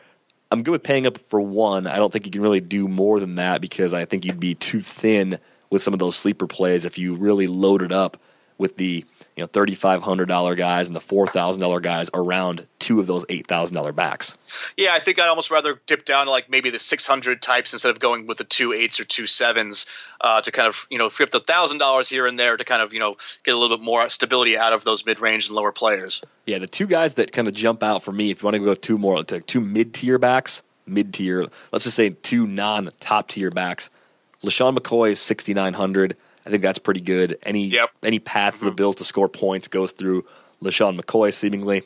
I'm 0.51 0.63
good 0.63 0.71
with 0.71 0.83
paying 0.83 1.07
up 1.07 1.19
for 1.19 1.41
one. 1.41 1.87
I 1.87 1.97
don't 1.97 2.13
think 2.13 2.25
you 2.25 2.33
can 2.33 2.41
really 2.41 2.61
do 2.61 2.89
more 2.89 3.21
than 3.21 3.35
that 3.35 3.61
because 3.61 3.93
I 3.93 4.07
think 4.07 4.25
you'd 4.25 4.41
be 4.41 4.55
too 4.55 4.83
thin 4.83 5.39
with 5.71 5.83
some 5.83 5.93
of 5.93 5.99
those 5.99 6.17
sleeper 6.17 6.47
plays 6.47 6.87
if 6.87 6.97
you 6.97 7.15
really 7.15 7.47
loaded 7.47 7.93
up 7.93 8.17
with 8.59 8.77
the 8.77 9.05
you 9.37 9.43
know 9.43 9.47
thirty 9.47 9.75
five 9.75 10.03
hundred 10.03 10.27
dollar 10.27 10.55
guys 10.55 10.89
and 10.89 10.97
the 10.97 11.01
four 11.01 11.27
thousand 11.27 11.61
dollar 11.61 11.81
guys 11.81 12.11
around 12.13 12.67
two 12.81 13.01
of 13.01 13.07
those 13.07 13.25
eight 13.29 13.47
thousand 13.47 13.77
dollar 13.77 13.93
backs. 13.93 14.37
Yeah, 14.77 14.93
I 14.93 15.01
think 15.01 15.19
I'd 15.19 15.29
almost 15.29 15.51
rather 15.51 15.81
dip 15.87 16.05
down 16.05 16.27
to 16.27 16.31
like 16.31 16.51
maybe 16.51 16.71
the 16.71 16.79
six 16.79 17.07
hundred 17.07 17.41
types 17.41 17.73
instead 17.73 17.91
of 17.91 18.01
going 18.01 18.27
with 18.27 18.39
the 18.39 18.45
two 18.45 18.73
eights 18.73 18.99
or 19.01 19.05
two 19.05 19.27
sevens 19.27 19.87
uh, 20.21 20.41
to 20.41 20.51
kind 20.51 20.69
of 20.69 20.87
you 20.91 20.99
know 20.99 21.09
flip 21.09 21.31
the 21.31 21.41
thousand 21.41 21.79
dollars 21.79 22.09
here 22.09 22.27
and 22.27 22.39
there 22.39 22.57
to 22.57 22.65
kind 22.65 22.83
of 22.83 22.93
you 22.93 22.99
know 22.99 23.17
get 23.45 23.55
a 23.55 23.59
little 23.59 23.77
bit 23.77 23.85
more 23.85 24.09
stability 24.09 24.59
out 24.59 24.73
of 24.73 24.85
those 24.85 25.07
mid 25.07 25.21
range 25.21 25.47
and 25.47 25.55
lower 25.55 25.73
players. 25.73 26.23
Yeah, 26.47 26.59
the 26.59 26.67
two 26.67 26.87
guys 26.87 27.15
that 27.15 27.33
kind 27.33 27.47
of 27.49 27.55
jump 27.55 27.83
out 27.83 28.03
for 28.03 28.13
me, 28.13 28.31
if 28.31 28.43
you 28.43 28.47
want 28.47 28.55
to 28.57 28.65
go 28.65 28.75
two 28.75 28.99
more 28.99 29.23
to 29.25 29.41
two 29.41 29.61
mid 29.61 29.95
tier 29.95 30.19
backs, 30.19 30.63
mid 30.87 31.15
tier, 31.15 31.47
let's 31.71 31.85
just 31.85 31.97
say 31.97 32.11
two 32.11 32.47
non 32.47 32.91
top 32.99 33.29
tier 33.29 33.51
backs. 33.51 33.89
LeSean 34.43 34.77
McCoy 34.77 35.13
is 35.13 35.21
sixty 35.21 35.55
nine 35.55 35.75
hundred. 35.75 36.17
I 36.49 36.51
think 36.51 36.63
that's 36.63 36.79
pretty 36.79 37.03
good. 37.03 37.37
Any 37.43 37.67
yep. 37.67 37.91
any 38.03 38.19
path 38.19 38.55
mm-hmm. 38.55 38.65
for 38.65 38.71
the 38.71 38.77
Bills 38.77 38.97
to 38.97 39.05
score 39.05 39.29
points 39.29 39.69
goes 39.69 39.93
through 39.93 40.25
LeSean 40.63 40.99
McCoy 40.99 41.33
seemingly. 41.33 41.83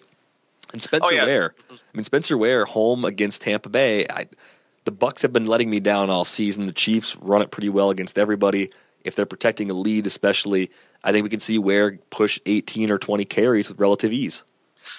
And 0.72 0.80
Spencer 0.80 1.08
oh, 1.08 1.10
yeah. 1.10 1.24
Ware. 1.24 1.54
I 1.68 1.74
mean 1.92 2.04
Spencer 2.04 2.38
Ware 2.38 2.64
home 2.64 3.04
against 3.04 3.42
Tampa 3.42 3.68
Bay. 3.68 4.06
I, 4.08 4.28
the 4.84 4.92
Bucs 4.92 5.22
have 5.22 5.32
been 5.32 5.46
letting 5.46 5.68
me 5.68 5.80
down 5.80 6.10
all 6.10 6.24
season. 6.24 6.66
The 6.66 6.72
Chiefs 6.72 7.16
run 7.16 7.42
it 7.42 7.50
pretty 7.50 7.70
well 7.70 7.90
against 7.90 8.16
everybody. 8.16 8.70
If 9.04 9.16
they're 9.16 9.26
protecting 9.26 9.68
a 9.68 9.74
lead, 9.74 10.06
especially, 10.06 10.70
I 11.02 11.10
think 11.10 11.24
we 11.24 11.30
can 11.30 11.40
see 11.40 11.58
Ware 11.58 11.98
push 12.10 12.38
18 12.46 12.92
or 12.92 12.98
20 12.98 13.24
carries 13.24 13.68
with 13.68 13.80
relative 13.80 14.12
ease 14.12 14.44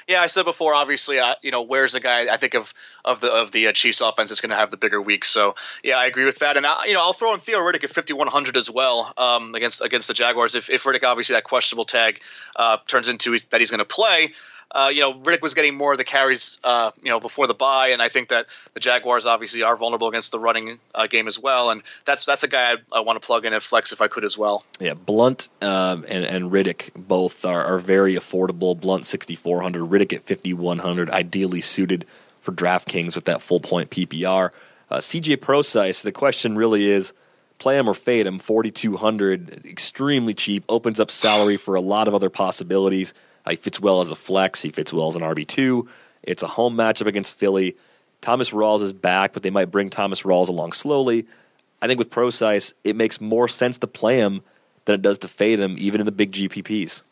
yeah, 0.07 0.21
I 0.21 0.27
said 0.27 0.45
before. 0.45 0.73
Obviously, 0.73 1.19
uh, 1.19 1.35
you 1.41 1.51
know, 1.51 1.61
where's 1.61 1.93
the 1.93 1.99
guy? 1.99 2.33
I 2.33 2.37
think 2.37 2.53
of 2.53 2.73
of 3.05 3.21
the 3.21 3.31
of 3.31 3.51
the 3.51 3.67
uh, 3.67 3.71
Chiefs 3.73 4.01
offense 4.01 4.31
is 4.31 4.41
going 4.41 4.51
to 4.51 4.55
have 4.55 4.71
the 4.71 4.77
bigger 4.77 5.01
week. 5.01 5.25
So 5.25 5.55
yeah, 5.83 5.95
I 5.95 6.05
agree 6.05 6.25
with 6.25 6.39
that. 6.39 6.57
And 6.57 6.65
I, 6.65 6.85
you 6.85 6.93
know, 6.93 7.01
I'll 7.01 7.13
throw 7.13 7.33
in 7.33 7.39
Theo 7.39 7.59
Riddick 7.59 7.83
at 7.83 7.91
fifty 7.91 8.13
one 8.13 8.27
hundred 8.27 8.57
as 8.57 8.69
well 8.69 9.13
um, 9.17 9.55
against 9.55 9.81
against 9.81 10.07
the 10.07 10.13
Jaguars. 10.13 10.55
If 10.55 10.69
if 10.69 10.83
Riddick 10.83 11.03
obviously 11.03 11.33
that 11.33 11.43
questionable 11.43 11.85
tag 11.85 12.19
uh, 12.55 12.77
turns 12.87 13.07
into 13.07 13.37
that 13.51 13.59
he's 13.59 13.69
going 13.69 13.79
to 13.79 13.85
play, 13.85 14.33
uh, 14.73 14.89
you 14.91 15.01
know, 15.01 15.13
Riddick 15.13 15.41
was 15.41 15.53
getting 15.53 15.75
more 15.75 15.91
of 15.91 15.99
the 15.99 16.03
carries, 16.03 16.59
uh, 16.63 16.91
you 17.01 17.09
know, 17.09 17.19
before 17.19 17.45
the 17.45 17.53
bye, 17.53 17.89
and 17.89 18.01
I 18.01 18.09
think 18.09 18.29
that 18.29 18.47
the 18.73 18.79
Jaguars 18.79 19.25
obviously 19.25 19.61
are 19.61 19.77
vulnerable 19.77 20.07
against 20.07 20.31
the 20.31 20.39
running 20.39 20.79
uh, 20.95 21.05
game 21.07 21.27
as 21.27 21.39
well, 21.39 21.69
and 21.69 21.83
that's 22.05 22.25
that's 22.25 22.43
a 22.43 22.47
guy 22.47 22.73
I, 22.73 22.97
I 22.97 22.99
want 23.01 23.21
to 23.21 23.25
plug 23.25 23.45
in 23.45 23.53
at 23.53 23.61
flex 23.61 23.91
if 23.91 24.01
I 24.01 24.07
could 24.07 24.25
as 24.25 24.37
well. 24.37 24.65
Yeah, 24.79 24.95
Blunt 24.95 25.49
um, 25.61 26.05
and 26.07 26.25
and 26.25 26.51
Riddick 26.51 26.89
both 26.95 27.45
are, 27.45 27.63
are 27.63 27.79
very 27.79 28.15
affordable. 28.15 28.79
Blunt 28.79 29.05
sixty 29.05 29.35
four 29.35 29.61
hundred, 29.61 29.83
Riddick 29.83 30.11
at 30.11 30.23
fifty 30.23 30.53
one 30.53 30.79
hundred, 30.79 31.09
ideally 31.11 31.61
suited 31.61 32.05
for 32.41 32.51
DraftKings 32.51 33.15
with 33.15 33.25
that 33.25 33.41
full 33.41 33.59
point 33.59 33.91
PPR. 33.91 34.49
Uh, 34.89 34.97
CJ 34.97 35.39
Prosise, 35.39 36.01
the 36.01 36.11
question 36.11 36.55
really 36.55 36.89
is 36.89 37.13
play 37.57 37.77
him 37.77 37.87
or 37.87 37.93
fade 37.93 38.27
him. 38.27 38.39
4,200, 38.39 39.65
extremely 39.65 40.33
cheap, 40.33 40.65
opens 40.67 40.99
up 40.99 41.09
salary 41.09 41.55
for 41.55 41.75
a 41.75 41.81
lot 41.81 42.09
of 42.09 42.13
other 42.13 42.29
possibilities. 42.29 43.13
He 43.49 43.55
fits 43.55 43.79
well 43.79 44.01
as 44.01 44.11
a 44.11 44.15
flex. 44.15 44.61
He 44.61 44.71
fits 44.71 44.93
well 44.93 45.07
as 45.07 45.15
an 45.15 45.21
RB2. 45.21 45.87
It's 46.23 46.43
a 46.43 46.47
home 46.47 46.75
matchup 46.75 47.07
against 47.07 47.35
Philly. 47.35 47.75
Thomas 48.21 48.51
Rawls 48.51 48.81
is 48.81 48.93
back, 48.93 49.33
but 49.33 49.43
they 49.43 49.49
might 49.49 49.71
bring 49.71 49.89
Thomas 49.89 50.21
Rawls 50.21 50.47
along 50.47 50.71
slowly. 50.71 51.27
I 51.81 51.87
think 51.87 51.99
with 51.99 52.09
Prosise, 52.09 52.73
it 52.85 52.95
makes 52.95 53.19
more 53.19 53.49
sense 53.49 53.77
to 53.79 53.87
play 53.87 54.17
him 54.17 54.41
than 54.85 54.95
it 54.95 55.01
does 55.01 55.17
to 55.19 55.27
fade 55.27 55.59
him, 55.59 55.75
even 55.77 55.99
in 55.99 56.05
the 56.05 56.11
big 56.11 56.31
GPPs. 56.31 57.03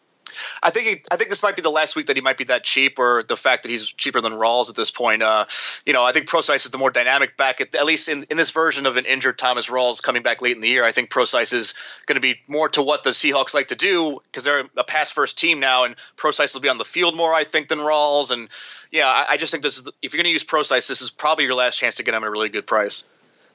I 0.64 0.70
think 0.70 0.88
he, 0.88 1.04
I 1.12 1.18
think 1.18 1.30
this 1.30 1.44
might 1.44 1.56
be 1.56 1.62
the 1.62 1.72
last 1.72 1.96
week 1.96 2.08
that 2.08 2.16
he 2.16 2.22
might 2.22 2.38
be 2.38 2.46
that 2.46 2.64
cheap, 2.64 3.00
or 3.00 3.24
the 3.24 3.38
fact 3.38 3.64
that 3.64 3.70
he's 3.70 3.86
cheaper 3.86 4.22
than 4.22 4.34
Rawls 4.34 4.70
at 4.70 4.76
this 4.76 4.92
point. 4.92 5.22
Uh, 5.22 5.46
you 5.86 5.94
know, 5.94 6.04
I 6.04 6.14
think 6.14 6.28
Prosise 6.28 6.66
is 6.66 6.72
the 6.72 6.78
more 6.78 6.92
dynamic 6.92 7.38
back, 7.38 7.62
at, 7.62 7.74
at 7.76 7.86
least 7.86 8.10
in, 8.10 8.26
in 8.30 8.38
this 8.38 8.52
version 8.52 8.86
of 8.86 8.98
an 8.98 9.06
injured 9.06 9.38
Thomas 9.38 9.68
Rawls 9.68 10.02
coming 10.02 10.24
back 10.24 10.42
late 10.42 10.56
in 10.56 10.62
the 10.62 10.68
year. 10.68 10.84
I 10.86 10.92
think 10.92 11.10
Prosise 11.10 11.54
is 11.54 11.74
going 12.06 12.16
to 12.16 12.22
be 12.22 12.40
more 12.48 12.70
to 12.70 12.82
what 12.82 13.04
the 13.04 13.12
Seahawks 13.12 13.54
like 13.54 13.70
to 13.70 13.76
do 13.76 14.22
because 14.26 14.44
they're 14.44 14.66
a 14.78 14.84
pass 14.84 15.12
first 15.12 15.38
team 15.38 15.60
now, 15.60 15.84
and 15.84 15.96
Prosise 16.16 16.54
will 16.54 16.62
be 16.62 16.70
on 16.70 16.78
the 16.78 16.86
field 16.86 17.16
more, 17.16 17.34
I 17.34 17.44
think, 17.44 17.70
than 17.70 17.80
Rawls. 17.80 18.32
And 18.32 18.50
yeah, 18.92 19.08
I, 19.08 19.34
I 19.34 19.38
just 19.38 19.52
think 19.52 19.64
this 19.64 19.78
is 19.78 19.88
if 20.02 20.14
you're 20.14 20.20
going 20.20 20.30
to 20.30 20.32
use 20.32 20.44
Prosise, 20.44 20.88
this 20.88 21.02
is 21.02 21.10
probably 21.10 21.46
your 21.46 21.56
last 21.56 21.78
chance 21.78 21.96
to 21.96 22.04
get 22.04 22.14
him 22.14 22.24
at 22.24 22.28
a 22.28 22.32
really 22.32 22.50
good 22.50 22.68
price. 22.68 23.04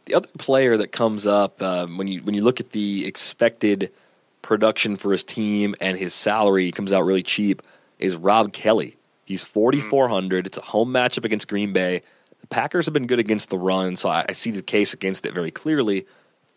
The 0.07 0.15
other 0.15 0.29
player 0.39 0.77
that 0.77 0.93
comes 0.93 1.27
up 1.27 1.61
um, 1.61 1.99
when 1.99 2.07
you 2.07 2.23
when 2.23 2.35
you 2.35 2.43
look 2.43 2.61
at 2.61 2.71
the 2.71 3.07
expected 3.07 3.91
production 4.47 4.97
for 4.97 5.13
his 5.13 5.25
team 5.25 5.75
and 5.81 5.99
his 5.99 6.15
salary 6.15 6.73
comes 6.73 6.93
out 6.93 7.03
really 7.03 7.23
cheap 7.23 7.63
is 7.99 8.17
Rob 8.17 8.53
Kelley. 8.53 8.97
He's 9.25 9.43
4,400. 9.43 10.39
Mm-hmm. 10.39 10.47
It's 10.47 10.59
a 10.59 10.63
home 10.63 10.93
matchup 10.93 11.25
against 11.25 11.49
Green 11.49 11.73
Bay. 11.73 12.03
The 12.41 12.47
Packers 12.47 12.87
have 12.87 12.95
been 12.95 13.09
good 13.09 13.19
against 13.19 13.51
the 13.51 13.59
run, 13.59 13.97
so 13.97 14.09
I, 14.09 14.25
I 14.29 14.33
see 14.33 14.53
the 14.53 14.63
case 14.63 14.95
against 14.95 15.27
it 15.27 15.35
very 15.35 15.51
clearly. 15.51 16.07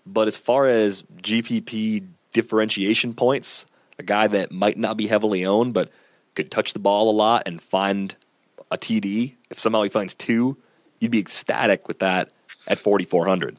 But 0.05 0.27
as 0.27 0.37
far 0.37 0.67
as 0.67 1.03
GPP 1.21 2.07
differentiation 2.31 3.15
points, 3.15 3.65
a 3.97 4.03
guy 4.03 4.27
that 4.27 4.51
might 4.51 4.77
not 4.77 4.95
be 4.95 5.07
heavily 5.07 5.45
owned 5.45 5.73
but 5.73 5.91
could 6.35 6.51
touch 6.51 6.73
the 6.73 6.79
ball 6.79 7.09
a 7.09 7.11
lot 7.11 7.43
and 7.47 7.61
find 7.61 8.15
a 8.71 8.77
TD, 8.77 9.33
if 9.49 9.59
somehow 9.59 9.81
he 9.81 9.89
finds 9.89 10.13
two, 10.13 10.57
you'd 10.99 11.11
be 11.11 11.19
ecstatic 11.19 11.87
with 11.87 11.99
that 11.99 12.29
at 12.67 12.79
4,400. 12.79 13.57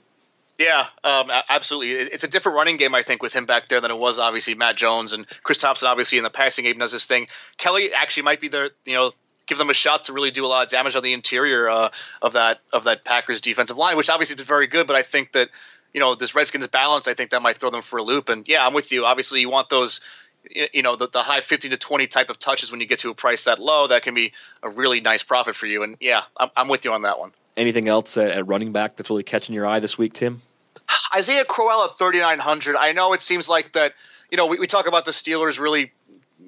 Yeah, 0.60 0.88
um, 1.02 1.30
absolutely. 1.48 1.92
It's 1.92 2.22
a 2.22 2.28
different 2.28 2.56
running 2.56 2.76
game, 2.76 2.94
I 2.94 3.02
think, 3.02 3.22
with 3.22 3.32
him 3.32 3.46
back 3.46 3.68
there 3.68 3.80
than 3.80 3.90
it 3.90 3.96
was 3.96 4.18
obviously 4.18 4.54
Matt 4.54 4.76
Jones 4.76 5.14
and 5.14 5.26
Chris 5.42 5.56
Thompson. 5.56 5.88
Obviously, 5.88 6.18
in 6.18 6.24
the 6.24 6.28
passing 6.28 6.66
game, 6.66 6.76
does 6.76 6.92
this 6.92 7.06
thing. 7.06 7.28
Kelley 7.56 7.94
actually 7.94 8.24
might 8.24 8.42
be 8.42 8.48
there. 8.48 8.68
You 8.84 8.92
know, 8.92 9.12
give 9.46 9.56
them 9.56 9.70
a 9.70 9.74
shot 9.74 10.04
to 10.04 10.12
really 10.12 10.30
do 10.30 10.44
a 10.44 10.48
lot 10.48 10.66
of 10.66 10.70
damage 10.70 10.94
on 10.96 11.02
the 11.02 11.14
interior 11.14 11.70
uh, 11.70 11.88
of 12.20 12.34
that 12.34 12.60
of 12.74 12.84
that 12.84 13.06
Packers 13.06 13.40
defensive 13.40 13.78
line, 13.78 13.96
which 13.96 14.10
obviously 14.10 14.36
did 14.36 14.46
very 14.46 14.66
good. 14.66 14.86
But 14.86 14.96
I 14.96 15.02
think 15.02 15.32
that 15.32 15.48
you 15.94 16.00
know 16.00 16.14
this 16.14 16.34
Redskins 16.34 16.68
balance, 16.68 17.08
I 17.08 17.14
think 17.14 17.30
that 17.30 17.40
might 17.40 17.58
throw 17.58 17.70
them 17.70 17.80
for 17.80 17.98
a 17.98 18.02
loop. 18.02 18.28
And 18.28 18.46
yeah, 18.46 18.66
I'm 18.66 18.74
with 18.74 18.92
you. 18.92 19.06
Obviously, 19.06 19.40
you 19.40 19.48
want 19.48 19.70
those 19.70 20.02
you 20.74 20.82
know 20.82 20.94
the, 20.94 21.08
the 21.08 21.22
high 21.22 21.40
15 21.40 21.70
to 21.70 21.78
20 21.78 22.06
type 22.06 22.28
of 22.28 22.38
touches 22.38 22.70
when 22.70 22.82
you 22.82 22.86
get 22.86 22.98
to 22.98 23.08
a 23.08 23.14
price 23.14 23.44
that 23.44 23.58
low 23.58 23.86
that 23.86 24.02
can 24.02 24.14
be 24.14 24.32
a 24.62 24.68
really 24.68 25.00
nice 25.00 25.22
profit 25.22 25.54
for 25.54 25.66
you 25.66 25.82
and 25.82 25.98
yeah 26.00 26.22
i'm, 26.34 26.48
I'm 26.56 26.68
with 26.68 26.86
you 26.86 26.94
on 26.94 27.02
that 27.02 27.18
one 27.18 27.32
Anything 27.56 27.88
else 27.88 28.16
at, 28.16 28.30
at 28.30 28.46
running 28.46 28.72
back 28.72 28.96
that's 28.96 29.10
really 29.10 29.22
catching 29.22 29.54
your 29.54 29.66
eye 29.66 29.80
this 29.80 29.98
week, 29.98 30.14
Tim? 30.14 30.40
Isaiah 31.14 31.44
Crowell 31.44 31.84
at 31.84 31.98
3,900. 31.98 32.76
I 32.76 32.92
know 32.92 33.12
it 33.12 33.20
seems 33.20 33.48
like 33.48 33.72
that, 33.72 33.94
you 34.30 34.36
know, 34.36 34.46
we, 34.46 34.58
we 34.58 34.66
talk 34.66 34.86
about 34.86 35.04
the 35.04 35.12
Steelers 35.12 35.58
really 35.58 35.92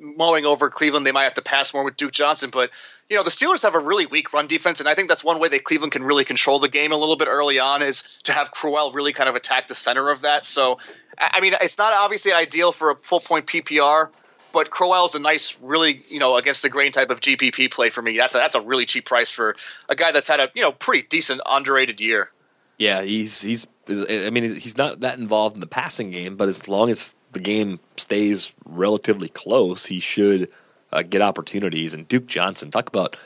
mowing 0.03 0.45
over 0.45 0.70
Cleveland. 0.70 1.07
They 1.07 1.12
might 1.12 1.24
have 1.24 1.34
to 1.34 1.43
pass 1.43 1.72
more 1.72 1.84
with 1.84 1.97
Duke 1.97 2.12
Johnson, 2.12 2.51
but 2.51 2.70
you 3.09 3.16
know 3.16 3.22
the 3.22 3.30
Steelers 3.30 3.62
have 3.62 3.74
a 3.74 3.78
really 3.78 4.07
weak 4.07 4.32
run 4.32 4.47
defense, 4.47 4.80
and 4.80 4.88
I 4.88 4.95
think 4.95 5.09
that's 5.09 5.24
one 5.24 5.38
way 5.38 5.49
that 5.49 5.64
Cleveland 5.64 5.93
can 5.93 6.03
really 6.03 6.24
control 6.24 6.59
the 6.59 6.68
game 6.68 6.93
a 6.93 6.97
little 6.97 7.16
bit 7.16 7.28
early 7.28 7.59
on 7.59 7.82
is 7.82 8.03
to 8.24 8.32
have 8.32 8.51
Crowell 8.51 8.93
really 8.93 9.12
kind 9.12 9.28
of 9.28 9.34
attack 9.34 9.68
the 9.68 9.74
center 9.74 10.11
of 10.11 10.22
that. 10.22 10.45
So, 10.45 10.78
I 11.18 11.40
mean, 11.40 11.55
it's 11.61 11.78
not 11.78 11.93
obviously 11.93 12.32
ideal 12.32 12.72
for 12.72 12.90
a 12.90 12.97
full 12.97 13.20
point 13.20 13.47
PPR, 13.47 14.09
but 14.53 14.70
Crowell 14.70 15.07
is 15.07 15.14
a 15.14 15.18
nice, 15.18 15.57
really 15.61 16.05
you 16.09 16.18
know 16.18 16.36
against 16.36 16.62
the 16.62 16.68
grain 16.68 16.93
type 16.93 17.11
of 17.11 17.20
GPP 17.20 17.70
play 17.70 17.90
for 17.90 18.03
me. 18.03 18.16
That's 18.16 18.34
a, 18.34 18.38
that's 18.38 18.55
a 18.55 18.61
really 18.61 18.86
cheap 18.86 19.05
price 19.05 19.30
for 19.30 19.57
a 19.88 19.95
guy 19.95 20.12
that's 20.12 20.28
had 20.28 20.40
a 20.40 20.49
you 20.55 20.62
know 20.62 20.72
pretty 20.72 21.07
decent 21.09 21.40
underrated 21.45 22.01
year. 22.01 22.30
Yeah, 22.79 23.03
he's 23.03 23.41
he's. 23.43 23.66
I 23.89 24.31
mean, 24.31 24.45
he's 24.57 24.77
not 24.77 25.01
that 25.01 25.18
involved 25.18 25.57
in 25.57 25.61
the 25.61 25.66
passing 25.66 26.11
game, 26.11 26.37
but 26.37 26.49
as 26.49 26.68
long 26.68 26.89
as 26.89 27.14
the 27.33 27.41
game 27.41 27.81
stays 27.97 28.53
relatively 28.64 29.29
close, 29.29 29.87
he 29.87 29.99
should 29.99 30.49
uh, 30.93 31.03
get 31.03 31.20
opportunities. 31.20 31.95
And 31.95 32.07
Duke 32.07 32.27
Johnson, 32.27 32.70
talk 32.70 32.89
about 32.89 33.16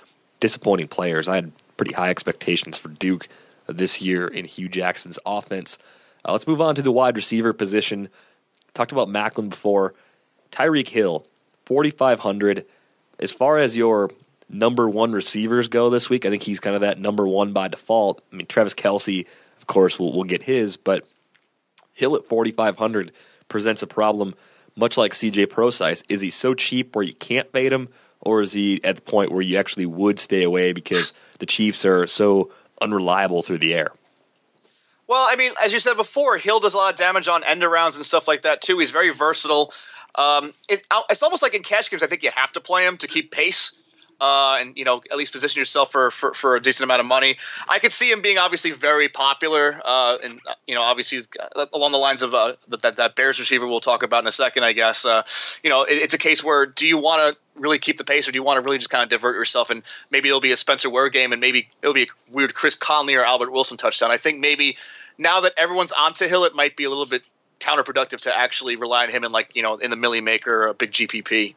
disappointing 0.41 0.89
players. 0.89 1.29
I 1.29 1.37
had 1.37 1.53
pretty 1.77 1.93
high 1.93 2.11
expectations 2.11 2.79
for 2.79 2.89
Duke 2.89 3.29
this 3.67 4.01
year 4.01 4.29
in 4.29 4.45
Hue 4.45 4.69
Jackson's 4.69 5.19
offense. 5.27 5.79
Uh, 6.25 6.33
let's 6.33 6.47
move 6.47 6.61
on 6.61 6.75
to 6.75 6.83
the 6.83 6.93
wide 6.93 7.17
receiver 7.17 7.53
position. 7.53 8.09
Talked 8.75 8.93
about 8.93 9.09
Maclin 9.09 9.51
before. 9.51 9.95
Tyreek 10.53 10.89
Hill, 10.89 11.27
4,500. 11.67 12.65
As 13.19 13.33
far 13.33 13.59
as 13.59 13.77
your 13.77 14.11
number 14.49 14.89
one 14.89 15.13
receivers 15.13 15.69
go 15.69 15.91
this 15.91 16.09
week, 16.11 16.27
I 16.27 16.31
think 16.31 16.43
he's 16.43 16.61
kind 16.61 16.75
of 16.75 16.83
that 16.83 16.99
number 16.99 17.27
one 17.27 17.53
by 17.53 17.69
default. 17.69 18.23
I 18.33 18.37
mean, 18.37 18.47
Travis 18.47 18.75
Kelce, 18.75 19.27
of 19.59 19.67
course, 19.67 19.99
will 19.99 20.13
will 20.13 20.25
get 20.25 20.43
his, 20.43 20.77
but 20.77 21.07
Hill 21.93 22.17
at 22.17 22.27
4,500 22.27 23.13
presents 23.49 23.83
a 23.83 23.87
problem, 23.87 24.35
much 24.77 24.97
like 24.97 25.13
CJ 25.13 25.51
Prosise. 25.51 26.03
Is 26.09 26.21
he 26.21 26.31
so 26.31 26.55
cheap 26.55 26.95
where 26.95 27.05
you 27.05 27.15
can't 27.15 27.51
fade 27.53 27.73
him, 27.73 27.89
or 28.21 28.43
is 28.43 28.53
he 28.53 28.83
at 28.85 28.97
the 28.97 29.03
point 29.03 29.33
where 29.33 29.43
you 29.43 29.57
actually 29.57 29.87
would 29.87 30.19
stay 30.19 30.43
away 30.43 30.73
because 30.73 31.15
the 31.39 31.47
Chiefs 31.47 31.85
are 31.85 32.07
so 32.07 32.51
unreliable 32.81 33.43
through 33.43 33.59
the 33.59 33.75
air? 33.75 33.93
Well, 35.09 35.27
I 35.29 35.37
mean, 35.37 35.53
as 35.63 35.73
you 35.73 35.79
said 35.81 35.95
before, 35.95 36.37
Hill 36.37 36.61
does 36.61 36.75
a 36.75 36.77
lot 36.77 36.93
of 36.93 36.99
damage 36.99 37.29
on 37.29 37.45
end 37.45 37.63
arounds 37.63 37.97
and 37.97 38.05
stuff 38.05 38.27
like 38.27 38.43
that 38.43 38.61
too. 38.61 38.79
He's 38.79 38.91
very 38.91 39.11
versatile. 39.11 39.73
Um, 40.17 40.53
it, 40.69 40.85
it's 41.11 41.23
almost 41.23 41.43
like 41.43 41.55
in 41.55 41.63
cash 41.63 41.91
games, 41.91 42.03
I 42.03 42.07
think 42.07 42.23
you 42.23 42.31
have 42.35 42.53
to 42.53 42.61
play 42.61 42.87
him 42.87 42.97
to 42.99 43.07
keep 43.07 43.31
pace 43.31 43.73
uh, 44.21 44.57
and 44.61 44.77
you 44.77 44.85
know 44.85 45.03
at 45.11 45.17
least 45.17 45.33
position 45.33 45.59
yourself 45.59 45.93
for, 45.93 46.11
for, 46.11 46.35
for 46.35 46.57
a 46.57 46.63
decent 46.63 46.85
amount 46.85 47.01
of 47.01 47.07
money. 47.07 47.37
I 47.69 47.79
could 47.79 47.93
see 47.93 48.11
him 48.11 48.23
being 48.23 48.39
obviously 48.39 48.73
very 48.73 49.09
popular, 49.09 49.81
uh, 49.85 50.19
and 50.23 50.41
you 50.67 50.75
know 50.75 50.83
obviously 50.83 51.23
uh, 51.57 51.67
along 51.73 51.93
the 51.93 51.99
lines 51.99 52.23
of 52.23 52.35
uh, 52.35 52.55
that 52.69 52.97
that 52.97 53.17
Bears 53.17 53.39
receiver 53.39 53.67
we'll 53.67 53.81
talk 53.81 54.03
about 54.03 54.25
in 54.25 54.29
a 54.29 54.33
second. 54.33 54.65
I 54.65 54.73
guess 54.73 55.05
uh, 55.05 55.23
you 55.63 55.71
know 55.71 55.83
it, 55.83 55.95
it's 55.95 56.15
a 56.15 56.19
case 56.19 56.43
where 56.43 56.67
do 56.67 56.87
you 56.87 56.99
want 56.99 57.35
to 57.35 57.61
really 57.61 57.79
keep 57.79 57.99
the 57.99 58.05
pace, 58.05 58.29
or 58.29 58.33
do 58.33 58.37
you 58.37 58.43
want 58.43 58.59
to 58.59 58.63
really 58.63 58.79
just 58.79 58.91
kind 58.91 59.03
of 59.03 59.09
divert 59.09 59.35
yourself 59.35 59.71
and 59.71 59.83
maybe 60.11 60.29
it'll 60.29 60.41
be 60.41 60.53
a 60.53 60.57
Spencer 60.57 60.91
Ware 60.91 61.09
game, 61.09 61.33
and 61.33 61.41
maybe 61.41 61.69
it'll 61.83 61.95
be 61.95 62.05
a 62.05 62.07
weird 62.31 62.55
Chris 62.55 62.75
Conley 62.75 63.15
or 63.15 63.25
Albert 63.25 63.51
Wilson 63.51 63.77
touchdown. 63.77 64.11
I 64.11 64.19
think 64.19 64.39
maybe 64.39 64.77
now 65.19 65.41
that 65.41 65.55
everyone's 65.57 65.93
onto 65.93 66.27
Hill, 66.27 66.45
it 66.45 66.55
might 66.55 66.77
be 66.77 66.85
a 66.85 66.89
little 66.89 67.07
bit 67.07 67.23
counterproductive 67.61 68.21
to 68.21 68.37
actually 68.37 68.77
rely 68.77 69.05
on 69.05 69.11
him 69.11 69.25
in 69.25 69.33
like 69.33 69.51
you 69.55 69.63
know 69.63 69.77
in 69.77 69.91
the 69.91 69.97
Millie 69.97 70.21
Maker 70.21 70.65
or 70.65 70.67
a 70.69 70.75
big 70.75 70.93
GPP. 70.93 71.55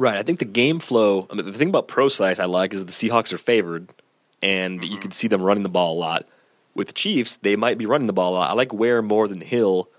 Right. 0.00 0.16
I 0.16 0.22
think 0.22 0.38
the 0.38 0.46
game 0.46 0.78
flow. 0.78 1.26
I 1.30 1.34
mean, 1.34 1.44
the 1.44 1.52
thing 1.52 1.68
about 1.68 1.86
Prosise 1.86 2.38
I 2.38 2.46
like 2.46 2.72
is 2.72 2.78
that 2.78 2.86
the 2.86 2.90
Seahawks 2.90 3.34
are 3.34 3.38
favored, 3.38 3.92
and 4.40 4.80
mm-hmm. 4.80 4.90
you 4.90 4.98
can 4.98 5.10
see 5.10 5.28
them 5.28 5.42
running 5.42 5.62
the 5.62 5.68
ball 5.68 5.92
a 5.92 6.00
lot. 6.00 6.26
With 6.74 6.86
the 6.86 6.94
Chiefs, 6.94 7.36
they 7.36 7.54
might 7.54 7.76
be 7.76 7.84
running 7.84 8.06
the 8.06 8.14
ball 8.14 8.32
a 8.32 8.36
lot. 8.36 8.50
I 8.50 8.54
like 8.54 8.72
Ware 8.72 9.02
more 9.02 9.28
than 9.28 9.42
Hill 9.42 9.90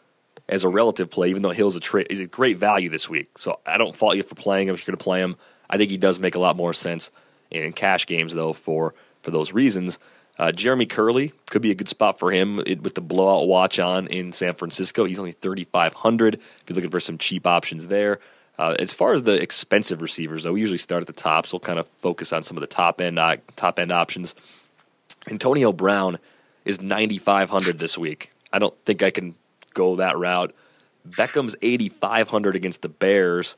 as 0.50 0.64
a 0.64 0.70
relative 0.70 1.12
play, 1.12 1.30
even 1.30 1.44
though 1.44 1.52
Hill's 1.52 1.76
a 1.76 1.80
tra- 1.80 2.08
is 2.10 2.20
a 2.20 2.26
great 2.26 2.58
value 2.58 2.90
this 2.90 3.08
week. 3.08 3.38
So 3.38 3.60
I 3.64 3.78
don't 3.78 3.96
fault 3.96 4.16
you 4.16 4.24
for 4.24 4.34
playing 4.34 4.70
him 4.70 4.74
if 4.74 4.82
you're 4.82 4.92
going 4.92 4.98
to 4.98 5.04
play 5.04 5.22
him. 5.22 5.36
I 5.70 5.78
think 5.78 5.92
he 5.92 5.98
does 5.98 6.18
make 6.18 6.34
a 6.34 6.40
lot 6.40 6.56
more 6.56 6.74
sense 6.74 7.12
in 7.52 7.72
cash 7.72 8.08
games 8.08 8.34
though 8.34 8.54
for 8.54 8.96
for 9.22 9.30
those 9.30 9.54
reasons. 9.54 10.00
Uh, 10.40 10.52
Jeremy 10.52 10.88
Kerley 10.88 11.32
could 11.52 11.62
be 11.62 11.70
a 11.70 11.76
good 11.76 11.90
spot 11.90 12.18
for 12.18 12.32
him 12.32 12.60
it, 12.66 12.82
with 12.82 12.96
the 12.96 13.02
blowout 13.02 13.48
watch 13.48 13.78
on 13.78 14.08
in 14.08 14.34
San 14.34 14.56
Francisco. 14.56 15.06
He's 15.06 15.20
only 15.20 15.34
3,500 15.34 16.34
if 16.34 16.42
you're 16.68 16.76
looking 16.76 16.90
for 16.90 17.00
some 17.00 17.20
cheap 17.20 17.46
options 17.46 17.86
there. 17.86 18.20
Uh, 18.58 18.76
as 18.78 18.94
far 18.94 19.14
as 19.14 19.24
the 19.24 19.42
expensive 19.42 20.02
receivers, 20.02 20.44
though, 20.44 20.54
we 20.54 20.62
usually 20.62 20.78
start 20.78 21.02
at 21.02 21.08
the 21.08 21.14
top, 21.14 21.48
so 21.48 21.56
we'll 21.56 21.62
kind 21.62 21.80
of 21.80 21.90
focus 22.00 22.32
on 22.32 22.44
some 22.44 22.58
of 22.58 22.62
the 22.62 22.68
top 22.68 23.02
end 23.02 23.18
uh, 23.18 23.38
top 23.56 23.80
end 23.80 23.92
options. 23.92 24.36
Antonio 25.30 25.72
Brown 25.72 26.20
is 26.66 26.82
9,500 26.82 27.80
this 27.80 27.98
week. 27.98 28.34
I 28.52 28.60
don't 28.60 28.76
think 28.86 29.04
I 29.04 29.12
can 29.12 29.36
go 29.74 29.96
that 29.98 30.18
route. 30.18 30.54
Beckham's 31.06 31.56
8,500 31.62 32.56
against 32.56 32.82
the 32.82 32.90
Bears. 32.90 33.58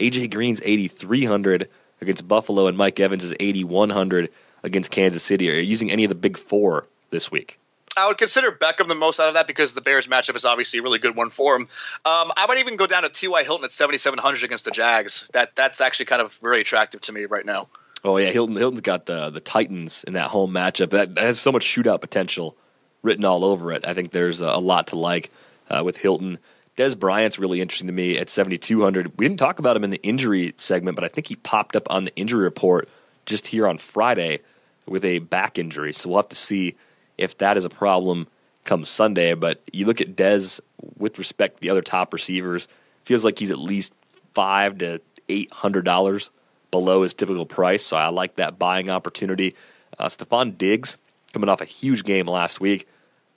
AJ 0.00 0.32
Green's 0.32 0.60
8,300 0.64 1.68
against 2.00 2.28
Buffalo, 2.28 2.66
and 2.66 2.76
Mike 2.76 3.00
Evans 3.00 3.24
is 3.24 3.34
8,100 3.38 4.30
against 4.62 4.90
Kansas 4.90 5.22
City. 5.22 5.50
Are 5.50 5.54
you 5.54 5.62
using 5.62 5.90
any 5.90 6.04
of 6.04 6.08
the 6.08 6.14
big 6.14 6.36
four 6.36 6.86
this 7.10 7.30
week? 7.30 7.58
I 7.96 8.08
would 8.08 8.18
consider 8.18 8.50
Beckham 8.50 8.88
the 8.88 8.94
most 8.94 9.20
out 9.20 9.28
of 9.28 9.34
that 9.34 9.46
because 9.46 9.74
the 9.74 9.80
Bears 9.80 10.06
matchup 10.06 10.36
is 10.36 10.44
obviously 10.44 10.80
a 10.80 10.82
really 10.82 10.98
good 10.98 11.16
one 11.16 11.30
for 11.30 11.56
him. 11.56 11.62
Um, 12.04 12.32
I 12.36 12.46
might 12.46 12.58
even 12.58 12.76
go 12.76 12.86
down 12.86 13.02
to 13.02 13.08
T.Y. 13.08 13.44
Hilton 13.44 13.64
at 13.64 13.72
7,700 13.72 14.42
against 14.42 14.64
the 14.64 14.70
Jags. 14.70 15.28
That 15.32 15.52
that's 15.54 15.80
actually 15.80 16.06
kind 16.06 16.22
of 16.22 16.32
very 16.42 16.60
attractive 16.60 17.00
to 17.02 17.12
me 17.12 17.26
right 17.26 17.46
now. 17.46 17.68
Oh 18.02 18.16
yeah, 18.18 18.30
Hilton 18.30 18.56
Hilton's 18.56 18.82
got 18.82 19.06
the 19.06 19.30
the 19.30 19.40
Titans 19.40 20.04
in 20.04 20.12
that 20.12 20.30
home 20.30 20.52
matchup. 20.52 20.90
That, 20.90 21.14
that 21.14 21.24
has 21.24 21.40
so 21.40 21.52
much 21.52 21.64
shootout 21.64 22.00
potential 22.00 22.56
written 23.02 23.24
all 23.24 23.44
over 23.44 23.72
it. 23.72 23.86
I 23.86 23.94
think 23.94 24.10
there's 24.10 24.40
a, 24.40 24.46
a 24.46 24.60
lot 24.60 24.88
to 24.88 24.98
like 24.98 25.30
uh, 25.70 25.82
with 25.84 25.98
Hilton. 25.98 26.38
Dez 26.76 26.98
Bryant's 26.98 27.38
really 27.38 27.60
interesting 27.60 27.86
to 27.86 27.92
me 27.92 28.18
at 28.18 28.28
7,200. 28.28 29.16
We 29.16 29.28
didn't 29.28 29.38
talk 29.38 29.60
about 29.60 29.76
him 29.76 29.84
in 29.84 29.90
the 29.90 30.02
injury 30.02 30.54
segment, 30.56 30.96
but 30.96 31.04
I 31.04 31.08
think 31.08 31.28
he 31.28 31.36
popped 31.36 31.76
up 31.76 31.88
on 31.88 32.04
the 32.04 32.16
injury 32.16 32.42
report 32.42 32.88
just 33.26 33.46
here 33.46 33.68
on 33.68 33.78
Friday 33.78 34.40
with 34.86 35.04
a 35.04 35.20
back 35.20 35.56
injury. 35.56 35.92
So 35.92 36.08
we'll 36.08 36.18
have 36.18 36.28
to 36.30 36.36
see 36.36 36.74
if 37.18 37.38
that 37.38 37.56
is 37.56 37.64
a 37.64 37.70
problem 37.70 38.26
come 38.64 38.84
Sunday. 38.84 39.34
But 39.34 39.60
you 39.72 39.86
look 39.86 40.00
at 40.00 40.16
Dez 40.16 40.60
with 40.98 41.18
respect 41.18 41.56
to 41.56 41.60
the 41.60 41.70
other 41.70 41.82
top 41.82 42.12
receivers, 42.12 42.68
feels 43.04 43.24
like 43.24 43.38
he's 43.38 43.50
at 43.50 43.58
least 43.58 43.92
five 44.34 44.78
to 44.78 45.00
eight 45.28 45.52
hundred 45.52 45.84
dollars 45.84 46.30
below 46.70 47.02
his 47.02 47.14
typical 47.14 47.46
price. 47.46 47.84
So 47.84 47.96
I 47.96 48.08
like 48.08 48.36
that 48.36 48.58
buying 48.58 48.90
opportunity. 48.90 49.54
Uh, 49.98 50.06
Stefon 50.06 50.58
Diggs 50.58 50.96
coming 51.32 51.48
off 51.48 51.60
a 51.60 51.66
huge 51.66 52.04
game 52.04 52.26
last 52.26 52.60
week, 52.60 52.88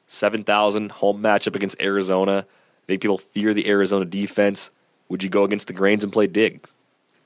seven 0.08 0.44
thousand 0.44 0.92
home 0.92 1.22
matchup 1.22 1.56
against 1.56 1.80
Arizona. 1.82 2.46
I 2.48 2.86
think 2.88 3.02
people 3.02 3.18
fear 3.18 3.54
the 3.54 3.68
Arizona 3.70 4.06
defense. 4.06 4.72
Would 5.10 5.24
you 5.24 5.30
go 5.30 5.44
against 5.44 5.68
the 5.68 5.74
grains 5.74 6.04
and 6.04 6.12
play 6.12 6.28
Diggs? 6.28 6.72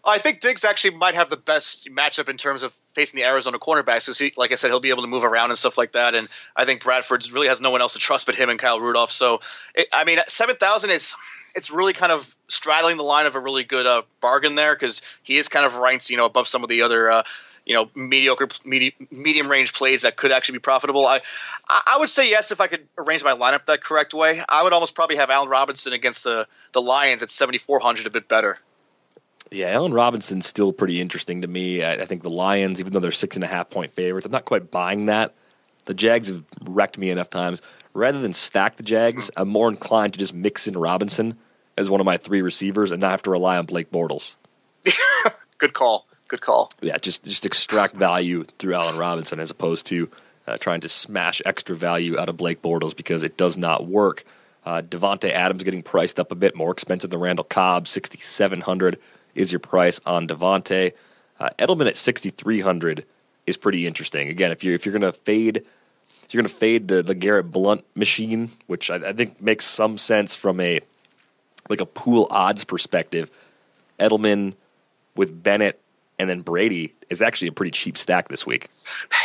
I 0.04 0.20
think 0.20 0.40
Diggs 0.40 0.64
actually 0.64 0.98
might 0.98 1.16
have 1.16 1.30
the 1.30 1.38
best 1.38 1.88
matchup 1.92 2.28
in 2.28 2.38
terms 2.38 2.64
of 2.64 2.74
facing 2.96 3.20
the 3.20 3.26
Arizona 3.26 3.60
cornerbacks. 3.60 4.06
Because 4.06 4.18
he, 4.18 4.34
like 4.36 4.52
I 4.52 4.56
said, 4.56 4.70
he'll 4.70 4.80
be 4.80 4.90
able 4.90 5.04
to 5.04 5.08
move 5.08 5.24
around 5.24 5.52
and 5.52 5.60
stuff 5.60 5.78
like 5.78 5.94
that. 5.94 6.16
And 6.16 6.28
I 6.56 6.66
think 6.66 6.84
Bradford 6.84 7.30
really 7.32 7.48
has 7.48 7.62
no 7.62 7.72
one 7.72 7.82
else 7.82 7.94
to 7.94 8.00
trust 8.00 8.26
but 8.26 8.36
him 8.36 8.50
and 8.50 8.60
Kyle 8.60 8.80
Rudolph. 8.80 9.12
So, 9.12 9.42
it, 9.76 9.88
I 9.94 10.04
mean, 10.04 10.20
seven 10.28 10.56
thousand 10.56 10.90
is 10.90 11.16
it's 11.56 11.70
really 11.70 11.94
kind 11.94 12.12
of 12.12 12.36
straddling 12.48 12.98
the 12.98 13.04
line 13.04 13.26
of 13.28 13.36
a 13.36 13.40
really 13.40 13.64
good 13.64 13.86
uh, 13.86 14.02
bargain 14.22 14.56
there 14.56 14.74
because 14.74 15.02
he 15.24 15.38
is 15.38 15.50
kind 15.50 15.66
of 15.66 15.76
ranked, 15.76 16.10
you 16.10 16.18
know, 16.18 16.26
above 16.26 16.48
some 16.48 16.64
of 16.64 16.70
the 16.70 16.82
other. 16.82 17.12
Uh, 17.12 17.24
you 17.64 17.76
know, 17.76 17.92
mediocre, 17.94 18.48
medium, 18.66 19.08
medium 19.12 19.48
range 19.48 19.72
plays 19.72 20.02
that 20.02 20.18
could 20.18 20.32
actually 20.32 20.54
be 20.54 20.62
profitable. 20.62 21.06
I, 21.06 21.22
I 21.70 21.98
would 22.00 22.10
say 22.10 22.28
yes 22.28 22.52
if 22.52 22.60
I 22.60 22.66
could 22.66 22.88
arrange 22.98 23.24
my 23.24 23.34
lineup 23.34 23.68
that 23.68 23.84
correct 23.84 24.16
way. 24.16 24.44
I 24.50 24.64
would 24.64 24.74
almost 24.74 24.96
probably 24.96 25.18
have 25.18 25.30
Allen 25.30 25.48
Robinson 25.48 25.94
against 25.94 26.24
the 26.24 26.48
the 26.74 26.82
Lions 26.82 27.22
at 27.22 27.30
seventy 27.30 27.60
four 27.60 27.80
hundred, 27.80 28.08
a 28.08 28.10
bit 28.10 28.28
better. 28.28 28.58
Yeah, 29.52 29.68
Allen 29.72 29.94
Robinson's 29.94 30.48
still 30.48 30.72
pretty 30.72 31.02
interesting 31.02 31.42
to 31.42 31.48
me. 31.48 31.84
I, 31.84 31.94
I, 31.96 32.06
think 32.06 32.24
the 32.24 32.30
Lions, 32.30 32.80
even 32.80 32.94
though 32.94 33.02
they're 33.02 33.12
six 33.12 33.36
and 33.36 33.44
a 33.44 33.48
half 33.48 33.70
point 33.70 33.92
favorites, 33.92 34.26
I'm 34.26 34.32
not 34.32 34.46
quite 34.46 34.72
buying 34.72 35.06
that. 35.06 35.36
The 35.86 35.94
Jags 35.94 36.30
have 36.30 36.44
wrecked 36.62 36.98
me 36.98 37.10
enough 37.10 37.30
times. 37.30 37.62
Rather 37.94 38.22
than 38.22 38.32
stack 38.32 38.78
the 38.78 38.84
Jags, 38.84 39.30
I'm 39.36 39.50
more 39.50 39.68
inclined 39.68 40.14
to 40.14 40.20
just 40.20 40.34
mix 40.34 40.68
in 40.68 40.78
Robinson 40.78 41.38
as 41.78 41.90
one 41.90 42.00
of 42.00 42.06
my 42.06 42.16
three 42.16 42.42
receivers 42.42 42.92
and 42.92 43.02
not 43.02 43.12
have 43.12 43.24
to 43.24 43.32
rely 43.32 43.58
on 43.58 43.66
Blake 43.66 43.92
Bortles. 43.92 44.38
Good 45.58 45.74
call. 45.74 46.08
Good 46.30 46.42
call. 46.42 46.72
Yeah, 46.80 46.98
just 46.98 47.26
just 47.26 47.46
extract 47.46 47.98
value 47.98 48.46
through 48.58 48.76
Allen 48.76 48.98
Robinson 48.98 49.42
as 49.42 49.52
opposed 49.52 49.86
to 49.88 50.10
uh, 50.48 50.58
trying 50.58 50.80
to 50.82 50.90
smash 50.90 51.42
extra 51.46 51.76
value 51.76 52.18
out 52.18 52.30
of 52.30 52.38
Blake 52.38 52.62
Bortles 52.62 52.96
because 52.96 53.22
it 53.24 53.36
does 53.36 53.58
not 53.58 53.86
work. 53.86 54.24
Uh, 54.66 54.82
Davante 54.82 55.30
Adams 55.30 55.64
getting 55.64 55.84
priced 55.84 56.20
up 56.20 56.32
a 56.32 56.36
bit 56.36 56.56
more 56.56 56.72
expensive 56.72 57.10
than 57.10 57.20
Randall 57.20 57.44
Cobb, 57.44 57.88
6,700 57.88 59.00
is 59.36 59.52
your 59.52 59.60
price 59.60 60.00
on 60.06 60.28
Davante. 60.28 60.94
Uh, 61.40 61.50
Edelman 61.60 61.88
at 61.88 61.98
6,300 61.98 63.06
is 63.48 63.58
pretty 63.58 63.88
interesting. 63.88 64.30
Again, 64.30 64.52
if 64.52 64.64
you're 64.64 64.76
if 64.76 64.86
you're 64.86 64.98
to 65.00 65.12
fade, 65.12 65.66
you're 66.30 66.44
to 66.44 66.50
fade 66.50 66.88
the 66.88 67.02
the 67.02 67.16
Garrett 67.16 67.52
Blunt 67.52 67.84
machine, 67.96 68.52
which 68.68 68.90
I, 68.90 68.96
I, 69.10 69.14
think 69.14 69.42
makes 69.42 69.66
some 69.66 69.98
sense 69.98 70.36
from 70.36 70.60
a 70.60 70.80
like 71.70 71.82
a 71.82 71.86
pool 71.86 72.28
odds 72.30 72.64
perspective. 72.64 73.30
Edelman 74.00 74.54
with 75.16 75.44
Bennett 75.44 75.80
and 76.22 76.30
then 76.30 76.42
Brady 76.42 76.94
is 77.10 77.22
actually 77.22 77.48
a 77.48 77.52
pretty 77.52 77.72
cheap 77.72 77.98
stack 77.98 78.28
this 78.30 78.46
week. 78.46 78.70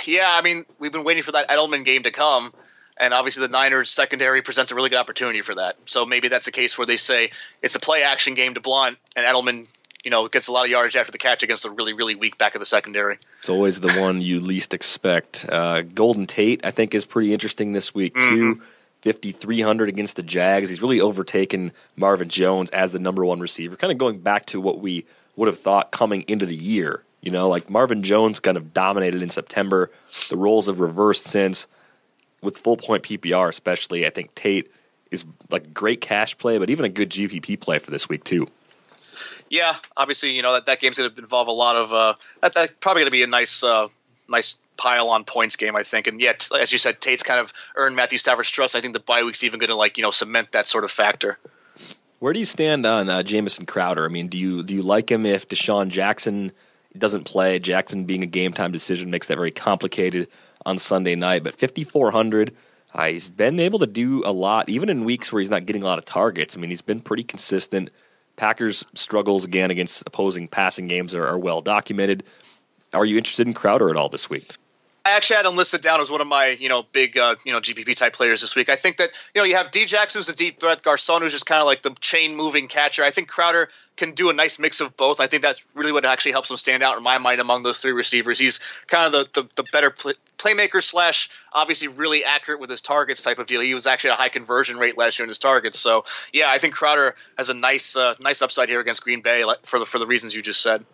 Yeah, 0.07 0.31
I 0.33 0.41
mean, 0.41 0.65
we've 0.79 0.93
been 0.93 1.05
waiting 1.05 1.23
for 1.23 1.33
that 1.33 1.49
Edelman 1.49 1.85
game 1.85 2.05
to 2.05 2.11
come, 2.11 2.55
and 2.97 3.13
obviously 3.13 3.43
the 3.43 3.49
Niners 3.49 3.91
secondary 3.91 4.41
presents 4.41 4.71
a 4.71 4.75
really 4.75 4.89
good 4.89 4.99
opportunity 4.99 5.43
for 5.43 5.57
that. 5.57 5.77
So 5.87 6.07
maybe 6.07 6.29
that's 6.29 6.47
a 6.47 6.53
case 6.53 6.79
where 6.79 6.87
they 6.87 6.97
say 6.97 7.33
it's 7.61 7.75
a 7.75 7.81
play 7.81 8.03
action 8.03 8.35
game 8.35 8.55
to 8.55 8.61
Blunt, 8.61 8.99
and 9.15 9.27
Edelman, 9.27 9.67
you 10.07 10.11
know, 10.11 10.29
gets 10.29 10.47
a 10.47 10.53
lot 10.53 10.65
of 10.65 10.71
yardage 10.71 10.95
after 10.95 11.11
the 11.11 11.19
catch 11.19 11.43
against 11.43 11.65
a 11.65 11.71
really, 11.71 11.93
really 11.93 12.15
weak 12.15 12.39
back 12.39 12.55
of 12.55 12.61
the 12.61 12.65
secondary. 12.65 13.19
It's 13.41 13.49
always 13.49 13.81
the 13.81 13.93
one 13.95 14.23
you 14.23 14.39
least 14.39 14.73
expect. 14.73 15.45
Uh, 15.49 15.83
Golden 15.83 16.29
Tate, 16.29 16.65
I 16.65 16.71
think, 16.71 16.95
is 16.95 17.05
pretty 17.05 17.33
interesting 17.33 17.73
this 17.73 17.93
week 17.93 18.15
too. 18.15 18.55
Mm-hmm. 18.55 18.63
5,300 19.03 19.89
against 19.89 20.15
the 20.15 20.23
Jags. 20.23 20.69
He's 20.69 20.81
really 20.81 21.01
overtaken 21.01 21.73
Marvin 21.97 22.29
Jones 22.29 22.71
as 22.71 22.93
the 22.93 23.01
number 23.01 23.25
one 23.25 23.41
receiver, 23.41 23.75
kind 23.75 23.91
of 23.91 23.99
going 23.99 24.21
back 24.21 24.47
to 24.47 24.61
what 24.61 24.79
we 24.79 25.05
would 25.35 25.49
have 25.49 25.59
thought 25.59 25.91
coming 25.91 26.23
into 26.29 26.47
the 26.47 26.55
year. 26.55 27.03
You 27.21 27.33
know, 27.33 27.49
like 27.49 27.69
Marvin 27.69 28.05
Jones 28.05 28.39
kind 28.39 28.57
of 28.57 28.73
dominated 28.73 29.23
in 29.23 29.29
September. 29.29 29.91
The 30.31 30.37
roles 30.37 30.67
have 30.67 30.79
reversed 30.79 31.25
since. 31.25 31.67
With 32.43 32.59
full 32.59 32.77
point 32.77 33.03
PPR, 33.03 33.49
especially, 33.49 34.07
I 34.07 34.11
think 34.11 34.37
Tate 34.37 34.71
is 35.11 35.25
like 35.51 35.75
great 35.75 36.01
cash 36.01 36.39
play, 36.39 36.59
but 36.59 36.71
even 36.71 36.85
a 36.85 36.89
good 36.89 37.11
GPP 37.11 37.59
play 37.59 37.81
for 37.81 37.91
this 37.91 38.09
week 38.09 38.23
too. 38.23 38.47
Yeah, 39.49 39.77
obviously, 39.97 40.33
you 40.33 40.43
know 40.43 40.55
that 40.55 40.67
that 40.67 40.81
game's 40.81 40.99
going 40.99 41.11
to 41.11 41.19
involve 41.19 41.49
a 41.49 41.53
lot 41.53 41.77
of 41.77 41.93
uh, 41.93 42.15
that. 42.43 42.55
That's 42.55 42.73
probably 42.81 43.03
going 43.03 43.09
to 43.09 43.13
be 43.13 43.23
a 43.23 43.29
nice, 43.29 43.63
uh, 43.63 43.89
nice 44.29 44.59
pile 44.77 45.09
on 45.09 45.25
points 45.25 45.57
game, 45.57 45.77
I 45.77 45.85
think. 45.85 46.07
And 46.07 46.21
yet, 46.21 46.49
as 46.59 46.73
you 46.73 46.79
said, 46.79 47.01
Tate's 47.01 47.23
kind 47.23 47.41
of 47.41 47.53
earned 47.77 47.97
Matthew 47.97 48.19
Stafford's 48.19 48.51
trust. 48.51 48.75
I 48.75 48.81
think 48.81 48.95
the 48.95 49.01
bye 49.01 49.23
week's 49.23 49.45
even 49.45 49.61
going 49.61 49.69
to 49.69 49.77
like 49.77 49.97
you 49.97 50.03
know 50.03 50.11
cement 50.11 50.53
that 50.53 50.67
sort 50.67 50.85
of 50.85 50.91
factor. 50.91 51.39
Where 52.19 52.33
do 52.33 52.39
you 52.39 52.47
stand 52.47 52.87
on 52.87 53.09
uh, 53.09 53.23
Jamison 53.23 53.67
Crowder? 53.67 54.05
I 54.05 54.09
mean, 54.09 54.29
do 54.29 54.39
you 54.39 54.63
do 54.63 54.75
you 54.75 54.83
like 54.83 55.11
him 55.11 55.27
if 55.27 55.49
DeSean 55.49 55.89
Jackson 55.89 56.53
doesn't 56.97 57.25
play? 57.25 57.59
Jackson 57.59 58.05
being 58.05 58.23
a 58.23 58.27
game 58.27 58.53
time 58.53 58.73
decision 58.73 59.11
makes 59.11 59.27
that 59.29 59.37
very 59.37 59.51
complicated 59.51 60.29
on 60.65 60.79
Sunday 60.79 61.15
night. 61.15 61.45
But 61.45 61.55
fifty 61.55 61.85
four 61.85 62.11
hundred, 62.11 62.55
uh, 62.95 63.05
he's 63.05 63.29
been 63.29 63.61
able 63.61 63.79
to 63.81 63.87
do 63.87 64.25
a 64.25 64.33
lot, 64.33 64.69
even 64.69 64.89
in 64.89 65.05
weeks 65.05 65.31
where 65.31 65.41
he's 65.41 65.51
not 65.51 65.67
getting 65.67 65.83
a 65.83 65.87
lot 65.87 65.99
of 65.99 66.05
targets. 66.05 66.57
I 66.57 66.61
mean, 66.61 66.71
he's 66.71 66.83
been 66.83 67.01
pretty 67.01 67.23
consistent. 67.23 67.91
Packers 68.37 68.85
struggles 68.95 69.45
again 69.45 69.71
against 69.71 70.03
opposing 70.07 70.47
passing 70.49 70.89
games 70.89 71.15
are, 71.15 71.27
are 71.27 71.39
well 71.39 71.63
documented. 71.63 72.23
Are 72.93 73.05
you 73.05 73.17
interested 73.17 73.47
in 73.47 73.55
Crowder 73.55 73.91
at 73.91 73.97
all 73.97 74.09
this 74.09 74.31
week? 74.31 74.55
I 75.07 75.11
actually 75.11 75.37
had 75.37 75.47
him 75.47 75.55
listed 75.55 75.83
down 75.83 76.01
as 76.01 76.11
one 76.11 76.21
of 76.21 76.27
my, 76.27 76.49
you 76.49 76.69
know, 76.69 76.83
big, 76.83 77.17
uh, 77.17 77.37
you 77.45 77.53
know, 77.53 77.61
GPP 77.61 77.95
type 77.95 78.13
players 78.13 78.41
this 78.41 78.57
week. 78.57 78.69
I 78.69 78.75
think 78.75 78.97
that, 78.97 79.11
you 79.37 79.41
know, 79.41 79.45
you 79.45 79.55
have 79.55 79.71
D 79.71 79.85
Jackson 79.85 80.19
who's 80.19 80.29
a 80.29 80.35
deep 80.35 80.59
threat, 80.59 80.83
Garcon 80.83 81.23
who's 81.23 81.31
just 81.31 81.47
kind 81.47 81.61
of 81.61 81.67
like 81.67 81.85
the 81.85 81.95
chain 82.01 82.35
moving 82.35 82.67
catcher. 82.67 83.05
I 83.05 83.13
think 83.13 83.29
Crowder 83.29 83.69
can 83.97 84.17
do 84.17 84.31
a 84.31 84.33
nice 84.33 84.59
mix 84.59 84.81
of 84.81 84.97
both. 84.97 85.21
I 85.21 85.29
think 85.29 85.45
that's 85.45 85.61
really 85.75 85.93
what 85.93 86.05
actually 86.05 86.33
helps 86.33 86.51
him 86.51 86.57
stand 86.57 86.83
out 86.83 86.97
in 86.97 87.05
my 87.05 87.19
mind 87.19 87.41
among 87.41 87.63
those 87.63 87.81
three 87.81 87.93
receivers. 87.93 88.37
He's 88.37 88.59
kind 88.89 89.15
of 89.15 89.33
the, 89.33 89.43
the, 89.43 89.49
the 89.63 89.65
better 89.71 89.91
play, 89.91 90.15
playmaker 90.39 90.83
slash 90.83 91.31
obviously 91.53 91.87
really 91.87 92.25
accurate 92.25 92.59
with 92.59 92.69
his 92.69 92.81
targets 92.81 93.23
type 93.23 93.39
of 93.39 93.47
deal. 93.47 93.61
He 93.61 93.75
was 93.75 93.87
actually 93.87 94.11
a 94.11 94.15
high 94.15 94.29
conversion 94.29 94.77
rate 94.77 94.99
last 94.99 95.21
year 95.21 95.25
in 95.25 95.29
his 95.29 95.39
targets. 95.39 95.79
So 95.79 96.05
yeah, 96.33 96.51
I 96.51 96.59
think 96.59 96.75
Crowder 96.75 97.15
has 97.39 97.49
a 97.49 97.55
nice 97.55 97.95
uh, 97.95 98.17
nice 98.19 98.43
upside 98.43 98.69
here 98.69 98.81
against 98.81 99.05
Green 99.05 99.23
Bay 99.23 99.45
for 99.67 99.79
the 99.79 99.87
for 99.87 100.01
the 100.01 100.07
reasons 100.07 100.35
you 100.35 100.43
just 100.43 100.63
said. 100.63 100.85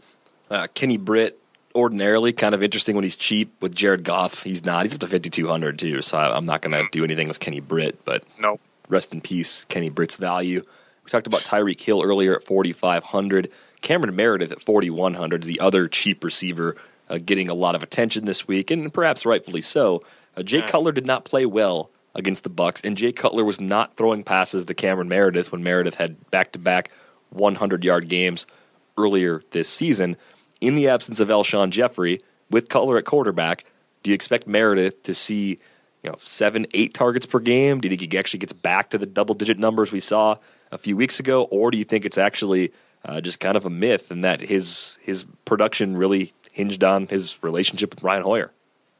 Uh, 0.50 0.66
Kenny 0.74 0.98
Britt 0.98 1.41
ordinarily 1.74 2.32
kind 2.32 2.54
of 2.54 2.62
interesting 2.62 2.94
when 2.94 3.04
he's 3.04 3.16
cheap. 3.16 3.52
With 3.60 3.74
Jared 3.74 4.04
Goff, 4.04 4.42
he's 4.42 4.64
not. 4.64 4.84
He's 4.84 4.94
up 4.94 5.00
to 5.00 5.06
fifty 5.06 5.30
two 5.30 5.46
hundred 5.46 5.78
too. 5.78 6.02
So 6.02 6.18
I, 6.18 6.36
am 6.36 6.46
not 6.46 6.62
going 6.62 6.72
to 6.72 6.88
do 6.90 7.04
anything 7.04 7.28
with 7.28 7.40
Kenny 7.40 7.60
Britt. 7.60 8.04
But 8.04 8.24
no, 8.38 8.60
rest 8.88 9.12
in 9.12 9.20
peace, 9.20 9.64
Kenny 9.64 9.90
Britt's 9.90 10.16
value. 10.16 10.62
We 11.04 11.10
talked 11.10 11.26
about 11.26 11.42
Tyreek 11.42 11.80
Hill 11.80 12.02
earlier 12.02 12.36
at 12.36 12.44
forty 12.44 12.72
five 12.72 13.02
hundred. 13.02 13.50
Cameron 13.80 14.14
Meredith 14.14 14.52
at 14.52 14.62
forty 14.62 14.90
one 14.90 15.14
hundred 15.14 15.42
is 15.42 15.48
the 15.48 15.60
other 15.60 15.88
cheap 15.88 16.22
receiver 16.24 16.76
uh, 17.08 17.18
getting 17.24 17.48
a 17.48 17.54
lot 17.54 17.74
of 17.74 17.82
attention 17.82 18.24
this 18.24 18.46
week, 18.46 18.70
and 18.70 18.92
perhaps 18.92 19.26
rightfully 19.26 19.62
so. 19.62 20.02
Uh, 20.36 20.42
Jay 20.42 20.62
Cutler 20.62 20.92
did 20.92 21.06
not 21.06 21.24
play 21.24 21.44
well 21.44 21.90
against 22.14 22.44
the 22.44 22.50
Bucs, 22.50 22.80
and 22.84 22.96
Jay 22.96 23.12
Cutler 23.12 23.44
was 23.44 23.60
not 23.60 23.96
throwing 23.96 24.22
passes 24.22 24.64
to 24.64 24.74
Cameron 24.74 25.08
Meredith 25.08 25.52
when 25.52 25.62
Meredith 25.62 25.94
had 25.94 26.30
back 26.30 26.52
to 26.52 26.58
back 26.58 26.90
100 27.30 27.84
yard 27.84 28.08
games 28.08 28.46
earlier 28.98 29.42
this 29.50 29.68
season 29.68 30.16
in 30.62 30.74
the 30.76 30.88
absence 30.88 31.20
of 31.20 31.28
Alshon 31.28 31.70
Jeffery 31.70 32.22
with 32.50 32.68
Cutler 32.68 32.98
at 32.98 33.04
quarterback, 33.04 33.64
do 34.02 34.10
you 34.10 34.14
expect 34.14 34.46
Meredith 34.46 35.02
to 35.02 35.14
see 35.14 35.58
you 36.02 36.10
know 36.10 36.16
seven, 36.18 36.66
eight 36.72 36.94
targets 36.94 37.26
per 37.26 37.38
game? 37.38 37.80
Do 37.80 37.88
you 37.88 37.96
think 37.96 38.12
he 38.12 38.18
actually 38.18 38.38
gets 38.38 38.52
back 38.52 38.90
to 38.90 38.98
the 38.98 39.06
double 39.06 39.34
digit 39.34 39.58
numbers 39.58 39.92
we 39.92 40.00
saw 40.00 40.36
a 40.70 40.78
few 40.78 40.96
weeks 40.96 41.20
ago, 41.20 41.44
or 41.44 41.70
do 41.70 41.78
you 41.78 41.84
think 41.84 42.04
it's 42.04 42.18
actually 42.18 42.72
uh, 43.04 43.20
just 43.20 43.40
kind 43.40 43.56
of 43.56 43.66
a 43.66 43.70
myth 43.70 44.10
and 44.10 44.24
that 44.24 44.40
his 44.40 44.98
his 45.02 45.24
production 45.44 45.96
really 45.96 46.32
hinged 46.52 46.84
on 46.84 47.08
his 47.08 47.42
relationship 47.42 47.90
with 47.90 48.00
Brian 48.00 48.22
Hoyer? 48.22 48.52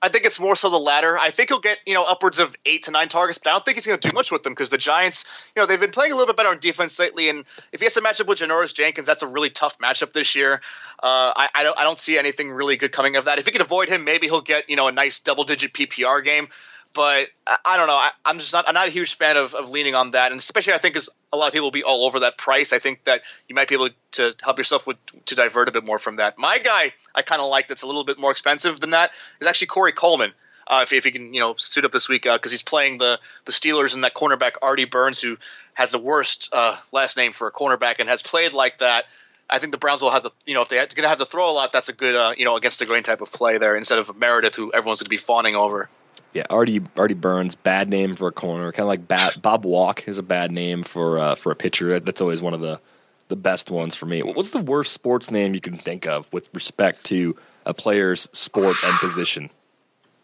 I 0.02 0.08
think 0.08 0.24
it's 0.24 0.40
more 0.40 0.56
so 0.56 0.68
the 0.68 0.80
latter. 0.80 1.16
I 1.16 1.30
think 1.30 1.50
he'll 1.50 1.60
get 1.60 1.78
you 1.86 1.94
know 1.94 2.02
upwards 2.02 2.40
of 2.40 2.56
eight 2.66 2.84
to 2.84 2.90
nine 2.90 3.08
targets, 3.08 3.38
but 3.38 3.50
I 3.50 3.52
don't 3.52 3.64
think 3.64 3.76
he's 3.76 3.86
going 3.86 4.00
to 4.00 4.08
do 4.08 4.14
much 4.14 4.32
with 4.32 4.42
them 4.42 4.52
because 4.52 4.68
the 4.68 4.78
Giants, 4.78 5.24
you 5.54 5.62
know, 5.62 5.66
they've 5.66 5.78
been 5.78 5.92
playing 5.92 6.12
a 6.12 6.16
little 6.16 6.26
bit 6.26 6.36
better 6.36 6.48
on 6.48 6.58
defense 6.58 6.98
lately. 6.98 7.28
And 7.28 7.44
if 7.70 7.80
he 7.80 7.86
has 7.86 7.94
to 7.94 8.00
match 8.00 8.20
up 8.20 8.26
with 8.26 8.38
Janoris 8.38 8.74
Jenkins, 8.74 9.06
that's 9.06 9.22
a 9.22 9.28
really 9.28 9.50
tough 9.50 9.78
matchup 9.78 10.12
this 10.12 10.34
year. 10.34 10.60
Uh, 11.02 11.32
I, 11.36 11.48
I, 11.54 11.62
don't 11.62 11.78
I 11.78 11.84
don't 11.84 11.98
see 11.98 12.18
anything 12.18 12.50
really 12.50 12.76
good 12.76 12.90
coming 12.92 13.16
of 13.16 13.26
that. 13.26 13.38
If 13.38 13.46
he 13.46 13.52
can 13.52 13.60
avoid 13.60 13.88
him, 13.88 14.04
maybe 14.04 14.26
he'll 14.26 14.40
get 14.40 14.68
you 14.68 14.76
know 14.76 14.88
a 14.88 14.92
nice 14.92 15.20
double 15.20 15.44
digit 15.44 15.72
PPR 15.72 16.24
game 16.24 16.48
but 16.94 17.28
I, 17.64 17.76
don't 17.76 17.86
know. 17.86 17.94
I, 17.94 18.10
am 18.24 18.38
just 18.38 18.52
not. 18.52 18.66
I'm 18.68 18.74
not 18.74 18.88
a 18.88 18.90
huge 18.90 19.16
fan 19.16 19.36
of, 19.36 19.54
of 19.54 19.70
leaning 19.70 19.94
on 19.94 20.12
that, 20.12 20.32
and 20.32 20.38
especially 20.38 20.74
I 20.74 20.78
think 20.78 20.96
as 20.96 21.08
a 21.32 21.36
lot 21.36 21.46
of 21.46 21.52
people 21.52 21.66
will 21.66 21.72
be 21.72 21.82
all 21.82 22.06
over 22.06 22.20
that 22.20 22.36
price. 22.36 22.72
I 22.72 22.78
think 22.78 23.04
that 23.04 23.22
you 23.48 23.54
might 23.54 23.68
be 23.68 23.74
able 23.74 23.90
to 24.12 24.34
help 24.42 24.58
yourself 24.58 24.86
with 24.86 24.96
to 25.26 25.34
divert 25.34 25.68
a 25.68 25.72
bit 25.72 25.84
more 25.84 25.98
from 25.98 26.16
that. 26.16 26.38
My 26.38 26.58
guy, 26.58 26.92
I 27.14 27.22
kind 27.22 27.40
of 27.40 27.48
like 27.48 27.68
that's 27.68 27.82
a 27.82 27.86
little 27.86 28.04
bit 28.04 28.18
more 28.18 28.30
expensive 28.30 28.80
than 28.80 28.90
that 28.90 29.10
is 29.40 29.46
actually 29.46 29.68
Corey 29.68 29.92
Coleman. 29.92 30.32
Uh, 30.66 30.84
if, 30.84 30.92
if 30.92 31.04
he 31.04 31.10
can, 31.10 31.34
you 31.34 31.40
know, 31.40 31.54
suit 31.56 31.84
up 31.84 31.90
this 31.90 32.08
week 32.08 32.22
because 32.22 32.40
uh, 32.44 32.50
he's 32.50 32.62
playing 32.62 32.98
the 32.98 33.18
the 33.46 33.52
Steelers 33.52 33.94
and 33.94 34.04
that 34.04 34.14
cornerback 34.14 34.52
Artie 34.62 34.84
Burns, 34.84 35.20
who 35.20 35.36
has 35.74 35.90
the 35.90 35.98
worst 35.98 36.50
uh, 36.52 36.76
last 36.92 37.16
name 37.16 37.32
for 37.32 37.46
a 37.46 37.52
cornerback 37.52 37.96
and 37.98 38.08
has 38.08 38.22
played 38.22 38.52
like 38.52 38.78
that. 38.78 39.04
I 39.50 39.58
think 39.58 39.72
the 39.72 39.78
Browns 39.78 40.00
will 40.00 40.10
have 40.10 40.22
to, 40.22 40.32
you 40.46 40.54
know, 40.54 40.62
if 40.62 40.68
they're 40.68 40.86
going 40.86 41.02
to 41.02 41.08
have 41.08 41.18
to 41.18 41.26
throw 41.26 41.50
a 41.50 41.52
lot, 41.52 41.72
that's 41.72 41.90
a 41.90 41.92
good, 41.92 42.14
uh, 42.14 42.32
you 42.38 42.46
know, 42.46 42.56
against 42.56 42.78
the 42.78 42.86
grain 42.86 43.02
type 43.02 43.20
of 43.20 43.30
play 43.32 43.58
there 43.58 43.76
instead 43.76 43.98
of 43.98 44.16
Meredith, 44.16 44.54
who 44.54 44.72
everyone's 44.72 45.00
going 45.00 45.06
to 45.06 45.10
be 45.10 45.16
fawning 45.16 45.54
over. 45.54 45.90
Yeah, 46.32 46.44
Artie 46.48 46.80
Artie 46.96 47.14
Burns, 47.14 47.54
bad 47.54 47.88
name 47.88 48.16
for 48.16 48.28
a 48.28 48.32
corner. 48.32 48.72
Kind 48.72 48.84
of 48.84 48.88
like 48.88 49.42
Bob, 49.42 49.64
Walk 49.64 50.08
is 50.08 50.18
a 50.18 50.22
bad 50.22 50.50
name 50.50 50.82
for 50.82 51.18
uh, 51.18 51.34
for 51.34 51.52
a 51.52 51.56
pitcher. 51.56 52.00
That's 52.00 52.20
always 52.20 52.40
one 52.40 52.54
of 52.54 52.60
the 52.60 52.80
the 53.28 53.36
best 53.36 53.70
ones 53.70 53.94
for 53.94 54.06
me. 54.06 54.20
What's 54.22 54.50
the 54.50 54.60
worst 54.60 54.92
sports 54.92 55.30
name 55.30 55.54
you 55.54 55.60
can 55.60 55.76
think 55.76 56.06
of 56.06 56.32
with 56.32 56.48
respect 56.54 57.04
to 57.04 57.36
a 57.66 57.74
player's 57.74 58.28
sport 58.32 58.76
and 58.84 58.98
position? 58.98 59.50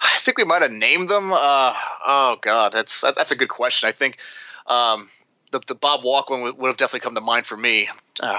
I 0.01 0.17
think 0.21 0.39
we 0.39 0.45
might 0.45 0.63
have 0.63 0.71
named 0.71 1.09
them. 1.09 1.33
Uh, 1.33 1.75
oh 2.07 2.37
God, 2.41 2.73
that's 2.73 3.01
that's 3.01 3.31
a 3.31 3.37
good 3.37 3.49
question. 3.49 3.89
I 3.89 3.93
think 3.93 4.19
um, 4.67 5.11
the, 5.51 5.61
the 5.67 5.75
Bob 5.75 6.05
Walk 6.05 6.31
one 6.31 6.43
would, 6.43 6.59
would, 6.59 6.69
have 6.69 6.77
definitely 6.77 7.01
come 7.01 7.15
to 7.15 7.21
mind 7.21 7.47
for 7.47 7.57
me. 7.57 7.89
Uh, 8.21 8.39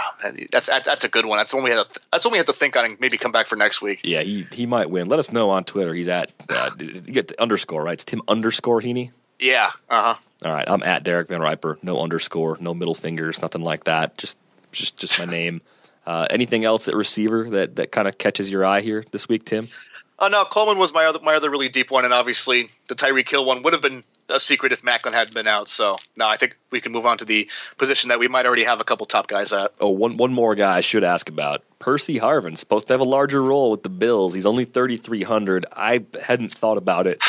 that's 0.52 0.68
that's 0.68 1.04
a 1.04 1.10
good 1.10 1.26
one. 1.26 1.38
That's 1.38 1.54
one 1.54 1.64
we 1.64 1.72
had. 1.72 1.92
To, 1.94 2.00
that's 2.12 2.26
one 2.26 2.34
we 2.34 2.38
have 2.38 2.48
to 2.48 2.54
think 2.54 2.76
on 2.76 2.86
and 2.86 3.00
maybe 3.00 3.18
come 3.18 3.32
back 3.32 3.48
for 3.48 3.56
next 3.56 3.82
week. 3.82 4.02
Yeah, 4.04 4.22
he 4.22 4.46
he 4.52 4.66
might 4.66 4.90
win. 4.90 5.08
Let 5.08 5.20
us 5.20 5.32
know 5.32 5.50
on 5.50 5.64
Twitter. 5.64 5.94
He's 5.94 6.08
at 6.08 6.32
uh, 6.50 6.72
you 6.80 7.02
get 7.02 7.30
the 7.30 7.42
underscore 7.42 7.84
right. 7.84 7.94
It's 7.94 8.06
Tim 8.06 8.22
underscore 8.28 8.82
Heaney. 8.82 9.12
Yeah. 9.40 9.72
Uh 9.90 10.14
huh. 10.14 10.16
All 10.46 10.54
right. 10.54 10.70
I'm 10.70 10.84
at 10.84 11.04
Derek 11.04 11.30
Van 11.30 11.42
Riper. 11.42 11.80
No 11.82 12.00
underscore. 12.02 12.58
No 12.60 12.74
middle 12.74 12.96
fingers. 12.96 13.42
Nothing 13.42 13.62
like 13.62 13.86
that. 13.86 14.18
Just 14.18 14.38
just 14.72 14.98
just 14.98 15.20
my 15.20 15.26
name. 15.26 15.62
Uh, 16.06 16.28
anything 16.30 16.66
else 16.66 16.88
at 16.88 16.96
receiver 16.96 17.50
that 17.52 17.78
that 17.78 17.92
kind 17.92 18.08
of 18.08 18.18
catches 18.18 18.50
your 18.52 18.66
eye 18.66 18.82
here 18.82 19.06
this 19.12 19.30
week, 19.30 19.46
Tim? 19.46 19.70
Oh 20.18 20.28
no, 20.28 20.44
Coleman 20.44 20.78
was 20.78 20.94
my 20.94 21.06
other 21.06 21.20
my 21.22 21.36
other 21.36 21.50
really 21.50 21.70
deep 21.70 21.92
one, 21.92 22.04
and 22.04 22.14
obviously 22.14 22.70
the 22.90 22.96
Tyreek 22.96 23.30
Hill 23.30 23.46
one 23.46 23.64
would 23.64 23.74
have 23.74 23.82
been 23.82 24.04
a 24.30 24.40
secret 24.40 24.72
if 24.72 24.82
Maclin 24.82 25.14
hadn't 25.14 25.34
been 25.34 25.48
out. 25.48 25.70
So 25.70 25.98
no, 26.16 26.28
I 26.28 26.38
think 26.38 26.56
we 26.72 26.82
can 26.82 26.92
move 26.92 27.06
on 27.06 27.18
to 27.20 27.26
the 27.26 27.50
position 27.78 28.10
that 28.10 28.20
we 28.20 28.28
might 28.28 28.46
already 28.46 28.64
have 28.64 28.80
a 28.80 28.84
couple 28.84 29.06
top 29.06 29.28
guys 29.28 29.52
at. 29.52 29.74
Oh, 29.80 29.90
one 29.90 30.18
one 30.18 30.34
more 30.34 30.56
guy 30.56 30.78
I 30.78 30.82
should 30.82 31.04
ask 31.04 31.30
about. 31.30 31.64
Percy 31.80 32.20
Harvin 32.20 32.58
supposed 32.58 32.88
to 32.88 32.94
have 32.94 33.02
a 33.02 33.06
larger 33.06 33.42
role 33.42 33.72
with 33.72 33.84
the 33.84 33.90
Bills. 33.90 34.34
He's 34.34 34.46
only 34.46 34.66
thirty 34.66 34.98
three 34.98 35.24
hundred. 35.24 35.66
I 35.76 36.06
hadn't 36.22 36.52
thought 36.52 36.78
about 36.78 37.08
it, 37.08 37.22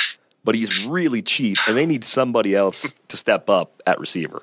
but 0.45 0.55
he's 0.55 0.85
really 0.85 1.23
cheap, 1.23 1.59
and 1.67 1.77
they 1.77 1.87
need 1.87 2.05
somebody 2.05 2.55
else 2.55 2.95
to 3.09 3.17
step 3.17 3.49
up 3.49 3.83
at 3.87 3.99
receiver. 3.99 4.43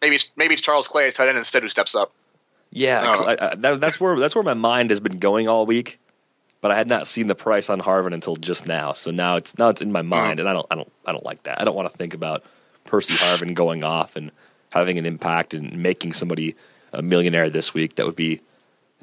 Maybe 0.00 0.14
it's, 0.14 0.30
maybe 0.36 0.54
it's 0.54 0.62
Charles 0.62 0.86
Clay 0.86 1.10
tight 1.10 1.28
end 1.28 1.38
instead 1.38 1.62
who 1.62 1.68
steps 1.68 1.94
up. 1.94 2.12
Yeah, 2.70 3.00
I, 3.02 3.32
I, 3.32 3.54
that, 3.56 3.80
that's 3.80 4.00
where 4.00 4.16
that's 4.16 4.34
where 4.34 4.44
my 4.44 4.54
mind 4.54 4.90
has 4.90 5.00
been 5.00 5.18
going 5.18 5.48
all 5.48 5.66
week 5.66 5.98
but 6.60 6.70
I 6.70 6.76
had 6.76 6.88
not 6.88 7.06
seen 7.06 7.28
the 7.28 7.34
price 7.34 7.70
on 7.70 7.80
Harvin 7.80 8.12
until 8.12 8.36
just 8.36 8.66
now. 8.66 8.92
So 8.92 9.10
now 9.10 9.36
it's 9.36 9.56
now 9.58 9.68
it's 9.68 9.80
in 9.80 9.92
my 9.92 10.02
mind, 10.02 10.40
and 10.40 10.48
I 10.48 10.52
don't 10.52 10.66
I 10.70 10.74
don't 10.74 10.92
I 11.06 11.12
don't 11.12 11.24
like 11.24 11.44
that. 11.44 11.60
I 11.60 11.64
don't 11.64 11.76
want 11.76 11.90
to 11.90 11.96
think 11.96 12.14
about 12.14 12.44
Percy 12.84 13.14
Harvin 13.14 13.54
going 13.54 13.84
off 13.84 14.16
and 14.16 14.30
having 14.70 14.98
an 14.98 15.06
impact 15.06 15.54
and 15.54 15.82
making 15.82 16.12
somebody 16.12 16.54
a 16.92 17.02
millionaire 17.02 17.50
this 17.50 17.74
week. 17.74 17.96
That 17.96 18.06
would 18.06 18.16
be 18.16 18.40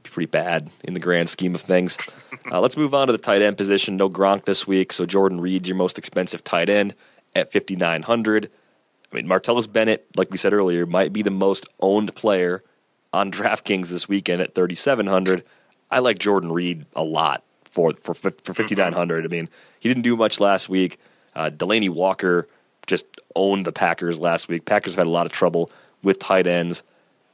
be 0.03 0.09
pretty 0.09 0.29
bad 0.29 0.69
in 0.83 0.93
the 0.93 0.99
grand 0.99 1.29
scheme 1.29 1.55
of 1.55 1.61
things. 1.61 1.97
Uh, 2.51 2.61
let's 2.61 2.77
move 2.77 2.93
on 2.93 3.07
to 3.07 3.11
the 3.11 3.17
tight 3.17 3.41
end 3.41 3.57
position. 3.57 3.97
No 3.97 4.07
Gronk 4.07 4.45
this 4.45 4.67
week, 4.67 4.93
so 4.93 5.07
Jordan 5.07 5.41
Reed's 5.41 5.67
your 5.67 5.75
most 5.75 5.97
expensive 5.97 6.43
tight 6.43 6.69
end 6.69 6.93
at 7.35 7.51
fifty 7.51 7.75
nine 7.75 8.03
hundred. 8.03 8.51
I 9.11 9.15
mean, 9.15 9.25
Martellus 9.25 9.71
Bennett, 9.71 10.05
like 10.15 10.29
we 10.29 10.37
said 10.37 10.53
earlier, 10.53 10.85
might 10.85 11.11
be 11.11 11.23
the 11.23 11.31
most 11.31 11.67
owned 11.79 12.13
player 12.13 12.63
on 13.11 13.31
DraftKings 13.31 13.89
this 13.89 14.07
weekend 14.07 14.43
at 14.43 14.53
thirty 14.53 14.75
seven 14.75 15.07
hundred. 15.07 15.43
I 15.89 15.99
like 15.99 16.19
Jordan 16.19 16.51
Reed 16.51 16.85
a 16.95 17.03
lot 17.03 17.43
for 17.75 17.93
for 18.01 18.13
for 18.13 18.31
Mm-hmm. 18.31 18.53
5900. 18.53 19.25
I 19.25 19.27
mean, 19.27 19.49
he 19.79 19.89
didn't 19.89 20.03
do 20.03 20.15
much 20.15 20.39
last 20.39 20.69
week. 20.69 20.99
Uh, 21.35 21.49
Delanie 21.49 21.89
Walker 21.89 22.47
just 22.87 23.05
owned 23.35 23.65
the 23.65 23.71
Packers 23.71 24.19
last 24.19 24.47
week. 24.47 24.65
Packers 24.65 24.93
have 24.93 24.99
had 24.99 25.07
a 25.07 25.09
lot 25.09 25.25
of 25.25 25.31
trouble 25.31 25.69
with 26.01 26.19
tight 26.19 26.47
ends. 26.47 26.83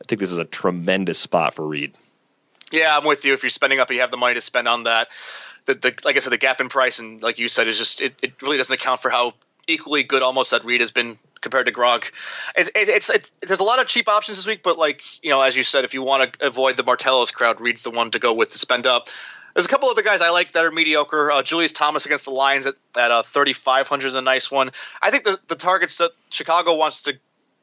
I 0.02 0.06
think 0.08 0.20
this 0.20 0.32
is 0.32 0.40
a 0.40 0.46
tremendous 0.46 1.20
spot 1.20 1.54
for 1.54 1.66
Reed. 1.68 1.94
Yeah, 2.72 2.98
I'm 2.98 3.06
with 3.06 3.24
you. 3.26 3.34
If 3.34 3.44
you're 3.44 3.50
spending 3.50 3.80
up, 3.80 3.92
you 3.92 4.00
have 4.00 4.12
the 4.12 4.18
money 4.18 4.34
to 4.36 4.42
spend 4.42 4.68
on 4.68 4.84
that. 4.86 5.10
The, 5.66 5.76
the 5.76 5.94
like 6.04 6.16
I 6.16 6.20
said, 6.20 6.32
the 6.32 6.38
gap 6.38 6.60
in 6.60 6.70
price 6.70 7.00
and 7.00 7.22
like 7.22 7.38
you 7.38 7.48
said 7.48 7.68
is 7.68 7.78
just 7.78 8.02
it, 8.02 8.16
it 8.24 8.42
really 8.42 8.58
doesn't 8.58 8.74
account 8.74 9.02
for 9.02 9.12
how 9.12 9.34
equally 9.68 10.04
good 10.04 10.22
almost 10.24 10.52
that 10.52 10.66
Reed 10.66 10.82
has 10.82 10.92
been 10.92 11.20
compared 11.42 11.66
to 11.68 11.72
Gronk. 11.72 12.12
It, 12.56 12.70
it, 12.70 12.90
it's 12.90 13.10
it's 13.10 13.32
there's 13.42 13.60
a 13.60 13.64
lot 13.64 13.80
of 13.80 13.88
cheap 13.88 14.08
options 14.08 14.38
this 14.38 14.48
week, 14.48 14.64
but 14.64 14.78
like 14.78 15.02
you 15.22 15.30
know, 15.30 15.42
as 15.42 15.56
you 15.56 15.64
said, 15.64 15.86
if 15.86 15.94
you 15.94 16.02
want 16.02 16.34
to 16.34 16.48
avoid 16.48 16.78
the 16.78 16.84
Martellus 16.84 17.32
crowd, 17.32 17.62
Reed's 17.62 17.84
the 17.84 17.92
one 17.92 18.10
to 18.12 18.20
go 18.20 18.34
with 18.34 18.52
to 18.52 18.58
spend 18.58 18.88
up. 18.88 19.08
There's 19.54 19.66
a 19.66 19.70
couple 19.70 19.90
other 19.90 20.02
guys 20.02 20.22
I 20.22 20.30
like 20.30 20.54
that 20.54 20.66
are 20.66 20.72
mediocre. 20.72 21.32
Uh, 21.32 21.44
Julius 21.44 21.72
Thomas 21.72 22.06
against 22.06 22.26
the 22.26 22.32
Lions 22.32 22.66
at, 22.66 22.76
at 22.98 23.12
uh, 23.12 23.24
3,500 23.24 24.08
is 24.08 24.16
a 24.16 24.22
nice 24.22 24.50
one. 24.50 24.72
I 25.02 25.12
think 25.12 25.24
the, 25.24 25.40
the 25.48 25.56
targets 25.56 25.98
that 25.98 26.12
Chicago 26.30 26.76
wants 26.76 27.04
to 27.04 27.14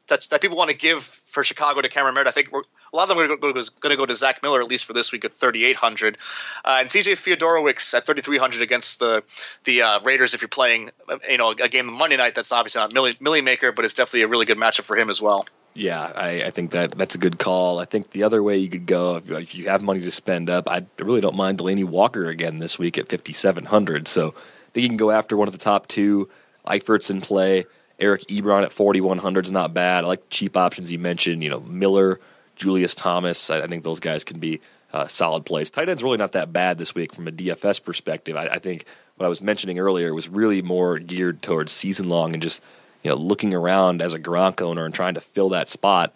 that, 0.07 0.27
that 0.29 0.41
people 0.41 0.57
want 0.57 0.69
to 0.69 0.75
give 0.75 1.18
for 1.31 1.43
Chicago 1.43 1.81
to 1.81 1.89
Cameron 1.89 2.15
Merritt, 2.15 2.27
I 2.27 2.31
think 2.31 2.51
a 2.51 2.95
lot 2.95 3.09
of 3.09 3.09
them 3.09 3.19
are 3.19 3.27
going 3.27 3.53
to 3.55 3.95
go 3.95 4.05
to 4.05 4.15
Zach 4.15 4.41
Miller 4.41 4.61
at 4.61 4.67
least 4.67 4.85
for 4.85 4.93
this 4.93 5.11
week 5.11 5.25
at 5.25 5.39
3,800, 5.39 6.17
uh, 6.65 6.77
and 6.79 6.89
CJ 6.89 7.17
Fiedorowicz 7.17 7.93
at 7.93 8.05
3,300 8.05 8.61
against 8.61 8.99
the 8.99 9.23
the 9.65 9.81
uh, 9.81 9.99
Raiders. 10.01 10.33
If 10.33 10.41
you're 10.41 10.49
playing, 10.49 10.91
you 11.29 11.37
know, 11.37 11.51
a 11.51 11.69
game 11.69 11.91
Monday 11.91 12.17
night, 12.17 12.35
that's 12.35 12.51
obviously 12.51 12.81
not 12.81 12.93
Millie, 12.93 13.15
Millie 13.19 13.41
Maker, 13.41 13.71
but 13.71 13.85
it's 13.85 13.93
definitely 13.93 14.23
a 14.23 14.27
really 14.27 14.45
good 14.45 14.57
matchup 14.57 14.83
for 14.83 14.97
him 14.97 15.09
as 15.09 15.21
well. 15.21 15.45
Yeah, 15.75 16.11
I, 16.15 16.43
I 16.43 16.51
think 16.51 16.71
that 16.71 16.91
that's 16.91 17.15
a 17.15 17.19
good 17.19 17.37
call. 17.37 17.79
I 17.79 17.85
think 17.85 18.11
the 18.11 18.23
other 18.23 18.41
way 18.41 18.57
you 18.57 18.69
could 18.69 18.85
go, 18.85 19.17
if, 19.17 19.29
if 19.29 19.55
you 19.55 19.69
have 19.69 19.81
money 19.81 20.01
to 20.01 20.11
spend 20.11 20.49
up, 20.49 20.67
I 20.67 20.85
really 20.97 21.21
don't 21.21 21.35
mind 21.35 21.59
Delanie 21.59 21.85
Walker 21.85 22.25
again 22.25 22.59
this 22.59 22.79
week 22.79 22.97
at 22.97 23.09
5,700. 23.09 24.07
So 24.07 24.29
I 24.29 24.71
think 24.73 24.83
you 24.83 24.89
can 24.89 24.97
go 24.97 25.11
after 25.11 25.37
one 25.37 25.47
of 25.47 25.51
the 25.51 25.59
top 25.59 25.87
two. 25.87 26.29
Eifert's 26.65 27.09
in 27.09 27.21
play. 27.21 27.65
Eric 27.99 28.21
Ebron 28.27 28.63
at 28.63 28.71
4,100 28.71 29.45
is 29.45 29.51
not 29.51 29.73
bad. 29.73 30.03
I 30.03 30.07
like 30.07 30.29
cheap 30.29 30.55
options 30.55 30.91
you 30.91 30.99
mentioned. 30.99 31.43
You 31.43 31.49
know, 31.49 31.59
Miller, 31.59 32.19
Julius 32.55 32.95
Thomas. 32.95 33.49
I, 33.49 33.61
I 33.61 33.67
think 33.67 33.83
those 33.83 33.99
guys 33.99 34.23
can 34.23 34.39
be 34.39 34.61
uh, 34.93 35.07
solid 35.07 35.45
plays. 35.45 35.69
Tight 35.69 35.89
end's 35.89 36.03
really 36.03 36.17
not 36.17 36.31
that 36.31 36.51
bad 36.51 36.77
this 36.77 36.95
week 36.95 37.13
from 37.13 37.27
a 37.27 37.31
DFS 37.31 37.83
perspective. 37.83 38.35
I, 38.35 38.47
I 38.47 38.59
think 38.59 38.85
what 39.17 39.25
I 39.25 39.29
was 39.29 39.41
mentioning 39.41 39.79
earlier 39.79 40.13
was 40.13 40.29
really 40.29 40.61
more 40.61 40.97
geared 40.99 41.41
towards 41.41 41.71
season 41.71 42.09
long 42.09 42.33
and 42.33 42.41
just 42.41 42.61
you 43.03 43.09
know 43.09 43.15
looking 43.15 43.53
around 43.53 44.01
as 44.01 44.13
a 44.13 44.19
Gronk 44.19 44.61
owner 44.61 44.85
and 44.85 44.93
trying 44.93 45.13
to 45.15 45.21
fill 45.21 45.49
that 45.49 45.69
spot. 45.69 46.13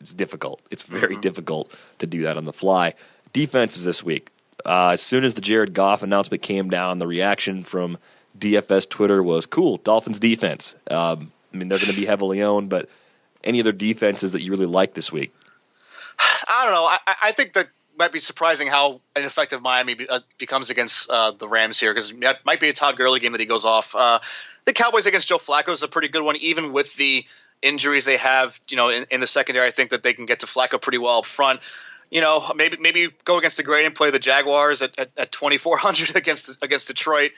It's 0.00 0.12
difficult. 0.12 0.60
It's 0.70 0.84
very 0.84 1.16
difficult 1.16 1.76
to 1.98 2.06
do 2.06 2.22
that 2.22 2.36
on 2.36 2.44
the 2.44 2.52
fly. 2.52 2.94
Defenses 3.32 3.84
this 3.84 4.02
week. 4.02 4.30
Uh, 4.64 4.90
as 4.90 5.02
soon 5.02 5.24
as 5.24 5.34
the 5.34 5.40
Jared 5.40 5.74
Goff 5.74 6.02
announcement 6.02 6.42
came 6.42 6.70
down, 6.70 6.98
the 6.98 7.06
reaction 7.06 7.64
from 7.64 7.98
DFS 8.36 8.88
Twitter 8.88 9.22
was 9.22 9.46
cool. 9.46 9.76
Dolphins 9.78 10.20
defense. 10.20 10.74
Um, 10.90 11.32
I 11.52 11.56
mean, 11.56 11.68
they're 11.68 11.78
going 11.78 11.92
to 11.92 11.98
be 11.98 12.06
heavily 12.06 12.42
owned, 12.42 12.68
but 12.68 12.88
any 13.44 13.60
other 13.60 13.72
defenses 13.72 14.32
that 14.32 14.42
you 14.42 14.50
really 14.50 14.66
like 14.66 14.94
this 14.94 15.12
week? 15.12 15.34
I 16.18 16.64
don't 16.64 16.74
know. 16.74 16.84
I, 16.84 16.98
I 17.22 17.32
think 17.32 17.54
that 17.54 17.68
might 17.98 18.12
be 18.12 18.20
surprising 18.20 18.68
how 18.68 19.00
ineffective 19.16 19.60
Miami 19.60 19.94
be, 19.94 20.08
uh, 20.08 20.20
becomes 20.38 20.70
against 20.70 21.10
uh, 21.10 21.32
the 21.32 21.48
Rams 21.48 21.80
here 21.80 21.92
because 21.92 22.10
it 22.10 22.36
might 22.44 22.60
be 22.60 22.68
a 22.68 22.72
Todd 22.72 22.96
Gurley 22.96 23.20
game 23.20 23.32
that 23.32 23.40
he 23.40 23.46
goes 23.46 23.64
off. 23.64 23.94
Uh, 23.94 24.20
the 24.64 24.72
Cowboys 24.72 25.06
against 25.06 25.28
Joe 25.28 25.38
Flacco 25.38 25.70
is 25.70 25.82
a 25.82 25.88
pretty 25.88 26.08
good 26.08 26.22
one, 26.22 26.36
even 26.36 26.72
with 26.72 26.94
the 26.94 27.24
injuries 27.60 28.04
they 28.04 28.16
have. 28.16 28.58
You 28.68 28.76
know, 28.76 28.88
in, 28.88 29.06
in 29.10 29.20
the 29.20 29.26
secondary, 29.26 29.66
I 29.66 29.72
think 29.72 29.90
that 29.90 30.02
they 30.02 30.14
can 30.14 30.26
get 30.26 30.40
to 30.40 30.46
Flacco 30.46 30.80
pretty 30.80 30.98
well 30.98 31.18
up 31.18 31.26
front. 31.26 31.60
You 32.10 32.20
know, 32.20 32.52
maybe 32.54 32.76
maybe 32.78 33.08
go 33.24 33.38
against 33.38 33.56
the 33.56 33.62
grade 33.62 33.84
and 33.84 33.94
play 33.94 34.10
the 34.10 34.18
Jaguars 34.18 34.80
at, 34.80 34.98
at, 34.98 35.10
at 35.16 35.32
2400 35.32 36.14
against 36.16 36.50
against 36.62 36.86
Detroit. 36.86 37.32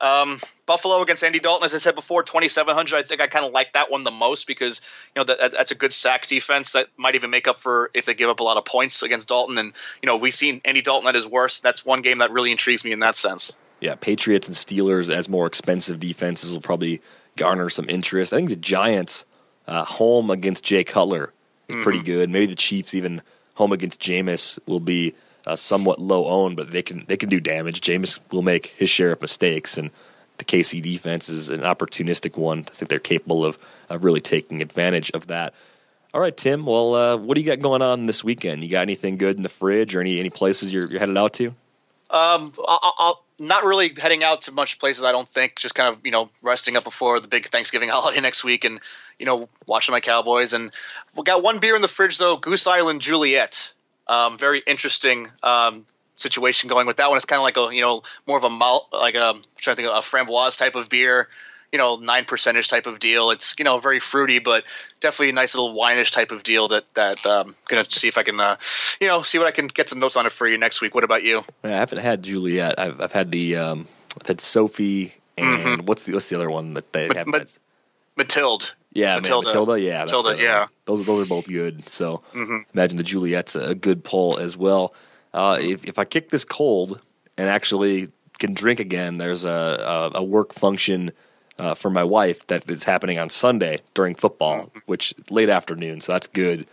Um, 0.00 0.40
Buffalo 0.66 1.02
against 1.02 1.22
Andy 1.22 1.40
Dalton, 1.40 1.64
as 1.64 1.74
I 1.74 1.78
said 1.78 1.94
before, 1.94 2.22
2,700. 2.22 2.96
I 2.96 3.02
think 3.06 3.20
I 3.20 3.26
kind 3.26 3.44
of 3.44 3.52
like 3.52 3.72
that 3.74 3.90
one 3.90 4.04
the 4.04 4.10
most 4.10 4.46
because 4.46 4.80
you 5.14 5.20
know 5.20 5.24
that, 5.24 5.52
that's 5.52 5.70
a 5.70 5.74
good 5.74 5.92
sack 5.92 6.26
defense 6.26 6.72
that 6.72 6.88
might 6.96 7.14
even 7.14 7.30
make 7.30 7.46
up 7.46 7.60
for 7.60 7.90
if 7.94 8.06
they 8.06 8.14
give 8.14 8.28
up 8.28 8.40
a 8.40 8.42
lot 8.42 8.56
of 8.56 8.64
points 8.64 9.02
against 9.02 9.28
Dalton. 9.28 9.56
And 9.58 9.72
you 10.02 10.06
know 10.06 10.16
we've 10.16 10.34
seen 10.34 10.60
Andy 10.64 10.82
Dalton 10.82 11.08
at 11.08 11.14
his 11.14 11.26
worst. 11.26 11.62
That's 11.62 11.84
one 11.84 12.02
game 12.02 12.18
that 12.18 12.30
really 12.32 12.50
intrigues 12.50 12.84
me 12.84 12.92
in 12.92 13.00
that 13.00 13.16
sense. 13.16 13.56
Yeah, 13.80 13.94
Patriots 13.94 14.48
and 14.48 14.56
Steelers 14.56 15.14
as 15.14 15.28
more 15.28 15.46
expensive 15.46 16.00
defenses 16.00 16.52
will 16.52 16.60
probably 16.60 17.02
garner 17.36 17.68
some 17.68 17.88
interest. 17.88 18.32
I 18.32 18.36
think 18.36 18.48
the 18.48 18.56
Giants 18.56 19.24
uh, 19.66 19.84
home 19.84 20.30
against 20.30 20.64
Jay 20.64 20.84
Cutler 20.84 21.32
is 21.68 21.76
pretty 21.82 22.02
good. 22.02 22.30
Maybe 22.30 22.46
the 22.46 22.54
Chiefs 22.54 22.94
even 22.94 23.22
home 23.54 23.72
against 23.72 24.00
Jameis 24.00 24.58
will 24.66 24.80
be 24.80 25.14
uh, 25.46 25.56
somewhat 25.56 26.00
low 26.00 26.26
owned, 26.26 26.56
but 26.56 26.70
they 26.70 26.82
can 26.82 27.04
they 27.06 27.16
can 27.16 27.28
do 27.28 27.40
damage. 27.40 27.80
Jameis 27.80 28.18
will 28.30 28.42
make 28.42 28.66
his 28.66 28.90
share 28.90 29.12
of 29.12 29.20
mistakes, 29.20 29.78
and 29.78 29.90
the 30.38 30.44
KC 30.44 30.82
defense 30.82 31.28
is 31.28 31.50
an 31.50 31.60
opportunistic 31.60 32.36
one. 32.36 32.66
I 32.68 32.74
think 32.74 32.88
they're 32.88 32.98
capable 32.98 33.44
of, 33.44 33.58
of 33.88 34.04
really 34.04 34.20
taking 34.20 34.62
advantage 34.62 35.10
of 35.12 35.28
that. 35.28 35.54
All 36.12 36.20
right, 36.20 36.36
Tim. 36.36 36.64
Well, 36.64 36.94
uh, 36.94 37.16
what 37.16 37.34
do 37.34 37.40
you 37.40 37.46
got 37.46 37.60
going 37.60 37.82
on 37.82 38.06
this 38.06 38.22
weekend? 38.22 38.62
You 38.62 38.70
got 38.70 38.82
anything 38.82 39.16
good 39.16 39.36
in 39.36 39.42
the 39.42 39.48
fridge, 39.48 39.94
or 39.94 40.00
any 40.00 40.18
any 40.18 40.30
places 40.30 40.72
you're, 40.72 40.86
you're 40.86 41.00
headed 41.00 41.18
out 41.18 41.34
to? 41.34 41.48
Um, 42.10 42.54
I'll, 42.66 42.94
I'll 42.98 43.24
not 43.38 43.64
really 43.64 43.92
heading 43.96 44.22
out 44.22 44.42
to 44.42 44.52
much 44.52 44.78
places. 44.78 45.02
I 45.04 45.12
don't 45.12 45.28
think. 45.28 45.56
Just 45.56 45.74
kind 45.74 45.94
of 45.94 46.04
you 46.06 46.12
know 46.12 46.30
resting 46.40 46.76
up 46.76 46.84
before 46.84 47.20
the 47.20 47.28
big 47.28 47.48
Thanksgiving 47.48 47.88
holiday 47.90 48.20
next 48.20 48.44
week, 48.44 48.64
and 48.64 48.80
you 49.18 49.26
know 49.26 49.48
watching 49.66 49.92
my 49.92 50.00
Cowboys. 50.00 50.52
And 50.52 50.72
we 51.16 51.24
got 51.24 51.42
one 51.42 51.58
beer 51.58 51.76
in 51.76 51.82
the 51.82 51.88
fridge 51.88 52.16
though, 52.18 52.36
Goose 52.36 52.66
Island 52.66 53.00
Juliet. 53.00 53.73
Um, 54.06 54.38
very 54.38 54.62
interesting 54.66 55.30
um, 55.42 55.86
situation 56.16 56.68
going 56.68 56.86
with 56.86 56.98
that 56.98 57.08
one. 57.08 57.16
It's 57.16 57.24
kind 57.24 57.38
of 57.38 57.42
like 57.42 57.56
a 57.56 57.74
you 57.74 57.82
know 57.82 58.02
more 58.26 58.38
of 58.38 58.44
a 58.44 58.50
malt, 58.50 58.88
like 58.92 59.14
a 59.14 59.30
I'm 59.30 59.42
trying 59.56 59.76
to 59.76 59.82
think 59.82 59.92
of 59.92 59.96
a 59.96 60.06
framboise 60.06 60.58
type 60.58 60.74
of 60.74 60.88
beer. 60.88 61.28
You 61.72 61.78
know, 61.78 61.96
nine 61.96 62.24
percentage 62.24 62.68
type 62.68 62.86
of 62.86 63.00
deal. 63.00 63.30
It's 63.30 63.56
you 63.58 63.64
know 63.64 63.80
very 63.80 63.98
fruity, 63.98 64.38
but 64.38 64.62
definitely 65.00 65.30
a 65.30 65.32
nice 65.32 65.56
little 65.56 65.74
wineish 65.74 66.12
type 66.12 66.30
of 66.30 66.44
deal. 66.44 66.68
That 66.68 66.84
that 66.94 67.26
um, 67.26 67.56
gonna 67.66 67.84
see 67.88 68.06
if 68.06 68.16
I 68.16 68.22
can, 68.22 68.38
uh, 68.38 68.56
you 69.00 69.08
know, 69.08 69.22
see 69.22 69.38
what 69.38 69.48
I 69.48 69.50
can 69.50 69.66
get 69.66 69.88
some 69.88 69.98
notes 69.98 70.14
on 70.14 70.24
it 70.26 70.32
for 70.32 70.46
you 70.46 70.56
next 70.56 70.80
week. 70.80 70.94
What 70.94 71.02
about 71.02 71.24
you? 71.24 71.42
Yeah, 71.64 71.74
I 71.74 71.78
haven't 71.78 71.98
had 71.98 72.22
Juliet. 72.22 72.78
I've 72.78 73.00
I've 73.00 73.12
had 73.12 73.32
the 73.32 73.56
um, 73.56 73.88
I've 74.20 74.28
had 74.28 74.40
Sophie 74.40 75.14
and 75.36 75.88
what's 75.88 76.04
the 76.04 76.12
what's 76.12 76.28
the 76.28 76.36
other 76.36 76.50
one 76.50 76.74
that 76.74 76.92
they 76.92 77.08
have? 77.14 77.26
ma- 77.26 77.38
Matilde. 78.16 78.70
Yeah, 78.92 79.16
Matilda. 79.16 79.48
Matilda. 79.48 79.72
Matilda, 79.72 79.80
yeah, 79.80 80.00
Matilda, 80.00 80.36
the- 80.36 80.42
yeah. 80.42 80.66
Those 80.84 81.04
those 81.04 81.26
are 81.26 81.28
both 81.28 81.48
good. 81.48 81.88
So 81.88 82.22
imagine 82.74 82.96
the 82.96 83.02
Juliet's 83.02 83.56
a 83.56 83.74
good 83.74 84.04
pull 84.04 84.38
as 84.38 84.56
well. 84.56 84.94
Uh, 85.32 85.58
if 85.60 85.84
if 85.84 85.98
I 85.98 86.04
kick 86.04 86.28
this 86.30 86.44
cold 86.44 87.00
and 87.36 87.48
actually 87.48 88.08
can 88.38 88.54
drink 88.54 88.78
again, 88.80 89.18
there's 89.18 89.44
a 89.44 90.10
a, 90.14 90.18
a 90.18 90.22
work 90.22 90.52
function 90.54 91.10
uh, 91.58 91.74
for 91.74 91.90
my 91.90 92.04
wife 92.04 92.46
that 92.48 92.68
is 92.70 92.84
happening 92.84 93.18
on 93.18 93.30
Sunday 93.30 93.78
during 93.94 94.14
football, 94.14 94.70
which 94.86 95.12
late 95.30 95.48
afternoon. 95.48 96.00
So 96.00 96.12
that's 96.12 96.26
good. 96.28 96.66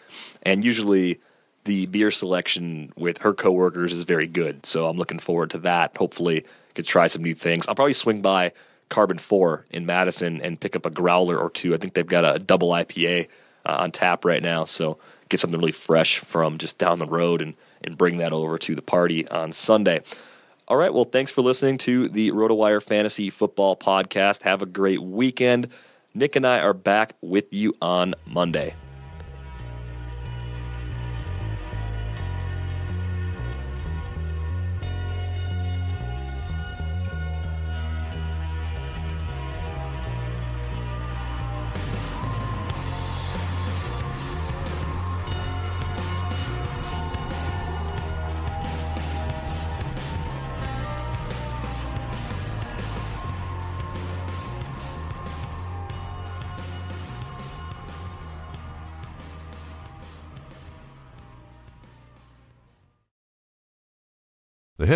And 0.44 0.64
usually 0.66 1.20
the 1.66 1.86
beer 1.88 2.10
selection 2.12 2.92
with 2.98 3.20
her 3.20 3.34
coworkers 3.34 3.94
is 3.94 4.04
very 4.04 4.26
good. 4.28 4.66
So 4.66 4.88
I'm 4.88 4.98
looking 4.98 5.20
forward 5.20 5.50
to 5.52 5.60
that. 5.60 5.96
Hopefully, 5.98 6.46
could 6.76 6.86
try 6.86 7.08
some 7.08 7.24
new 7.24 7.36
things. 7.36 7.68
I'll 7.68 7.76
probably 7.76 7.94
swing 7.94 8.22
by 8.22 8.52
Karben4 8.92 9.64
in 9.72 9.86
Madison 9.86 10.40
and 10.42 10.60
pick 10.60 10.76
up 10.76 10.86
a 10.86 10.92
growler 10.92 11.38
or 11.38 11.50
two. 11.50 11.74
I 11.74 11.78
think 11.78 11.94
they've 11.94 12.06
got 12.06 12.36
a 12.36 12.38
double 12.38 12.70
IPA 12.70 13.28
uh, 13.66 13.78
on 13.80 13.92
tap 13.92 14.26
right 14.26 14.44
now, 14.44 14.66
so 14.66 15.00
get 15.30 15.40
something 15.40 15.60
really 15.60 15.72
fresh 15.72 16.20
from 16.20 16.58
just 16.58 16.78
down 16.78 17.00
the 17.00 17.08
road 17.08 17.42
and 17.42 17.56
and 17.84 17.98
bring 17.98 18.18
that 18.18 18.34
over 18.34 18.60
to 18.60 18.76
the 18.76 18.82
party 18.82 19.28
on 19.30 19.52
Sunday. 19.52 20.02
All 20.68 20.78
right, 20.78 20.94
well, 20.94 21.06
thanks 21.06 21.32
for 21.32 21.42
listening 21.42 21.78
to 21.80 22.08
the 22.08 22.32
RotoWire 22.32 22.84
Fantasy 22.84 23.30
Football 23.30 23.76
Podcast. 23.76 24.44
Have 24.44 24.62
a 24.62 24.68
great 24.68 25.02
weekend. 25.02 25.70
Nick 26.14 26.36
and 26.36 26.46
I 26.46 26.60
are 26.60 26.74
back 26.74 27.16
with 27.22 27.54
you 27.54 27.76
on 27.82 28.14
Monday. 28.26 28.76